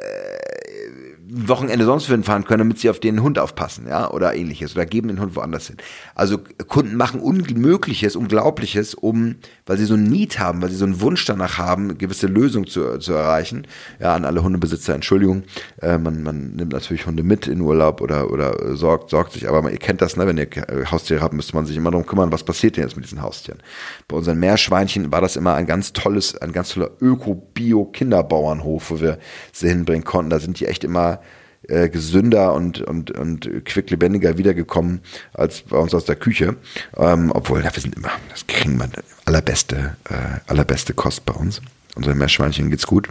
Wochenende 1.34 1.84
sonst 1.86 2.06
für 2.06 2.22
fahren 2.22 2.44
können, 2.44 2.58
damit 2.58 2.78
sie 2.78 2.90
auf 2.90 3.00
den 3.00 3.22
Hund 3.22 3.38
aufpassen, 3.38 3.86
ja, 3.88 4.10
oder 4.10 4.34
ähnliches, 4.34 4.74
oder 4.76 4.84
geben 4.84 5.08
den 5.08 5.18
Hund 5.18 5.34
woanders 5.34 5.68
hin. 5.68 5.78
Also 6.14 6.38
Kunden 6.68 6.96
machen 6.96 7.20
Unmögliches, 7.20 8.16
Unglaubliches, 8.16 8.94
um, 8.94 9.36
weil 9.64 9.78
sie 9.78 9.86
so 9.86 9.94
ein 9.94 10.04
Need 10.04 10.38
haben, 10.38 10.60
weil 10.60 10.68
sie 10.68 10.76
so 10.76 10.84
einen 10.84 11.00
Wunsch 11.00 11.24
danach 11.24 11.56
haben, 11.56 11.96
gewisse 11.96 12.26
Lösungen 12.26 12.66
zu, 12.66 12.98
zu 12.98 13.14
erreichen. 13.14 13.66
Ja, 13.98 14.14
an 14.14 14.26
alle 14.26 14.42
Hundebesitzer, 14.42 14.94
Entschuldigung, 14.94 15.44
äh, 15.80 15.96
man, 15.96 16.22
man 16.22 16.52
nimmt 16.52 16.72
natürlich 16.72 17.06
Hunde 17.06 17.22
mit 17.22 17.46
in 17.46 17.62
Urlaub 17.62 18.02
oder, 18.02 18.30
oder 18.30 18.76
sorgt, 18.76 19.08
sorgt 19.08 19.32
sich, 19.32 19.48
aber 19.48 19.70
ihr 19.70 19.78
kennt 19.78 20.02
das, 20.02 20.16
ne, 20.16 20.26
wenn 20.26 20.36
ihr 20.36 20.48
Haustiere 20.90 21.22
habt, 21.22 21.32
müsste 21.32 21.54
man 21.56 21.64
sich 21.64 21.76
immer 21.76 21.90
darum 21.90 22.04
kümmern, 22.06 22.30
was 22.30 22.44
passiert 22.44 22.76
denn 22.76 22.84
jetzt 22.84 22.96
mit 22.96 23.06
diesen 23.06 23.22
Haustieren. 23.22 23.62
Bei 24.06 24.16
unseren 24.16 24.38
Meerschweinchen 24.38 25.10
war 25.10 25.22
das 25.22 25.36
immer 25.36 25.54
ein 25.54 25.66
ganz 25.66 25.94
tolles, 25.94 26.36
ein 26.36 26.52
ganz 26.52 26.74
toller 26.74 26.90
Öko-Bio-Kinderbauernhof, 27.00 28.90
wo 28.90 29.00
wir 29.00 29.18
sie 29.52 29.68
hinbringen 29.68 30.04
konnten. 30.04 30.28
Da 30.28 30.38
sind 30.38 30.60
die 30.60 30.66
echt 30.66 30.84
immer 30.84 31.21
äh, 31.68 31.88
gesünder 31.88 32.54
und, 32.54 32.80
und, 32.80 33.10
und 33.10 33.64
quicklebendiger 33.64 34.38
wiedergekommen 34.38 35.00
als 35.32 35.62
bei 35.62 35.78
uns 35.78 35.94
aus 35.94 36.04
der 36.04 36.16
Küche. 36.16 36.56
Ähm, 36.96 37.30
obwohl, 37.34 37.62
ja, 37.62 37.74
wir 37.74 37.82
sind 37.82 37.96
immer, 37.96 38.10
das 38.30 38.46
kriegen 38.46 38.78
wir 38.78 38.88
allerbeste, 39.24 39.96
äh, 40.08 40.40
allerbeste 40.46 40.94
Kost 40.94 41.24
bei 41.24 41.34
uns. 41.34 41.60
Unsere 41.94 42.14
Meerschweinchen 42.14 42.70
geht's 42.70 42.86
gut. 42.86 43.08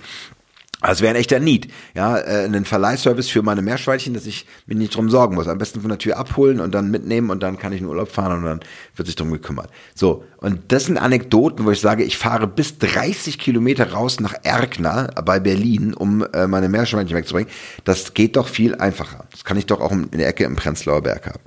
Also 0.81 1.03
wäre 1.03 1.13
ein 1.13 1.19
echter 1.19 1.39
Need, 1.39 1.67
ja, 1.93 2.17
äh, 2.17 2.43
einen 2.45 2.65
Verleihservice 2.65 3.29
für 3.29 3.43
meine 3.43 3.61
Meerschweinchen, 3.61 4.15
dass 4.15 4.25
ich 4.25 4.47
mich 4.65 4.77
nicht 4.77 4.95
drum 4.95 5.11
sorgen 5.11 5.35
muss. 5.35 5.47
Am 5.47 5.59
besten 5.59 5.81
von 5.81 5.89
der 5.89 5.99
Tür 5.99 6.17
abholen 6.17 6.59
und 6.59 6.73
dann 6.73 6.89
mitnehmen 6.89 7.29
und 7.29 7.43
dann 7.43 7.59
kann 7.59 7.71
ich 7.71 7.81
in 7.81 7.87
Urlaub 7.87 8.09
fahren 8.09 8.39
und 8.39 8.45
dann 8.45 8.59
wird 8.95 9.05
sich 9.05 9.15
drum 9.15 9.31
gekümmert. 9.31 9.69
So, 9.93 10.23
und 10.37 10.59
das 10.69 10.85
sind 10.85 10.97
Anekdoten, 10.97 11.65
wo 11.65 11.71
ich 11.71 11.79
sage, 11.79 12.03
ich 12.03 12.17
fahre 12.17 12.47
bis 12.47 12.79
30 12.79 13.37
Kilometer 13.37 13.91
raus 13.91 14.19
nach 14.19 14.33
Erkner 14.41 15.09
bei 15.23 15.39
Berlin, 15.39 15.93
um 15.93 16.25
äh, 16.33 16.47
meine 16.47 16.67
Meerschweinchen 16.67 17.15
wegzubringen. 17.15 17.51
Das 17.83 18.15
geht 18.15 18.35
doch 18.35 18.47
viel 18.47 18.73
einfacher. 18.73 19.25
Das 19.29 19.43
kann 19.43 19.57
ich 19.57 19.67
doch 19.67 19.81
auch 19.81 19.91
in 19.91 20.09
der 20.09 20.27
Ecke 20.27 20.45
im 20.45 20.55
Prenzlauer 20.55 21.03
Berg 21.03 21.27
haben. 21.27 21.39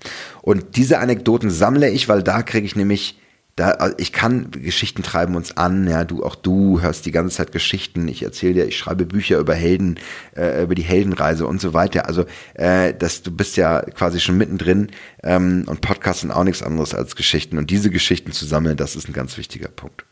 Und 0.43 0.77
diese 0.77 1.01
Anekdoten 1.01 1.51
sammle 1.51 1.91
ich, 1.91 2.09
weil 2.09 2.23
da 2.23 2.43
kriege 2.43 2.67
ich 2.67 2.77
nämlich 2.77 3.19
da, 3.57 3.71
also 3.71 3.95
ich 3.99 4.13
kann 4.13 4.51
Geschichten 4.51 5.05
treiben 5.05 5.37
uns 5.37 5.57
an, 5.57 5.87
ja, 5.87 6.05
du, 6.05 6.25
auch 6.25 6.35
du 6.35 6.81
hörst 6.81 7.07
die 7.07 7.13
ganze 7.13 7.37
Zeit 7.37 7.53
Geschichten, 7.53 8.09
ich 8.09 8.25
erzähle 8.25 8.55
dir, 8.55 8.67
ich 8.67 8.77
schreibe 8.77 9.07
Bücher 9.07 9.39
über 9.39 9.55
Helden, 9.55 10.01
äh, 10.37 10.65
über 10.65 10.75
die 10.75 10.83
Heldenreise 10.83 11.47
und 11.47 11.61
so 11.61 11.73
weiter. 11.73 12.07
Also, 12.07 12.25
äh, 12.55 12.93
das, 12.95 13.23
du 13.23 13.31
bist 13.31 13.57
ja 13.57 13.83
quasi 13.83 14.19
schon 14.19 14.37
mittendrin 14.37 14.89
ähm, 15.23 15.65
und 15.67 15.83
Podcasts 15.83 16.23
sind 16.23 16.33
auch 16.33 16.43
nichts 16.43 16.65
anderes 16.65 16.95
als 16.95 17.15
Geschichten. 17.15 17.57
Und 17.57 17.71
diese 17.71 17.91
Geschichten 17.91 18.33
zu 18.33 18.45
sammeln, 18.45 18.77
das 18.77 18.97
ist 18.97 19.09
ein 19.09 19.13
ganz 19.13 19.39
wichtiger 19.39 19.69
Punkt. 19.69 20.05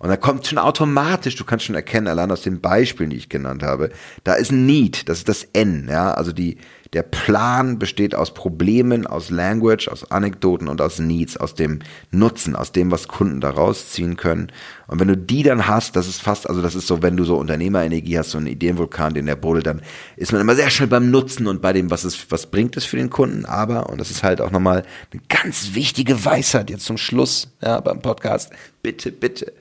Und 0.00 0.08
da 0.08 0.16
kommt 0.16 0.48
schon 0.48 0.58
automatisch, 0.58 1.36
du 1.36 1.44
kannst 1.44 1.66
schon 1.66 1.76
erkennen, 1.76 2.08
allein 2.08 2.32
aus 2.32 2.42
den 2.42 2.60
Beispielen, 2.60 3.10
die 3.10 3.16
ich 3.16 3.28
genannt 3.28 3.62
habe, 3.62 3.90
da 4.24 4.34
ist 4.34 4.50
ein 4.50 4.66
Need, 4.66 5.08
das 5.08 5.18
ist 5.18 5.28
das 5.28 5.44
N, 5.52 5.86
ja, 5.88 6.12
also 6.12 6.32
die, 6.32 6.58
der 6.94 7.02
Plan 7.02 7.78
besteht 7.78 8.14
aus 8.14 8.32
Problemen, 8.32 9.06
aus 9.06 9.28
Language, 9.28 9.88
aus 9.88 10.10
Anekdoten 10.10 10.68
und 10.68 10.80
aus 10.80 10.98
Needs, 10.98 11.36
aus 11.36 11.54
dem 11.54 11.80
Nutzen, 12.10 12.56
aus 12.56 12.72
dem, 12.72 12.90
was 12.90 13.08
Kunden 13.08 13.40
daraus 13.40 13.90
ziehen 13.90 14.16
können. 14.16 14.50
Und 14.86 14.98
wenn 14.98 15.08
du 15.08 15.16
die 15.16 15.42
dann 15.42 15.66
hast, 15.66 15.96
das 15.96 16.08
ist 16.08 16.22
fast, 16.22 16.48
also 16.48 16.62
das 16.62 16.74
ist 16.74 16.86
so, 16.86 17.02
wenn 17.02 17.16
du 17.16 17.24
so 17.24 17.36
Unternehmerenergie 17.36 18.18
hast, 18.18 18.30
so 18.30 18.38
einen 18.38 18.46
Ideenvulkan, 18.46 19.12
den 19.12 19.26
der 19.26 19.36
brodelt, 19.36 19.66
dann 19.66 19.82
ist 20.16 20.32
man 20.32 20.40
immer 20.40 20.54
sehr 20.54 20.70
schnell 20.70 20.88
beim 20.88 21.10
Nutzen 21.10 21.46
und 21.46 21.60
bei 21.60 21.74
dem, 21.74 21.90
was 21.90 22.04
es, 22.04 22.30
was 22.30 22.46
bringt 22.46 22.76
es 22.78 22.86
für 22.86 22.96
den 22.96 23.10
Kunden. 23.10 23.44
Aber, 23.44 23.90
und 23.90 24.00
das 24.00 24.10
ist 24.10 24.22
halt 24.22 24.40
auch 24.40 24.50
nochmal 24.50 24.84
eine 25.12 25.22
ganz 25.28 25.74
wichtige 25.74 26.24
Weisheit 26.24 26.70
jetzt 26.70 26.86
zum 26.86 26.96
Schluss, 26.96 27.48
ja, 27.62 27.80
beim 27.80 28.00
Podcast. 28.00 28.50
Bitte, 28.82 29.12
bitte 29.12 29.52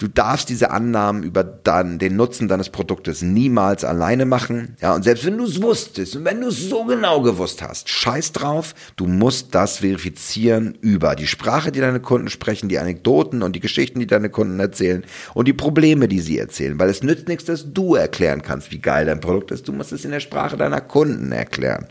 Du 0.00 0.06
darfst 0.06 0.48
diese 0.48 0.70
Annahmen 0.70 1.24
über 1.24 1.42
dann 1.42 1.98
den 1.98 2.14
Nutzen 2.14 2.46
deines 2.46 2.70
Produktes 2.70 3.20
niemals 3.20 3.84
alleine 3.84 4.26
machen. 4.26 4.76
Ja, 4.80 4.94
und 4.94 5.02
selbst 5.02 5.26
wenn 5.26 5.36
du 5.36 5.44
es 5.44 5.60
wusstest 5.60 6.14
und 6.14 6.24
wenn 6.24 6.40
du 6.40 6.48
es 6.48 6.68
so 6.68 6.84
genau 6.84 7.20
gewusst 7.20 7.62
hast, 7.62 7.88
scheiß 7.88 8.30
drauf, 8.30 8.76
du 8.94 9.06
musst 9.08 9.56
das 9.56 9.78
verifizieren 9.78 10.78
über 10.80 11.16
die 11.16 11.26
Sprache, 11.26 11.72
die 11.72 11.80
deine 11.80 11.98
Kunden 11.98 12.30
sprechen, 12.30 12.68
die 12.68 12.78
Anekdoten 12.78 13.42
und 13.42 13.56
die 13.56 13.60
Geschichten, 13.60 13.98
die 13.98 14.06
deine 14.06 14.30
Kunden 14.30 14.60
erzählen 14.60 15.04
und 15.34 15.48
die 15.48 15.52
Probleme, 15.52 16.06
die 16.06 16.20
sie 16.20 16.38
erzählen. 16.38 16.78
Weil 16.78 16.90
es 16.90 17.02
nützt 17.02 17.26
nichts, 17.26 17.46
dass 17.46 17.72
du 17.72 17.96
erklären 17.96 18.42
kannst, 18.42 18.70
wie 18.70 18.78
geil 18.78 19.06
dein 19.06 19.18
Produkt 19.18 19.50
ist. 19.50 19.66
Du 19.66 19.72
musst 19.72 19.90
es 19.90 20.04
in 20.04 20.12
der 20.12 20.20
Sprache 20.20 20.56
deiner 20.56 20.80
Kunden 20.80 21.32
erklären. 21.32 21.88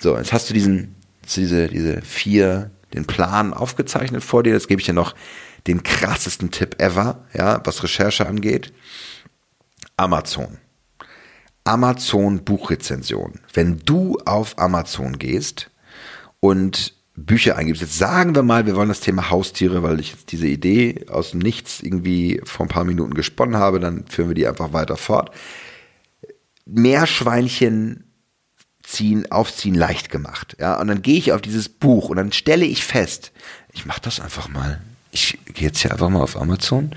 So, 0.00 0.16
jetzt 0.16 0.32
hast 0.32 0.48
du 0.48 0.54
diesen, 0.54 0.94
diese, 1.34 1.68
diese 1.68 2.00
vier, 2.00 2.70
den 2.94 3.04
Plan 3.04 3.52
aufgezeichnet 3.52 4.24
vor 4.24 4.42
dir. 4.42 4.54
Das 4.54 4.68
gebe 4.68 4.80
ich 4.80 4.86
dir 4.86 4.94
noch 4.94 5.14
den 5.66 5.82
krassesten 5.82 6.50
Tipp 6.50 6.80
ever, 6.80 7.24
ja, 7.32 7.60
was 7.64 7.82
Recherche 7.82 8.26
angeht. 8.26 8.72
Amazon. 9.96 10.58
Amazon 11.64 12.44
Buchrezension. 12.44 13.40
Wenn 13.52 13.78
du 13.78 14.18
auf 14.24 14.58
Amazon 14.58 15.18
gehst 15.18 15.70
und 16.40 16.94
Bücher 17.16 17.56
eingibst, 17.56 17.82
jetzt 17.82 17.98
sagen 17.98 18.34
wir 18.34 18.42
mal, 18.42 18.66
wir 18.66 18.76
wollen 18.76 18.90
das 18.90 19.00
Thema 19.00 19.30
Haustiere, 19.30 19.82
weil 19.82 19.98
ich 19.98 20.12
jetzt 20.12 20.30
diese 20.32 20.46
Idee 20.46 21.06
aus 21.08 21.30
dem 21.30 21.40
Nichts 21.40 21.80
irgendwie 21.80 22.40
vor 22.44 22.66
ein 22.66 22.70
paar 22.70 22.84
Minuten 22.84 23.14
gesponnen 23.14 23.56
habe, 23.56 23.80
dann 23.80 24.06
führen 24.06 24.28
wir 24.28 24.34
die 24.34 24.46
einfach 24.46 24.72
weiter 24.72 24.96
fort. 24.96 25.30
Meerschweinchen 26.66 28.04
ziehen, 28.82 29.30
aufziehen 29.32 29.74
leicht 29.74 30.10
gemacht. 30.10 30.56
Ja, 30.60 30.78
und 30.78 30.86
dann 30.88 31.02
gehe 31.02 31.18
ich 31.18 31.32
auf 31.32 31.40
dieses 31.40 31.68
Buch 31.68 32.10
und 32.10 32.16
dann 32.16 32.32
stelle 32.32 32.66
ich 32.66 32.84
fest, 32.84 33.32
ich 33.72 33.86
mache 33.86 34.02
das 34.02 34.20
einfach 34.20 34.48
mal 34.48 34.80
ich 35.16 35.38
gehe 35.54 35.68
jetzt 35.68 35.78
hier 35.80 35.90
einfach 35.92 36.10
mal 36.10 36.20
auf 36.20 36.38
Amazon 36.40 36.90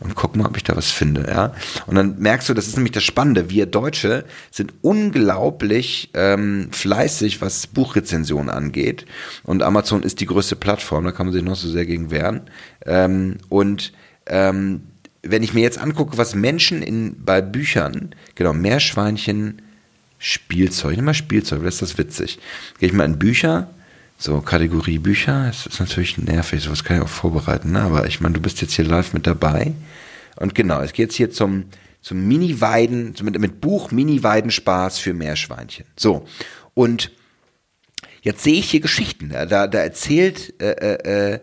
und 0.00 0.14
guck 0.14 0.34
mal, 0.34 0.46
ob 0.46 0.56
ich 0.56 0.64
da 0.64 0.74
was 0.76 0.90
finde, 0.90 1.26
ja. 1.28 1.54
Und 1.86 1.94
dann 1.94 2.18
merkst 2.18 2.48
du, 2.48 2.54
das 2.54 2.66
ist 2.66 2.76
nämlich 2.76 2.92
das 2.92 3.04
Spannende. 3.04 3.50
Wir 3.50 3.66
Deutsche 3.66 4.24
sind 4.50 4.72
unglaublich 4.80 6.10
ähm, 6.14 6.68
fleißig, 6.72 7.42
was 7.42 7.66
Buchrezensionen 7.66 8.48
angeht. 8.48 9.04
Und 9.42 9.62
Amazon 9.62 10.02
ist 10.02 10.20
die 10.20 10.26
größte 10.26 10.56
Plattform, 10.56 11.04
da 11.04 11.12
kann 11.12 11.26
man 11.26 11.34
sich 11.34 11.42
noch 11.42 11.56
so 11.56 11.68
sehr 11.68 11.84
gegen 11.84 12.10
wehren. 12.10 12.42
Ähm, 12.86 13.36
und 13.50 13.92
ähm, 14.26 14.82
wenn 15.22 15.42
ich 15.42 15.52
mir 15.52 15.60
jetzt 15.60 15.78
angucke, 15.78 16.16
was 16.16 16.34
Menschen 16.34 16.82
in, 16.82 17.22
bei 17.24 17.42
Büchern, 17.42 18.14
genau, 18.34 18.54
Meerschweinchen, 18.54 19.60
Spielzeug, 20.18 20.92
nehme 20.92 21.06
mal 21.06 21.14
Spielzeug, 21.14 21.62
das 21.62 21.74
ist 21.74 21.82
das 21.82 21.98
witzig. 21.98 22.38
Gehe 22.78 22.88
ich 22.88 22.94
mal 22.94 23.04
in 23.04 23.18
Bücher, 23.18 23.68
So, 24.18 24.40
Kategorie 24.40 24.98
Bücher, 24.98 25.48
es 25.50 25.66
ist 25.66 25.78
natürlich 25.78 26.16
nervig, 26.16 26.62
sowas 26.62 26.84
kann 26.84 26.96
ich 26.96 27.02
auch 27.02 27.08
vorbereiten, 27.08 27.72
ne? 27.72 27.82
aber 27.82 28.06
ich 28.06 28.20
meine, 28.20 28.34
du 28.34 28.40
bist 28.40 28.62
jetzt 28.62 28.72
hier 28.72 28.86
live 28.86 29.12
mit 29.12 29.26
dabei. 29.26 29.74
Und 30.36 30.54
genau, 30.54 30.80
es 30.80 30.92
geht 30.92 31.08
jetzt 31.08 31.16
hier 31.16 31.30
zum, 31.30 31.66
zum 32.00 32.26
Mini-Weiden, 32.26 33.14
mit, 33.22 33.38
mit 33.38 33.60
Buch 33.60 33.90
Mini-Weidenspaß 33.90 34.98
für 34.98 35.12
Meerschweinchen. 35.12 35.84
So, 35.96 36.26
und 36.72 37.10
jetzt 38.22 38.42
sehe 38.42 38.58
ich 38.58 38.70
hier 38.70 38.80
Geschichten. 38.80 39.28
Da, 39.30 39.66
da 39.66 39.78
erzählt 39.78 40.60
äh, 40.60 40.94
äh, 40.94 41.34
äh 41.34 41.40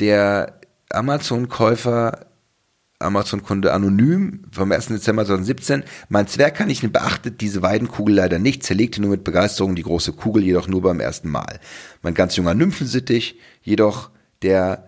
der 0.00 0.58
Amazon-Käufer 0.88 2.26
Amazon-Kunde 3.00 3.72
anonym 3.72 4.44
vom 4.52 4.70
1. 4.70 4.86
Dezember 4.86 5.24
2017. 5.24 5.84
Mein 6.08 6.26
Zwergkaninchen 6.26 6.92
beachtet 6.92 7.40
diese 7.40 7.62
Weidenkugel 7.62 8.14
leider 8.14 8.38
nicht, 8.38 8.62
zerlegte 8.62 9.00
nur 9.00 9.10
mit 9.10 9.24
Begeisterung 9.24 9.74
die 9.74 9.82
große 9.82 10.12
Kugel, 10.12 10.44
jedoch 10.44 10.68
nur 10.68 10.82
beim 10.82 11.00
ersten 11.00 11.30
Mal. 11.30 11.60
Mein 12.02 12.14
ganz 12.14 12.36
junger 12.36 12.54
Nymphensittich, 12.54 13.38
jedoch 13.62 14.10
der 14.42 14.86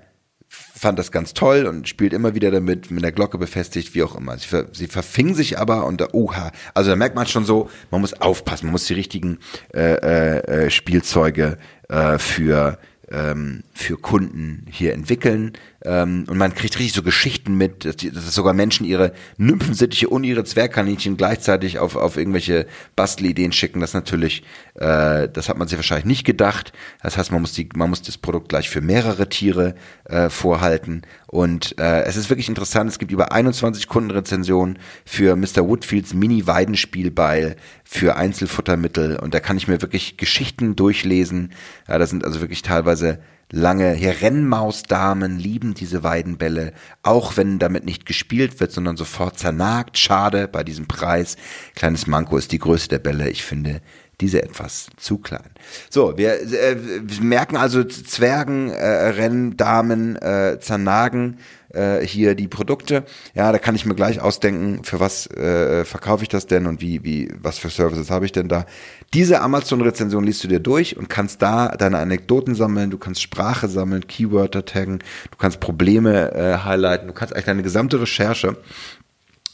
fand 0.49 0.99
das 0.99 1.13
ganz 1.13 1.33
toll 1.33 1.65
und 1.65 1.89
spielt 1.89 2.13
immer 2.13 2.35
wieder 2.35 2.51
damit, 2.51 2.91
mit 2.91 3.03
der 3.03 3.13
Glocke 3.13 3.39
befestigt, 3.39 3.95
wie 3.95 4.03
auch 4.03 4.17
immer. 4.17 4.37
Sie, 4.37 4.49
ver, 4.49 4.67
sie 4.73 4.87
verfing 4.87 5.35
sich 5.35 5.59
aber 5.59 5.87
und 5.87 6.01
da, 6.01 6.09
oha, 6.13 6.53
also 6.75 6.91
da 6.91 6.97
merkt 6.97 7.17
man 7.17 7.27
schon 7.27 7.47
so, 7.47 7.71
man 7.91 8.03
muss 8.03 8.13
aufpassen, 8.15 8.67
man 8.67 8.73
muss 8.73 8.85
die 8.85 8.95
richtigen 8.95 9.39
äh, 9.73 9.95
äh, 9.95 10.65
äh 10.67 10.71
Spielzeuge 10.71 11.57
äh, 11.89 12.19
für 12.19 12.79
ähm, 13.11 13.63
für 13.73 13.97
Kunden 13.97 14.67
hier 14.71 14.95
entwickeln. 14.95 15.53
Ähm, 15.85 16.27
und 16.29 16.39
man 16.39 16.55
kriegt 16.55 16.79
richtig 16.79 16.95
so 16.95 17.03
Geschichten 17.03 17.55
mit, 17.57 17.85
dass, 17.85 17.97
die, 17.97 18.11
dass 18.11 18.35
sogar 18.35 18.53
Menschen 18.53 18.87
ihre 18.87 19.13
Nymphensittiche 19.37 20.09
und 20.09 20.25
ihre 20.25 20.45
Zwergkaninchen 20.45 21.17
gleichzeitig 21.17 21.79
auf, 21.79 21.97
auf 21.97 22.17
irgendwelche 22.17 22.67
Bastelideen 22.95 23.53
schicken. 23.53 23.81
Das 23.81 23.95
natürlich, 23.95 24.45
äh, 24.75 25.29
das 25.29 25.49
hat 25.49 25.59
man 25.59 25.69
sich 25.69 25.77
wahrscheinlich 25.77 26.07
nicht 26.07 26.25
gedacht. 26.25 26.73
Das 27.03 27.19
heißt, 27.19 27.31
man 27.31 27.43
muss 27.43 27.53
die, 27.53 27.69
man 27.75 27.91
muss 27.91 28.03
das 28.03 28.17
Produkt 28.17 28.49
gleich 28.49 28.71
für 28.71 28.81
mehrere 28.81 29.29
Tiere 29.29 29.75
äh, 30.05 30.31
vorhalten. 30.31 31.03
Und 31.27 31.79
äh, 31.79 32.03
es 32.03 32.17
ist 32.17 32.31
wirklich 32.31 32.49
interessant. 32.49 32.91
Es 32.91 32.99
gibt 32.99 33.13
über 33.13 33.33
21 33.33 33.87
Kundenrezensionen 33.87 34.79
für 35.05 35.37
Mr. 35.37 35.69
Woodfields 35.69 36.15
Mini-Weidenspielbeil 36.15 37.57
für 37.85 38.17
Einzelfuttermittel. 38.17 39.19
Und 39.19 39.35
da 39.35 39.41
kann 39.41 39.57
ich 39.57 39.69
mir 39.69 39.83
wirklich 39.83 40.17
Geschichten 40.17 40.75
durchlesen. 40.75 41.53
Ja, 41.89 41.99
da 41.99 42.07
sind 42.07 42.25
also 42.25 42.41
wirklich 42.41 42.63
teilweise 42.63 43.19
lange 43.53 43.93
hier 43.93 44.23
Rennmausdamen 44.23 45.39
lieben 45.39 45.75
diese 45.75 46.03
Weidenbälle, 46.03 46.73
auch 47.03 47.37
wenn 47.37 47.59
damit 47.59 47.85
nicht 47.85 48.07
gespielt 48.07 48.59
wird, 48.59 48.73
sondern 48.73 48.97
sofort 48.97 49.39
zernagt. 49.39 49.99
Schade 49.99 50.49
bei 50.49 50.65
diesem 50.65 50.89
Preis. 50.89 51.37
Kleines 51.75 52.07
Manko 52.07 52.39
ist 52.39 52.51
die 52.51 52.59
Größe 52.59 52.89
der 52.89 52.99
Bälle. 52.99 53.29
Ich 53.29 53.45
finde 53.45 53.83
diese 54.21 54.43
etwas 54.43 54.87
zu 54.97 55.19
klein. 55.19 55.51
So, 55.91 56.17
wir, 56.17 56.41
äh, 56.41 56.77
wir 57.03 57.23
merken 57.23 57.57
also 57.57 57.83
Zwergen, 57.85 58.71
äh, 58.71 58.87
Renndamen, 59.09 60.17
äh, 60.17 60.59
zernagen 60.61 61.39
äh, 61.73 62.07
hier 62.07 62.35
die 62.35 62.49
Produkte. 62.49 63.05
Ja, 63.35 63.51
da 63.53 63.59
kann 63.59 63.75
ich 63.75 63.87
mir 63.87 63.95
gleich 63.95 64.21
ausdenken, 64.21 64.85
für 64.85 65.01
was 65.01 65.27
äh, 65.29 65.85
verkaufe 65.85 66.23
ich 66.23 66.29
das 66.29 66.47
denn 66.47 66.67
und 66.67 66.81
wie, 66.81 67.03
wie, 67.05 67.33
was 67.41 67.59
für 67.59 67.71
Services 67.71 68.11
habe 68.11 68.25
ich 68.25 68.33
denn 68.33 68.49
da. 68.49 68.67
Diese 69.15 69.41
Amazon-Rezension 69.41 70.25
liest 70.25 70.45
du 70.45 70.49
dir 70.49 70.61
durch 70.61 70.97
und 70.97 71.09
kannst 71.09 71.43
da 71.43 71.69
deine 71.69 71.99
Anekdoten 71.99 72.55
sammeln, 72.55 72.91
du 72.91 72.99
kannst 72.99 73.23
Sprache 73.23 73.69
sammeln, 73.69 74.07
Keywörter 74.07 74.65
taggen, 74.65 75.01
du 75.31 75.37
kannst 75.39 75.61
Probleme 75.61 76.33
äh, 76.33 76.59
highlighten, 76.65 77.09
du 77.09 77.13
kannst 77.13 77.35
eigentlich 77.35 77.47
deine 77.47 77.63
gesamte 77.63 78.01
Recherche 78.01 78.57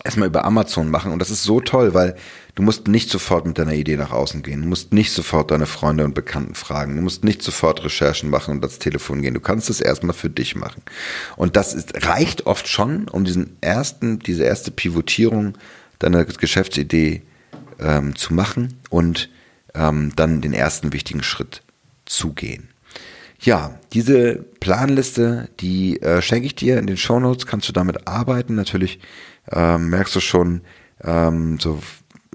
erstmal 0.05 0.29
über 0.29 0.45
Amazon 0.45 0.91
machen 0.91 1.13
und 1.13 1.19
das 1.19 1.31
ist 1.31 1.43
so 1.43 1.61
toll, 1.61 1.93
weil 1.93 2.17
du 2.55 2.63
musst 2.63 2.87
nicht 2.87 3.11
sofort 3.11 3.47
mit 3.47 3.59
deiner 3.59 3.73
Idee 3.73 3.97
nach 3.97 4.13
außen 4.13 4.43
gehen, 4.43 4.63
du 4.63 4.69
musst 4.69 4.93
nicht 4.93 5.13
sofort 5.13 5.51
deine 5.51 5.67
Freunde 5.67 6.05
und 6.05 6.15
Bekannten 6.15 6.55
fragen, 6.55 6.97
du 6.97 7.03
musst 7.03 7.25
nicht 7.25 7.43
sofort 7.43 7.85
Recherchen 7.85 8.31
machen 8.31 8.53
und 8.53 8.65
ans 8.65 8.79
Telefon 8.79 9.23
gehen, 9.23 9.35
du 9.35 9.41
kannst 9.41 9.71
es 9.71 9.81
erstmal 9.81 10.15
für 10.15 10.31
dich 10.31 10.55
machen. 10.55 10.83
Und 11.37 11.57
das 11.57 11.75
ist, 11.75 12.07
reicht 12.07 12.47
oft 12.47 12.69
schon, 12.69 13.09
um 13.09 13.25
diesen 13.25 13.57
ersten, 13.61 14.21
diese 14.21 14.45
erste 14.45 14.71
Pivotierung 14.71 15.59
deiner 15.99 16.25
Geschäftsidee 16.25 17.23
ähm, 17.81 18.15
zu 18.15 18.35
machen 18.35 18.79
und 18.91 19.29
ähm, 19.75 20.13
dann 20.15 20.41
den 20.41 20.53
ersten 20.53 20.93
wichtigen 20.93 21.23
Schritt 21.23 21.63
zu 22.07 22.33
gehen. 22.33 22.69
Ja, 23.41 23.79
diese 23.93 24.35
Planliste, 24.59 25.49
die 25.61 26.03
äh, 26.03 26.21
schenke 26.23 26.47
ich 26.47 26.57
dir 26.57 26.79
in 26.79 26.89
den 26.89 26.97
Show 26.97 27.21
Notes, 27.21 27.47
kannst 27.47 27.69
du 27.69 27.73
damit 27.73 28.09
arbeiten. 28.09 28.57
Natürlich 28.57 28.99
ähm, 29.53 29.91
merkst 29.91 30.15
du 30.17 30.21
schon, 30.21 30.63
ähm, 31.03 31.59
so 31.61 31.81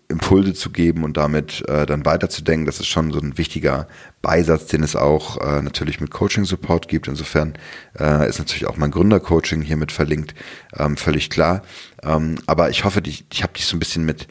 Impulse 0.10 0.54
zu 0.54 0.70
geben 0.70 1.04
und 1.04 1.18
damit 1.18 1.68
äh, 1.68 1.86
dann 1.86 2.06
weiterzudenken. 2.06 2.66
Das 2.66 2.80
ist 2.80 2.88
schon 2.88 3.12
so 3.12 3.20
ein 3.20 3.38
wichtiger 3.38 3.88
Beisatz, 4.22 4.68
den 4.68 4.84
es 4.84 4.96
auch 4.96 5.38
äh, 5.42 5.62
natürlich 5.62 6.00
mit 6.00 6.12
Coaching-Support 6.12 6.88
gibt. 6.88 7.08
Insofern 7.08 7.54
äh, 8.00 8.28
ist 8.30 8.40
natürlich 8.40 8.68
auch 8.68 8.78
mein 8.78 8.92
Gründer-Coaching 8.92 9.62
hiermit 9.62 9.92
verlinkt, 9.92 10.36
ähm, 10.78 10.98
völlig 10.98 11.30
klar. 11.30 11.64
Ähm, 12.04 12.36
aber 12.46 12.70
ich 12.70 12.84
hoffe, 12.84 13.02
ich, 13.06 13.26
ich 13.32 13.44
habe 13.44 13.54
dich 13.54 13.66
so 13.66 13.76
ein 13.76 13.80
bisschen 13.80 14.06
mit 14.06 14.28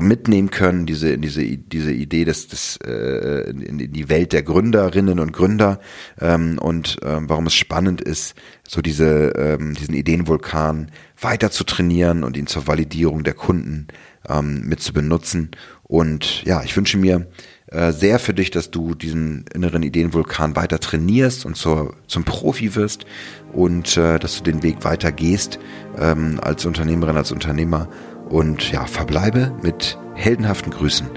mitnehmen 0.00 0.50
können, 0.50 0.86
diese, 0.86 1.18
diese, 1.18 1.42
diese 1.44 1.92
Idee 1.92 2.24
des, 2.24 2.48
des 2.48 2.78
äh, 2.84 3.50
in, 3.50 3.78
die 3.78 4.08
Welt 4.08 4.32
der 4.32 4.42
Gründerinnen 4.42 5.20
und 5.20 5.32
Gründer 5.32 5.80
ähm, 6.20 6.58
und 6.58 6.98
ähm, 7.02 7.28
warum 7.28 7.46
es 7.46 7.54
spannend 7.54 8.00
ist, 8.00 8.34
so 8.66 8.80
diese, 8.80 9.32
ähm, 9.36 9.74
diesen 9.74 9.94
Ideenvulkan 9.94 10.90
weiter 11.20 11.50
zu 11.50 11.64
trainieren 11.64 12.24
und 12.24 12.36
ihn 12.36 12.46
zur 12.46 12.66
Validierung 12.66 13.24
der 13.24 13.34
Kunden 13.34 13.88
ähm, 14.28 14.62
mit 14.66 14.80
zu 14.80 14.92
benutzen. 14.92 15.50
Und 15.82 16.42
ja, 16.44 16.62
ich 16.62 16.76
wünsche 16.76 16.98
mir 16.98 17.26
äh, 17.74 17.92
sehr 17.92 18.18
für 18.18 18.34
dich, 18.34 18.50
dass 18.50 18.70
du 18.70 18.94
diesen 18.94 19.46
inneren 19.54 19.82
Ideenvulkan 19.82 20.56
weiter 20.56 20.80
trainierst 20.80 21.44
und 21.44 21.56
zur, 21.56 21.94
zum 22.06 22.24
Profi 22.24 22.74
wirst 22.74 23.04
und 23.52 23.96
äh, 23.96 24.18
dass 24.18 24.38
du 24.38 24.44
den 24.44 24.62
Weg 24.62 24.84
weiter 24.84 25.12
gehst 25.12 25.58
ähm, 25.98 26.38
als 26.42 26.64
Unternehmerin, 26.66 27.16
als 27.16 27.32
Unternehmer 27.32 27.88
und 28.34 28.72
ja, 28.72 28.84
verbleibe 28.86 29.52
mit 29.62 29.96
heldenhaften 30.16 30.72
Grüßen, 30.72 31.08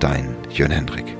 dein 0.00 0.36
Jörn 0.50 0.72
Hendrik. 0.72 1.16